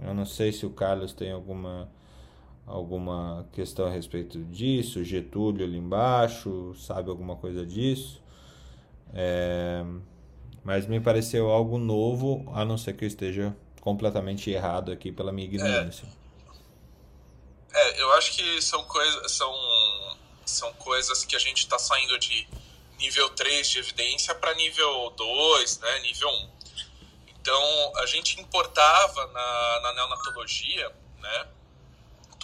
Eu 0.01 0.13
não 0.13 0.25
sei 0.25 0.51
se 0.51 0.65
o 0.65 0.69
Carlos 0.69 1.13
tem 1.13 1.31
alguma 1.31 1.89
alguma 2.65 3.47
questão 3.51 3.85
a 3.85 3.89
respeito 3.89 4.43
disso, 4.45 5.03
Getúlio 5.03 5.65
ali 5.65 5.77
embaixo, 5.77 6.73
sabe 6.75 7.09
alguma 7.09 7.35
coisa 7.35 7.65
disso. 7.65 8.21
É, 9.13 9.83
mas 10.63 10.87
me 10.87 10.99
pareceu 10.99 11.49
algo 11.49 11.77
novo, 11.77 12.51
a 12.53 12.65
não 12.65 12.77
ser 12.77 12.93
que 12.93 13.05
eu 13.05 13.07
esteja 13.07 13.55
completamente 13.81 14.49
errado 14.49 14.91
aqui 14.91 15.11
pela 15.11 15.31
minha 15.31 15.47
ignorância. 15.47 16.07
É, 17.71 17.91
é 17.91 18.01
eu 18.01 18.11
acho 18.13 18.35
que 18.35 18.61
são, 18.61 18.83
coisa, 18.85 19.29
são, 19.29 19.53
são 20.43 20.73
coisas 20.73 21.23
que 21.23 21.35
a 21.35 21.39
gente 21.39 21.59
está 21.59 21.77
saindo 21.77 22.17
de 22.17 22.47
nível 22.97 23.29
3 23.29 23.69
de 23.69 23.79
evidência 23.79 24.33
para 24.33 24.53
nível 24.55 25.13
2, 25.15 25.79
né, 25.79 25.99
nível 25.99 26.29
1. 26.29 26.49
Então, 27.39 27.91
a 27.97 28.05
gente 28.07 28.41
importava 28.41 29.27
na, 29.27 29.79
na 29.83 29.93
neonatologia, 29.93 30.91
né, 31.19 31.47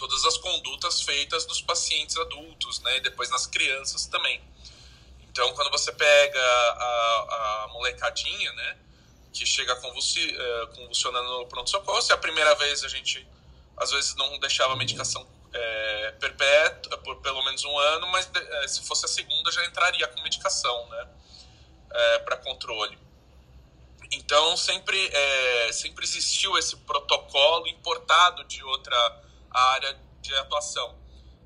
todas 0.02 0.24
as 0.24 0.36
condutas 0.36 1.02
feitas 1.02 1.46
nos 1.46 1.60
pacientes 1.60 2.16
adultos, 2.16 2.80
né, 2.80 2.96
e 2.96 3.00
depois 3.00 3.30
nas 3.30 3.46
crianças 3.46 4.06
também. 4.06 4.42
Então, 5.30 5.52
quando 5.54 5.70
você 5.70 5.92
pega 5.92 6.40
a, 6.40 7.64
a 7.64 7.68
molecadinha, 7.68 8.52
né, 8.52 8.78
que 9.32 9.46
chega 9.46 9.76
convulsi, 9.76 10.26
uh, 10.36 10.66
convulsionando 10.74 11.28
no 11.38 11.46
pronto-socorro, 11.46 12.02
se 12.02 12.10
é 12.10 12.14
a 12.16 12.18
primeira 12.18 12.52
vez 12.56 12.82
a 12.82 12.88
gente, 12.88 13.24
às 13.76 13.92
vezes, 13.92 14.16
não 14.16 14.38
deixava 14.40 14.72
a 14.72 14.76
medicação 14.76 15.24
é, 15.52 16.10
perpétua 16.18 16.98
por 16.98 17.20
pelo 17.20 17.42
menos 17.44 17.64
um 17.64 17.78
ano, 17.78 18.06
mas 18.08 18.28
é, 18.34 18.68
se 18.68 18.82
fosse 18.82 19.04
a 19.04 19.08
segunda 19.08 19.52
já 19.52 19.64
entraria 19.64 20.08
com 20.08 20.20
medicação, 20.22 20.88
né, 20.88 21.08
é, 21.92 22.18
para 22.20 22.36
controle. 22.38 22.98
Então, 24.10 24.56
sempre, 24.56 24.98
é, 25.14 25.72
sempre 25.72 26.04
existiu 26.04 26.58
esse 26.58 26.76
protocolo 26.78 27.68
importado 27.68 28.42
de 28.44 28.62
outra 28.64 29.22
área 29.54 29.98
de 30.20 30.34
atuação. 30.36 30.96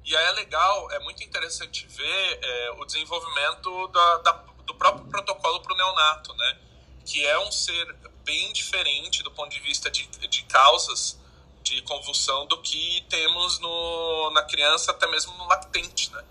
E 0.05 0.17
aí 0.17 0.27
é 0.27 0.33
legal, 0.33 0.91
é 0.93 1.01
muito 1.01 1.25
interessante 1.25 1.87
ver 1.89 2.39
é, 2.43 2.71
o 2.79 2.85
desenvolvimento 2.85 3.89
da, 3.89 4.19
da, 4.19 4.33
do 4.65 4.75
próprio 4.75 5.05
protocolo 5.07 5.61
para 5.61 5.75
o 5.75 5.77
neonato, 5.77 6.33
né? 6.35 6.59
Que 7.05 7.27
é 7.27 7.39
um 7.41 7.51
ser 7.51 7.93
bem 8.25 8.53
diferente 8.53 9.23
do 9.23 9.31
ponto 9.31 9.51
de 9.51 9.61
vista 9.61 9.91
de, 9.91 10.07
de 10.07 10.43
causas 10.45 11.19
de 11.63 11.83
convulsão 11.83 12.47
do 12.47 12.63
que 12.63 13.05
temos 13.09 13.59
no, 13.59 14.31
na 14.31 14.45
criança, 14.45 14.93
até 14.93 15.09
mesmo 15.09 15.33
no 15.35 15.49
lactente, 15.49 16.13
né? 16.13 16.25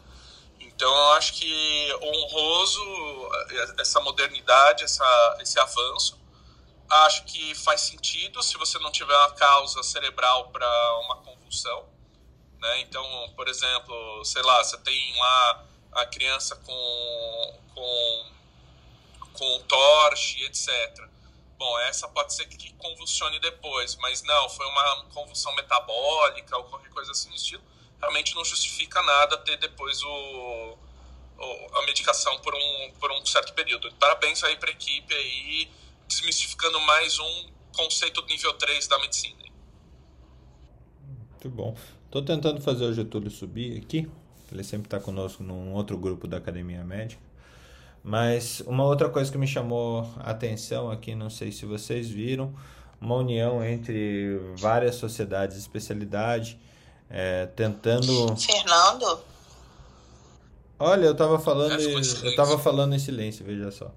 Então, 0.61 0.89
eu 0.89 1.13
acho 1.13 1.33
que 1.33 1.93
honroso 2.01 2.81
é, 3.49 3.81
essa 3.81 3.99
modernidade, 3.99 4.85
essa, 4.85 5.37
esse 5.41 5.59
avanço. 5.59 6.17
Acho 6.89 7.25
que 7.25 7.53
faz 7.55 7.81
sentido 7.81 8.41
se 8.41 8.57
você 8.57 8.79
não 8.79 8.91
tiver 8.91 9.15
uma 9.17 9.31
causa 9.31 9.83
cerebral 9.83 10.49
para 10.51 10.99
uma 10.99 11.17
convulsão 11.45 11.95
né? 12.65 12.81
Então, 12.81 13.05
por 13.35 13.47
exemplo, 13.47 14.25
sei 14.25 14.41
lá, 14.41 14.63
você 14.63 14.77
tem 14.79 15.15
lá 15.17 15.65
a 15.91 16.05
criança 16.07 16.55
com, 16.55 17.59
com, 17.73 18.25
com 19.33 19.59
torche, 19.67 20.43
etc. 20.45 21.07
Bom, 21.57 21.79
essa 21.81 22.07
pode 22.07 22.33
ser 22.33 22.45
que 22.47 22.73
convulsione 22.73 23.39
depois, 23.39 23.95
mas 23.97 24.23
não, 24.23 24.49
foi 24.49 24.65
uma 24.65 25.05
convulsão 25.13 25.53
metabólica 25.55 26.57
ou 26.57 26.63
qualquer 26.65 26.89
coisa 26.89 27.11
assim 27.11 27.29
do 27.29 27.35
estilo. 27.35 27.63
Realmente 27.99 28.35
não 28.35 28.43
justifica 28.43 29.01
nada 29.03 29.37
ter 29.37 29.57
depois 29.57 30.01
o, 30.03 30.77
o, 31.37 31.77
a 31.77 31.85
medicação 31.85 32.37
por 32.39 32.53
um, 32.53 32.91
por 32.99 33.11
um 33.11 33.25
certo 33.25 33.53
período. 33.53 33.93
Parabéns 33.95 34.43
aí 34.43 34.57
para 34.57 34.69
a 34.69 34.73
equipe 34.73 35.13
aí, 35.13 35.71
desmistificando 36.07 36.79
mais 36.81 37.19
um 37.19 37.49
conceito 37.73 38.21
do 38.21 38.27
nível 38.27 38.53
3 38.53 38.87
da 38.87 38.99
medicina. 38.99 39.44
Muito 41.35 41.49
bom. 41.49 41.75
Estou 42.05 42.21
tentando 42.21 42.61
fazer 42.61 42.85
o 42.85 42.93
Getúlio 42.93 43.29
subir 43.29 43.77
aqui. 43.77 44.09
Ele 44.51 44.63
sempre 44.63 44.87
está 44.87 44.99
conosco 44.99 45.43
num 45.43 45.73
outro 45.73 45.97
grupo 45.97 46.27
da 46.27 46.37
Academia 46.37 46.83
Médica. 46.83 47.21
Mas 48.03 48.61
uma 48.67 48.83
outra 48.83 49.09
coisa 49.09 49.31
que 49.31 49.37
me 49.37 49.47
chamou 49.47 50.07
a 50.19 50.29
atenção 50.31 50.91
aqui, 50.91 51.15
não 51.15 51.29
sei 51.29 51.51
se 51.51 51.65
vocês 51.65 52.07
viram, 52.07 52.53
uma 53.01 53.15
união 53.15 53.63
entre 53.65 54.39
várias 54.57 54.95
sociedades 54.95 55.55
de 55.55 55.61
especialidade, 55.61 56.59
é, 57.09 57.47
tentando. 57.47 58.37
Fernando? 58.37 59.19
Olha, 60.77 61.05
eu 61.05 61.13
estava 61.13 61.39
falando, 61.39 61.79
eu 61.79 62.35
tava 62.35 62.59
falando 62.59 62.93
em 62.93 62.99
silêncio, 62.99 63.45
veja 63.45 63.71
só. 63.71 63.91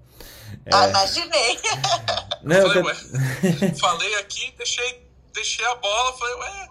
É... 0.65 0.73
Ah, 0.73 0.89
imaginei. 0.89 1.59
Não, 2.41 2.61
falei, 2.61 2.79
eu... 2.79 3.75
falei 3.77 4.15
aqui, 4.15 4.53
deixei, 4.57 5.07
deixei 5.33 5.65
a 5.65 5.75
bola, 5.75 6.13
falei, 6.13 6.35
ué, 6.35 6.69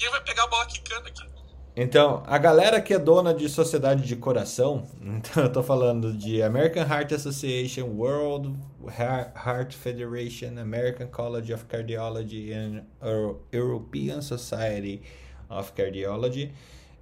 ninguém 0.00 0.10
vai 0.10 0.20
pegar 0.22 0.44
a 0.44 0.46
bola 0.46 0.64
quicando 0.66 1.06
aqui. 1.06 1.28
Então, 1.76 2.22
a 2.26 2.36
galera 2.36 2.80
que 2.80 2.92
é 2.92 2.98
dona 2.98 3.32
de 3.32 3.48
sociedade 3.48 4.02
de 4.02 4.16
coração, 4.16 4.86
então 5.00 5.44
eu 5.44 5.52
tô 5.52 5.62
falando 5.62 6.12
de 6.12 6.42
American 6.42 6.82
Heart 6.82 7.12
Association, 7.12 7.84
World 7.84 8.54
Heart 8.88 9.74
Federation, 9.74 10.58
American 10.58 11.06
College 11.08 11.52
of 11.52 11.66
Cardiology 11.66 12.52
and 12.52 12.82
European 13.52 14.22
Society 14.22 15.02
of 15.48 15.72
Cardiology, 15.72 16.52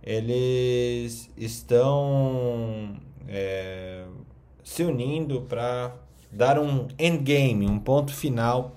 eles 0.03 1.31
estão 1.37 2.97
é, 3.29 4.05
se 4.63 4.83
unindo 4.83 5.43
para 5.43 5.95
dar 6.31 6.59
um 6.59 6.89
endgame, 6.99 7.67
um 7.67 7.79
ponto 7.79 8.13
final 8.13 8.77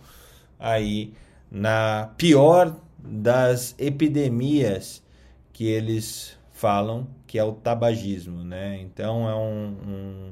aí 0.57 1.13
na 1.51 2.11
pior 2.17 2.73
das 3.03 3.75
epidemias 3.77 5.03
que 5.51 5.65
eles 5.67 6.37
falam, 6.51 7.07
que 7.25 7.39
é 7.39 7.43
o 7.43 7.53
tabagismo, 7.53 8.43
né? 8.43 8.79
Então 8.81 9.27
é 9.29 9.35
um, 9.35 10.31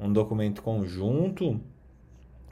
um, 0.00 0.06
um 0.06 0.12
documento 0.12 0.62
conjunto 0.62 1.60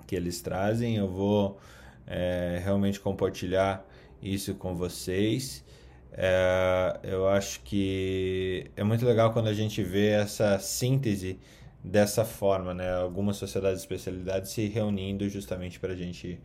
que 0.07 0.15
eles 0.15 0.41
trazem. 0.43 0.97
Eu 0.97 1.09
vou 1.09 1.59
é, 2.07 2.61
realmente 2.63 3.01
compartilhar 3.01 3.87
isso 4.23 4.55
com 4.55 4.75
vocês. 4.75 5.65
É, 6.13 7.01
eu 7.03 7.29
acho 7.29 7.61
que 7.63 8.71
é 8.77 8.85
muito 8.85 9.05
legal 9.05 9.33
quando 9.33 9.49
a 9.49 9.55
gente 9.55 9.83
vê 9.83 10.11
essa 10.11 10.59
síntese 10.59 11.39
dessa 11.83 12.25
forma, 12.25 12.73
né? 12.73 12.95
Algumas 12.95 13.37
sociedades 13.37 13.81
de 13.81 13.85
especialidade 13.85 14.49
se 14.49 14.69
reunindo 14.69 15.29
justamente 15.29 15.81
para 15.81 15.93
a 15.93 15.97
gente 15.97 16.41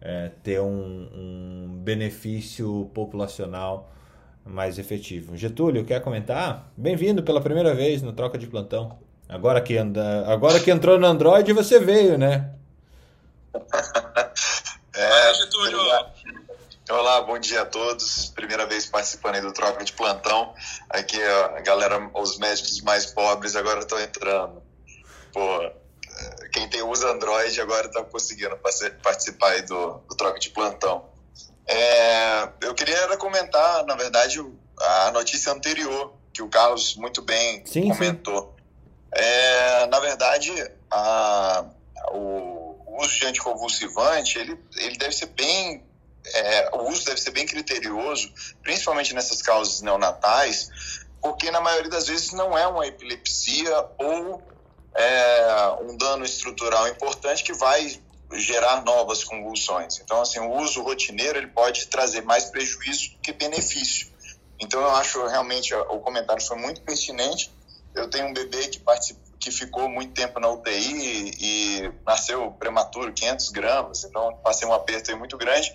é, 0.00 0.30
ter 0.42 0.60
um, 0.60 1.08
um, 1.14 1.61
benefício 1.82 2.90
populacional 2.94 3.90
mais 4.44 4.78
efetivo. 4.78 5.36
Getúlio, 5.36 5.84
quer 5.84 6.00
comentar? 6.00 6.70
Bem-vindo 6.76 7.22
pela 7.22 7.40
primeira 7.40 7.74
vez 7.74 8.02
no 8.02 8.12
Troca 8.12 8.38
de 8.38 8.46
Plantão. 8.46 8.98
Agora 9.28 9.60
que, 9.60 9.76
anda, 9.76 10.26
agora 10.32 10.60
que 10.60 10.70
entrou 10.70 10.98
no 10.98 11.06
Android, 11.06 11.52
você 11.52 11.80
veio, 11.80 12.16
né? 12.16 12.52
é, 14.94 15.34
Getúlio. 15.34 15.78
Olá, 16.90 17.22
bom 17.22 17.38
dia 17.38 17.62
a 17.62 17.66
todos. 17.66 18.32
Primeira 18.34 18.66
vez 18.66 18.86
participando 18.86 19.36
aí 19.36 19.40
do 19.40 19.52
Troca 19.52 19.84
de 19.84 19.92
Plantão. 19.92 20.54
Aqui 20.90 21.20
a 21.22 21.60
galera, 21.60 22.10
os 22.14 22.38
médicos 22.38 22.80
mais 22.82 23.06
pobres 23.06 23.56
agora 23.56 23.80
estão 23.80 24.00
entrando. 24.00 24.62
Pô, 25.32 25.70
quem 26.52 26.68
tem 26.68 26.82
usa 26.82 27.10
Android 27.10 27.58
agora 27.60 27.86
está 27.86 28.04
conseguindo 28.04 28.56
participar 29.02 29.52
aí 29.52 29.62
do, 29.62 29.94
do 30.08 30.16
troca 30.16 30.38
de 30.38 30.50
plantão. 30.50 31.11
É, 31.66 32.48
eu 32.62 32.74
queria 32.74 33.16
comentar, 33.16 33.84
na 33.84 33.94
verdade, 33.94 34.44
a 34.78 35.10
notícia 35.12 35.52
anterior, 35.52 36.14
que 36.32 36.42
o 36.42 36.48
Carlos 36.48 36.96
muito 36.96 37.22
bem 37.22 37.64
sim, 37.66 37.88
comentou. 37.88 38.54
Sim. 38.56 39.22
É, 39.22 39.86
na 39.86 40.00
verdade, 40.00 40.50
a, 40.90 41.64
o, 42.12 42.76
uso 43.00 43.18
de 43.18 43.26
anticonvulsivante, 43.26 44.38
ele, 44.38 44.58
ele 44.76 44.96
deve 44.96 45.12
ser 45.12 45.26
bem 45.26 45.84
é, 46.24 46.70
o 46.72 46.88
uso 46.88 47.04
deve 47.04 47.20
ser 47.20 47.30
bem 47.30 47.46
criterioso, 47.46 48.32
principalmente 48.62 49.12
nessas 49.14 49.42
causas 49.42 49.80
neonatais, 49.80 50.70
porque 51.20 51.50
na 51.50 51.60
maioria 51.60 51.90
das 51.90 52.06
vezes 52.06 52.32
não 52.32 52.56
é 52.56 52.66
uma 52.66 52.86
epilepsia 52.86 53.86
ou 53.98 54.42
é, 54.94 55.76
um 55.82 55.96
dano 55.96 56.24
estrutural 56.24 56.86
importante 56.88 57.42
que 57.42 57.52
vai 57.54 58.00
gerar 58.34 58.84
novas 58.84 59.24
convulsões. 59.24 59.98
Então, 59.98 60.20
assim, 60.20 60.38
o 60.40 60.56
uso 60.60 60.82
rotineiro 60.82 61.38
ele 61.38 61.48
pode 61.48 61.86
trazer 61.86 62.22
mais 62.22 62.46
prejuízo 62.46 63.12
do 63.12 63.18
que 63.18 63.32
benefício. 63.32 64.10
Então, 64.60 64.80
eu 64.80 64.90
acho 64.96 65.26
realmente 65.26 65.74
o 65.74 65.98
comentário 66.00 66.42
foi 66.42 66.56
muito 66.56 66.80
pertinente. 66.82 67.50
Eu 67.94 68.08
tenho 68.08 68.26
um 68.26 68.32
bebê 68.32 68.68
que 68.68 68.78
que 69.42 69.50
ficou 69.50 69.88
muito 69.88 70.14
tempo 70.14 70.38
na 70.38 70.48
UTI 70.48 71.34
e 71.40 71.92
nasceu 72.06 72.52
prematuro, 72.52 73.12
500 73.12 73.48
gramas, 73.48 74.04
então 74.04 74.36
passei 74.36 74.68
um 74.68 74.72
aperto 74.72 75.16
muito 75.18 75.36
grande. 75.36 75.72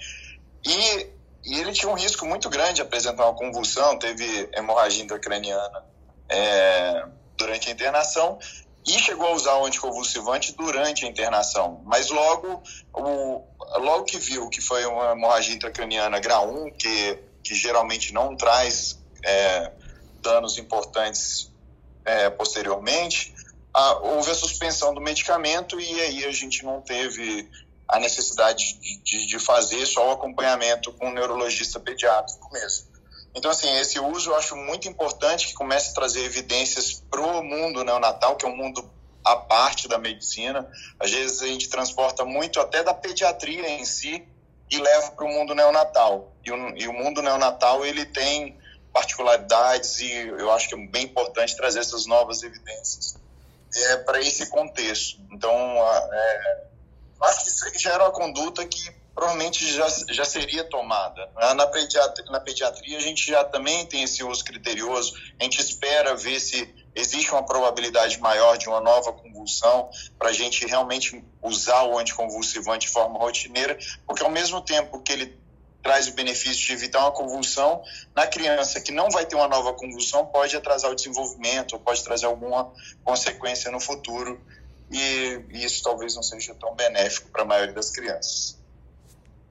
E, 0.66 1.10
e, 1.44 1.60
ele 1.60 1.74
tinha 1.74 1.92
um 1.92 1.96
risco 1.96 2.26
muito 2.26 2.50
grande 2.50 2.76
de 2.76 2.82
apresentar 2.82 3.26
uma 3.26 3.36
convulsão, 3.36 4.00
teve 4.00 4.50
hemorragia 4.54 5.04
intracraniana 5.04 5.84
é, 6.30 7.06
durante 7.38 7.68
a 7.68 7.74
internação 7.74 8.40
e 8.88 8.98
chegou 9.00 9.28
a 9.28 9.32
usar 9.34 9.56
o 9.58 9.66
anticonvulsivante 9.66 10.54
durante 10.54 11.06
a 11.06 11.10
internação. 11.10 11.82
Mas 11.86 12.10
logo, 12.10 12.64
o, 12.94 13.44
logo 13.80 14.06
que 14.06 14.18
viu 14.18 14.50
que 14.50 14.62
foi 14.62 14.86
uma 14.86 15.12
hemorragia 15.12 15.54
intracraniana 15.54 16.20
grau 16.20 16.50
1, 16.50 16.72
que, 16.72 17.20
que 17.44 17.54
geralmente 17.54 18.14
não 18.14 18.36
traz 18.38 18.98
é, 19.24 19.72
danos 20.22 20.58
importantes 20.58 21.52
é, 22.06 22.30
posteriormente, 22.30 23.36
a, 23.74 23.98
houve 23.98 24.32
a 24.32 24.36
suspensão 24.36 24.94
do 24.94 25.02
medicamento 25.02 25.80
e 25.80 26.02
aí 26.02 26.26
a 26.26 26.32
gente 26.32 26.64
não 26.64 26.82
teve 26.82 27.50
a 27.90 28.00
necessidade 28.00 28.80
de, 28.80 29.04
de, 29.04 29.26
de 29.28 29.40
fazer 29.40 29.86
só 29.86 30.10
o 30.10 30.12
acompanhamento 30.12 30.94
com 30.94 31.10
o 31.10 31.14
neurologista 31.14 31.80
pediátrico 31.80 32.50
mesmo. 32.54 32.87
Então, 33.38 33.52
assim, 33.52 33.72
esse 33.78 34.00
uso 34.00 34.32
eu 34.32 34.36
acho 34.36 34.56
muito 34.56 34.88
importante 34.88 35.46
que 35.46 35.54
comece 35.54 35.92
a 35.92 35.94
trazer 35.94 36.24
evidências 36.24 37.04
para 37.08 37.22
o 37.22 37.44
mundo 37.44 37.84
neonatal, 37.84 38.36
que 38.36 38.44
é 38.44 38.50
um 38.50 38.58
mundo 38.58 38.90
à 39.24 39.36
parte 39.36 39.88
da 39.88 40.00
medicina. 40.00 40.68
Às 41.00 41.12
vezes 41.12 41.44
a 41.44 41.46
gente 41.46 41.70
transporta 41.70 42.26
muito 42.26 42.60
até 42.60 42.84
da 42.84 42.96
pediatria 42.96 43.70
em 43.70 43.86
si 43.86 44.28
e 44.72 44.78
leva 44.80 45.12
para 45.12 45.24
o 45.24 45.30
mundo 45.30 45.54
neonatal. 45.54 46.34
E 46.44 46.52
o, 46.52 46.78
e 46.78 46.88
o 46.88 46.94
mundo 46.94 47.22
neonatal, 47.22 47.86
ele 47.86 48.06
tem 48.08 48.58
particularidades 48.92 50.00
e 50.00 50.12
eu 50.12 50.52
acho 50.52 50.68
que 50.68 50.74
é 50.74 50.88
bem 50.88 51.04
importante 51.04 51.56
trazer 51.56 51.82
essas 51.82 52.08
novas 52.08 52.42
evidências 52.42 53.18
é, 53.76 53.98
para 53.98 54.20
esse 54.20 54.50
contexto. 54.50 55.22
Então, 55.32 55.54
é, 55.54 56.64
acho 57.22 57.44
que 57.44 57.50
isso 57.50 57.80
já 57.80 57.94
era 57.94 58.06
uma 58.06 58.12
conduta 58.12 58.66
que 58.66 58.92
provavelmente 59.18 59.66
já, 59.74 59.88
já 60.12 60.24
seria 60.24 60.64
tomada. 60.64 61.28
Na 61.56 61.66
pediatria, 61.66 62.26
na 62.30 62.40
pediatria, 62.40 62.98
a 63.00 63.02
gente 63.02 63.26
já 63.26 63.44
também 63.44 63.84
tem 63.88 64.04
esse 64.04 64.24
uso 64.24 64.46
criterioso, 64.46 65.16
a 65.40 65.44
gente 65.44 65.60
espera 65.60 66.16
ver 66.16 66.40
se 66.40 66.72
existe 66.94 67.32
uma 67.32 67.44
probabilidade 67.44 68.20
maior 68.20 68.60
de 68.60 68.70
uma 68.70 68.80
nova 68.80 69.12
convulsão 69.12 69.90
para 70.20 70.30
a 70.30 70.32
gente 70.32 70.68
realmente 70.68 71.26
usar 71.42 71.82
o 71.86 71.98
anticonvulsivante 71.98 72.86
de 72.86 72.94
forma 72.94 73.18
rotineira, 73.18 73.76
porque 74.06 74.22
ao 74.22 74.30
mesmo 74.30 74.62
tempo 74.62 75.02
que 75.02 75.12
ele 75.12 75.36
traz 75.82 76.08
o 76.08 76.14
benefício 76.14 76.68
de 76.68 76.74
evitar 76.74 77.00
uma 77.00 77.12
convulsão, 77.12 77.82
na 78.16 78.28
criança 78.28 78.80
que 78.80 78.92
não 78.92 79.10
vai 79.10 79.26
ter 79.26 79.36
uma 79.36 79.48
nova 79.48 79.74
convulsão 79.74 80.28
pode 80.28 80.56
atrasar 80.56 80.92
o 80.92 80.96
desenvolvimento, 80.96 81.74
ou 81.74 81.80
pode 81.80 82.04
trazer 82.04 82.28
alguma 82.28 82.72
consequência 83.04 83.72
no 83.72 83.80
futuro, 83.80 84.40
e 84.92 85.42
isso 85.54 85.82
talvez 85.82 86.14
não 86.16 86.22
seja 86.22 86.54
tão 86.54 86.76
benéfico 86.76 87.32
para 87.32 87.42
a 87.42 87.46
maioria 87.46 87.74
das 87.74 87.90
crianças. 87.90 88.58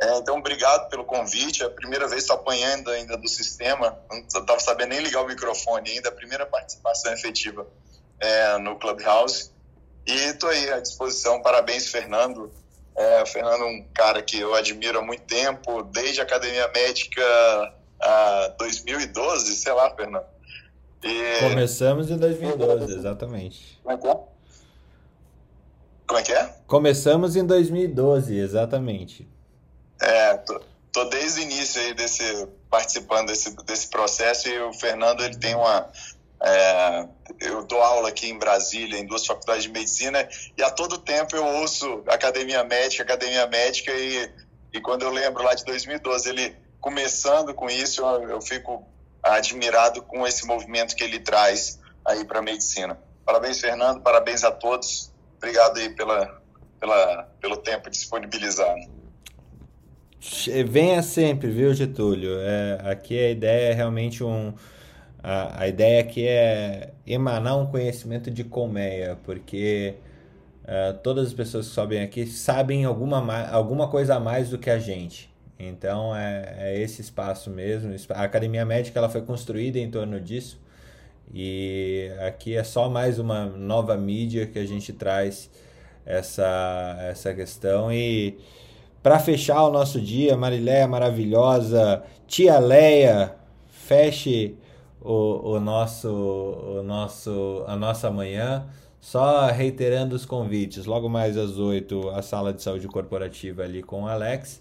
É, 0.01 0.19
então, 0.19 0.39
obrigado 0.39 0.89
pelo 0.91 1.05
convite. 1.05 1.63
É 1.63 1.67
a 1.67 1.71
primeira 1.71 2.07
vez 2.07 2.25
que 2.25 2.33
estou 2.33 2.37
apanhando 2.37 2.91
ainda 2.91 3.17
do 3.17 3.29
sistema. 3.29 3.99
Não 4.11 4.19
estava 4.19 4.61
sabendo 4.61 4.91
nem 4.91 5.01
ligar 5.01 5.23
o 5.23 5.27
microfone 5.27 5.91
ainda. 5.91 6.11
A 6.11 6.13
primeira 6.13 6.45
participação 6.45 7.13
efetiva 7.13 7.67
é, 8.21 8.59
no 8.59 8.77
Clubhouse. 8.77 9.51
E 10.07 10.13
estou 10.13 10.51
aí 10.51 10.71
à 10.71 10.81
disposição. 10.81 11.41
Parabéns, 11.41 11.89
Fernando. 11.89 12.53
É, 12.95 13.23
o 13.23 13.27
Fernando 13.27 13.63
é 13.63 13.67
um 13.67 13.85
cara 13.95 14.23
que 14.23 14.39
eu 14.39 14.55
admiro 14.55 14.99
há 14.99 15.03
muito 15.03 15.25
tempo, 15.25 15.83
desde 15.83 16.21
a 16.21 16.25
Academia 16.25 16.69
Médica 16.69 17.23
a 18.01 18.55
2012, 18.59 19.55
sei 19.57 19.73
lá, 19.73 19.95
Fernando. 19.95 20.25
E... 21.03 21.41
Começamos 21.41 22.11
em 22.11 22.17
2012, 22.17 22.95
exatamente. 22.95 23.79
Como 23.83 23.95
é 23.95 23.99
que 23.99 24.09
é? 24.09 24.21
Como 26.07 26.21
é 26.21 26.23
que 26.23 26.33
é? 26.33 26.55
Começamos 26.67 27.37
em 27.37 27.45
2012, 27.45 28.39
exatamente. 28.39 29.29
É, 30.01 30.35
tô, 30.39 30.61
tô 30.93 31.05
desde 31.05 31.41
o 31.41 31.43
início 31.43 31.81
aí 31.81 31.95
desse, 31.95 32.49
participando 32.71 33.29
desse, 33.29 33.55
desse 33.65 33.89
processo 33.89 34.49
e 34.49 34.59
o 34.61 34.73
Fernando 34.73 35.23
ele 35.23 35.37
tem 35.37 35.55
uma. 35.55 35.91
É, 36.43 37.09
eu 37.41 37.65
dou 37.65 37.83
aula 37.83 38.11
aqui 38.11 38.29
em 38.29 38.39
Brasília, 38.39 38.99
em 38.99 39.07
duas 39.07 39.25
faculdades 39.25 39.65
de 39.65 39.71
medicina, 39.71 40.29
e 40.57 40.63
a 40.63 40.71
todo 40.71 40.99
tempo 40.99 41.35
eu 41.35 41.45
ouço 41.45 42.03
Academia 42.07 42.63
Médica, 42.63 43.03
Academia 43.03 43.47
Médica, 43.47 43.91
e, 43.93 44.31
e 44.73 44.81
quando 44.81 45.03
eu 45.03 45.11
lembro 45.11 45.43
lá 45.43 45.55
de 45.55 45.65
2012, 45.65 46.29
ele 46.29 46.57
começando 46.79 47.55
com 47.55 47.71
isso, 47.71 48.03
eu, 48.03 48.29
eu 48.29 48.41
fico 48.43 48.87
admirado 49.23 50.03
com 50.03 50.27
esse 50.27 50.47
movimento 50.47 50.95
que 50.95 51.03
ele 51.03 51.19
traz 51.19 51.81
aí 52.07 52.25
para 52.25 52.39
a 52.39 52.43
medicina. 52.43 52.99
Parabéns, 53.25 53.61
Fernando, 53.61 54.01
parabéns 54.01 54.45
a 54.45 54.53
todos. 54.53 55.13
Obrigado 55.39 55.79
aí 55.79 55.95
pela, 55.95 56.41
pela, 56.79 57.23
pelo 57.41 57.57
tempo 57.57 57.91
disponibilizado. 57.91 58.81
Venha 60.67 61.03
sempre, 61.03 61.51
viu, 61.51 61.73
Getúlio? 61.75 62.39
É, 62.41 62.81
aqui 62.91 63.19
a 63.19 63.31
ideia 63.31 63.73
é 63.73 63.75
realmente 63.75 64.25
um. 64.25 64.53
A, 65.23 65.63
a 65.63 65.69
ideia 65.69 66.01
aqui 66.01 66.27
é 66.27 66.93
emanar 67.07 67.59
um 67.59 67.67
conhecimento 67.67 68.31
de 68.31 68.45
colmeia, 68.45 69.19
porque 69.25 69.95
uh, 70.65 70.97
todas 71.03 71.29
as 71.29 71.35
pessoas 71.35 71.69
que 71.69 71.75
sobem 71.75 72.03
aqui 72.03 72.27
sabem 72.27 72.85
alguma, 72.85 73.47
alguma 73.49 73.89
coisa 73.89 74.17
a 74.17 74.21
mais 74.21 74.51
do 74.51 74.59
que 74.59 74.71
a 74.71 74.79
gente. 74.79 75.31
Então 75.59 76.15
é, 76.17 76.57
é 76.59 76.81
esse 76.81 77.01
espaço 77.03 77.51
mesmo. 77.51 77.95
A 78.11 78.23
Academia 78.23 78.65
Médica 78.65 78.99
ela 78.99 79.09
foi 79.09 79.23
construída 79.23 79.79
em 79.79 79.91
torno 79.91 80.21
disso. 80.21 80.61
E 81.35 82.11
aqui 82.27 82.57
é 82.57 82.65
só 82.65 82.89
mais 82.89 83.19
uma 83.19 83.47
nova 83.47 83.97
mídia 83.97 84.47
que 84.47 84.59
a 84.59 84.67
gente 84.67 84.93
traz 84.93 85.51
essa, 86.05 86.97
essa 87.01 87.35
questão. 87.35 87.93
E 87.93 88.39
para 89.07 89.21
fechar 89.21 89.63
o 89.63 89.71
nosso 89.71 90.01
dia, 90.01 90.37
Mariléia 90.37 90.85
maravilhosa, 90.89 92.03
tia 92.27 92.59
Leia, 92.59 93.37
feche 93.69 94.57
o, 95.01 95.53
o, 95.53 95.61
nosso, 95.61 96.09
o 96.09 96.83
nosso, 96.83 97.63
a 97.69 97.77
nossa 97.77 98.11
manhã. 98.11 98.67
Só 99.01 99.47
reiterando 99.47 100.17
os 100.17 100.27
convites, 100.27 100.87
logo 100.87 101.09
mais 101.09 101.37
às 101.37 101.57
8, 101.57 102.09
a 102.09 102.21
sala 102.21 102.53
de 102.53 102.61
saúde 102.61 102.89
corporativa 102.89 103.63
ali 103.63 103.81
com 103.81 104.03
o 104.03 104.09
Alex. 104.09 104.61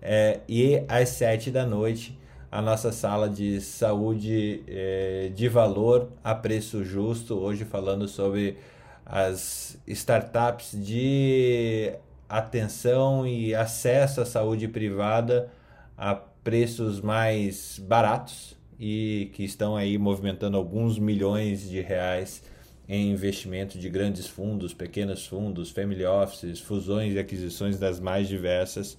É, 0.00 0.40
e 0.48 0.82
às 0.88 1.10
7 1.10 1.50
da 1.50 1.66
noite, 1.66 2.18
a 2.50 2.62
nossa 2.62 2.92
sala 2.92 3.28
de 3.28 3.60
saúde 3.60 4.62
é, 4.68 5.30
de 5.34 5.50
valor 5.50 6.08
a 6.24 6.34
preço 6.34 6.82
justo. 6.82 7.34
Hoje 7.34 7.66
falando 7.66 8.08
sobre 8.08 8.56
as 9.04 9.76
startups 9.86 10.70
de 10.72 11.92
atenção 12.38 13.26
e 13.26 13.54
acesso 13.54 14.22
à 14.22 14.24
saúde 14.24 14.66
privada 14.66 15.50
a 15.96 16.14
preços 16.14 17.00
mais 17.00 17.78
baratos 17.78 18.56
e 18.80 19.30
que 19.34 19.44
estão 19.44 19.76
aí 19.76 19.98
movimentando 19.98 20.56
alguns 20.56 20.98
milhões 20.98 21.68
de 21.68 21.80
reais 21.80 22.42
em 22.88 23.10
investimento 23.10 23.78
de 23.78 23.88
grandes 23.88 24.26
fundos, 24.26 24.72
pequenos 24.72 25.26
fundos, 25.26 25.70
family 25.70 26.06
offices, 26.06 26.58
fusões 26.58 27.14
e 27.14 27.18
aquisições 27.18 27.78
das 27.78 28.00
mais 28.00 28.26
diversas 28.28 28.96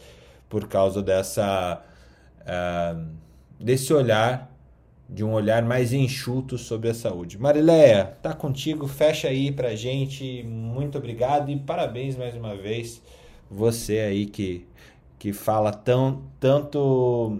por 0.47 0.67
causa 0.67 1.01
dessa 1.01 1.83
uh, 2.41 3.05
desse 3.59 3.91
olhar 3.91 4.51
de 5.09 5.23
um 5.23 5.33
olhar 5.33 5.63
mais 5.63 5.91
enxuto 5.91 6.57
sobre 6.57 6.89
a 6.89 6.93
saúde. 6.93 7.37
Marileia, 7.37 8.15
tá 8.21 8.33
contigo, 8.33 8.87
fecha 8.87 9.27
aí 9.27 9.51
pra 9.51 9.75
gente. 9.75 10.43
Muito 10.43 10.97
obrigado 10.97 11.51
e 11.51 11.59
parabéns 11.59 12.15
mais 12.15 12.35
uma 12.35 12.55
vez 12.55 13.01
você 13.55 13.99
aí 13.99 14.25
que, 14.25 14.65
que 15.19 15.31
fala 15.33 15.71
tão, 15.71 16.23
tanto 16.39 17.39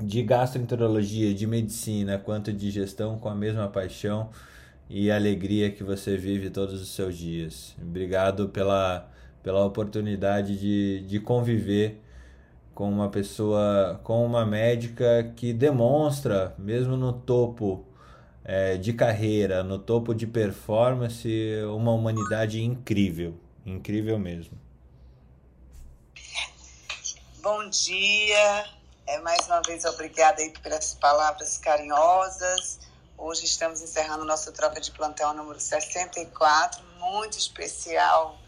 de 0.00 0.22
gastroenterologia, 0.22 1.34
de 1.34 1.46
medicina, 1.46 2.18
quanto 2.18 2.52
de 2.52 2.70
gestão 2.70 3.18
com 3.18 3.28
a 3.28 3.34
mesma 3.34 3.68
paixão 3.68 4.30
e 4.88 5.10
alegria 5.10 5.70
que 5.70 5.82
você 5.82 6.16
vive 6.16 6.50
todos 6.50 6.80
os 6.80 6.88
seus 6.88 7.16
dias. 7.16 7.74
Obrigado 7.80 8.48
pela, 8.48 9.08
pela 9.42 9.64
oportunidade 9.64 10.58
de, 10.58 11.00
de 11.06 11.20
conviver 11.20 12.00
com 12.74 12.90
uma 12.90 13.08
pessoa, 13.08 14.00
com 14.02 14.24
uma 14.26 14.44
médica 14.44 15.32
que 15.36 15.52
demonstra, 15.52 16.54
mesmo 16.58 16.96
no 16.96 17.12
topo 17.12 17.84
é, 18.44 18.76
de 18.76 18.92
carreira, 18.92 19.62
no 19.62 19.78
topo 19.78 20.14
de 20.14 20.26
performance, 20.26 21.28
uma 21.74 21.92
humanidade 21.92 22.62
incrível, 22.62 23.34
incrível 23.64 24.18
mesmo. 24.18 24.63
Bom 27.44 27.68
dia. 27.68 28.64
É, 29.06 29.18
mais 29.18 29.46
uma 29.46 29.60
vez, 29.60 29.84
obrigada 29.84 30.40
aí 30.40 30.48
pelas 30.60 30.94
palavras 30.94 31.58
carinhosas. 31.58 32.80
Hoje 33.18 33.44
estamos 33.44 33.82
encerrando 33.82 34.24
nosso 34.24 34.50
troca 34.50 34.80
de 34.80 34.90
plantão 34.90 35.34
número 35.34 35.60
64, 35.60 36.82
muito 36.98 37.36
especial 37.36 38.38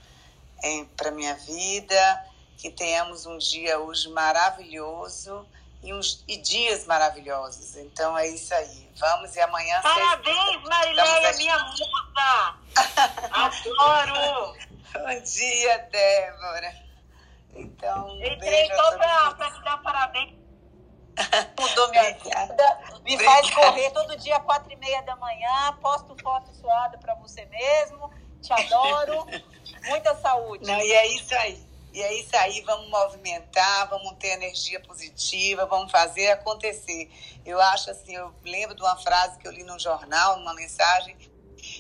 para 0.97 1.11
minha 1.11 1.35
vida, 1.35 2.25
que 2.57 2.71
tenhamos 2.71 3.27
um 3.27 3.37
dia 3.37 3.79
hoje 3.79 4.09
maravilhoso 4.09 5.47
e, 5.83 5.93
uns, 5.93 6.25
e 6.27 6.39
dias 6.39 6.87
maravilhosos. 6.87 7.77
Então 7.77 8.17
é 8.17 8.27
isso 8.29 8.55
aí. 8.55 8.89
Vamos 8.97 9.37
e 9.37 9.41
amanhã. 9.43 9.79
Parabéns, 9.83 10.63
Marileia, 10.63 11.37
minha 11.37 11.59
musa! 11.65 12.57
Adoro! 13.31 14.57
Bom 14.95 15.21
dia, 15.21 15.79
Débora. 15.93 16.86
Então, 17.57 18.09
um 18.09 18.25
Entrei 18.25 18.67
só 18.75 18.97
para 18.97 19.51
te 19.51 19.63
dar 19.65 19.83
parabéns. 19.83 20.35
Mudou 21.59 21.91
minha 21.91 22.13
vida. 22.15 22.79
Me 23.03 23.19
faz 23.19 23.51
correr 23.51 23.91
todo 23.91 24.17
dia, 24.17 24.39
quatro 24.41 24.73
e 24.73 24.77
meia 24.77 25.03
da 25.03 25.17
manhã. 25.17 25.77
Posto 25.81 26.15
foto 26.23 26.55
suada 26.55 26.99
para 26.99 27.15
você 27.15 27.47
mesmo. 27.47 28.11
Te 28.43 28.53
adoro. 28.53 29.27
Muita 29.89 30.15
saúde. 30.17 30.67
Não, 30.67 30.79
e 30.81 30.93
é 30.93 31.07
isso 31.07 31.35
aí. 31.35 31.67
E 31.97 32.03
é 32.03 32.13
isso 32.13 32.37
aí, 32.37 32.61
vamos 32.61 32.91
movimentar, 32.91 33.89
vamos 33.89 34.19
ter 34.19 34.29
energia 34.29 34.79
positiva, 34.81 35.65
vamos 35.65 35.91
fazer 35.91 36.31
acontecer. 36.31 37.11
Eu 37.43 37.59
acho 37.59 37.91
assim, 37.91 38.15
eu 38.15 38.35
lembro 38.45 38.77
de 38.77 38.83
uma 38.83 38.99
frase 38.99 39.39
que 39.39 39.49
eu 39.49 39.51
li 39.51 39.63
num 39.63 39.79
jornal, 39.79 40.37
numa 40.37 40.53
mensagem, 40.53 41.17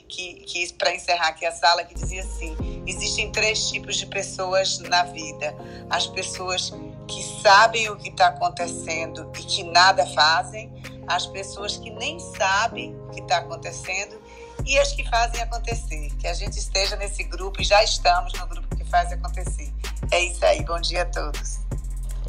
que, 0.08 0.34
que 0.34 0.72
para 0.74 0.94
encerrar 0.94 1.28
aqui 1.28 1.44
a 1.44 1.52
sala, 1.52 1.84
que 1.84 1.94
dizia 1.94 2.22
assim: 2.22 2.56
existem 2.86 3.30
três 3.30 3.68
tipos 3.68 3.96
de 3.96 4.06
pessoas 4.06 4.78
na 4.78 5.04
vida. 5.04 5.54
As 5.90 6.06
pessoas 6.06 6.72
que 7.06 7.22
sabem 7.42 7.88
o 7.90 7.96
que 7.96 8.08
está 8.08 8.28
acontecendo 8.28 9.30
e 9.38 9.42
que 9.42 9.62
nada 9.64 10.06
fazem, 10.06 10.72
as 11.06 11.26
pessoas 11.26 11.76
que 11.76 11.90
nem 11.90 12.18
sabem 12.18 12.96
o 13.06 13.10
que 13.10 13.20
está 13.20 13.38
acontecendo 13.38 14.20
e 14.64 14.78
as 14.78 14.92
que 14.92 15.08
fazem 15.08 15.40
acontecer. 15.40 16.10
Que 16.18 16.26
a 16.26 16.34
gente 16.34 16.58
esteja 16.58 16.96
nesse 16.96 17.22
grupo 17.24 17.60
e 17.60 17.64
já 17.64 17.82
estamos 17.82 18.32
no 18.34 18.46
grupo 18.46 18.76
que 18.76 18.84
faz 18.84 19.12
acontecer. 19.12 19.72
É 20.10 20.24
isso 20.24 20.44
aí. 20.44 20.62
Bom 20.64 20.80
dia 20.80 21.02
a 21.02 21.06
todos. 21.06 21.60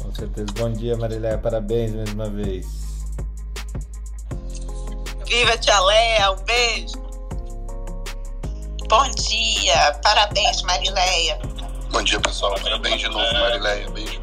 Com 0.00 0.14
certeza. 0.14 0.48
Bom 0.56 0.72
dia, 0.72 0.96
Mariléia. 0.96 1.38
Parabéns 1.38 1.92
mais 1.92 2.12
uma 2.12 2.30
vez. 2.30 2.66
Viva 5.26 5.58
Tia 5.58 5.78
Léa. 5.80 6.32
Um 6.32 6.44
beijo. 6.44 7.07
Bom 8.88 9.06
dia. 9.10 9.92
Parabéns, 10.02 10.62
Marileia. 10.62 11.38
Bom 11.90 12.02
dia, 12.02 12.18
pessoal. 12.20 12.54
Parabéns 12.62 12.98
de 12.98 13.08
novo, 13.08 13.32
Marileia. 13.34 13.90
Beijo. 13.90 14.18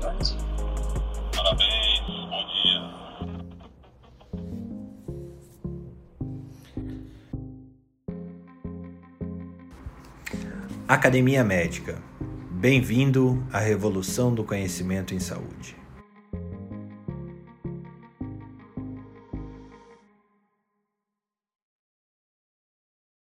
Parabéns. 1.35 1.99
Bom 2.31 2.45
dia. 2.49 2.81
Academia 10.87 11.43
Médica. 11.43 12.01
Bem-vindo 12.49 13.45
à 13.53 13.59
revolução 13.59 14.33
do 14.33 14.43
conhecimento 14.43 15.13
em 15.13 15.19
saúde. 15.19 15.75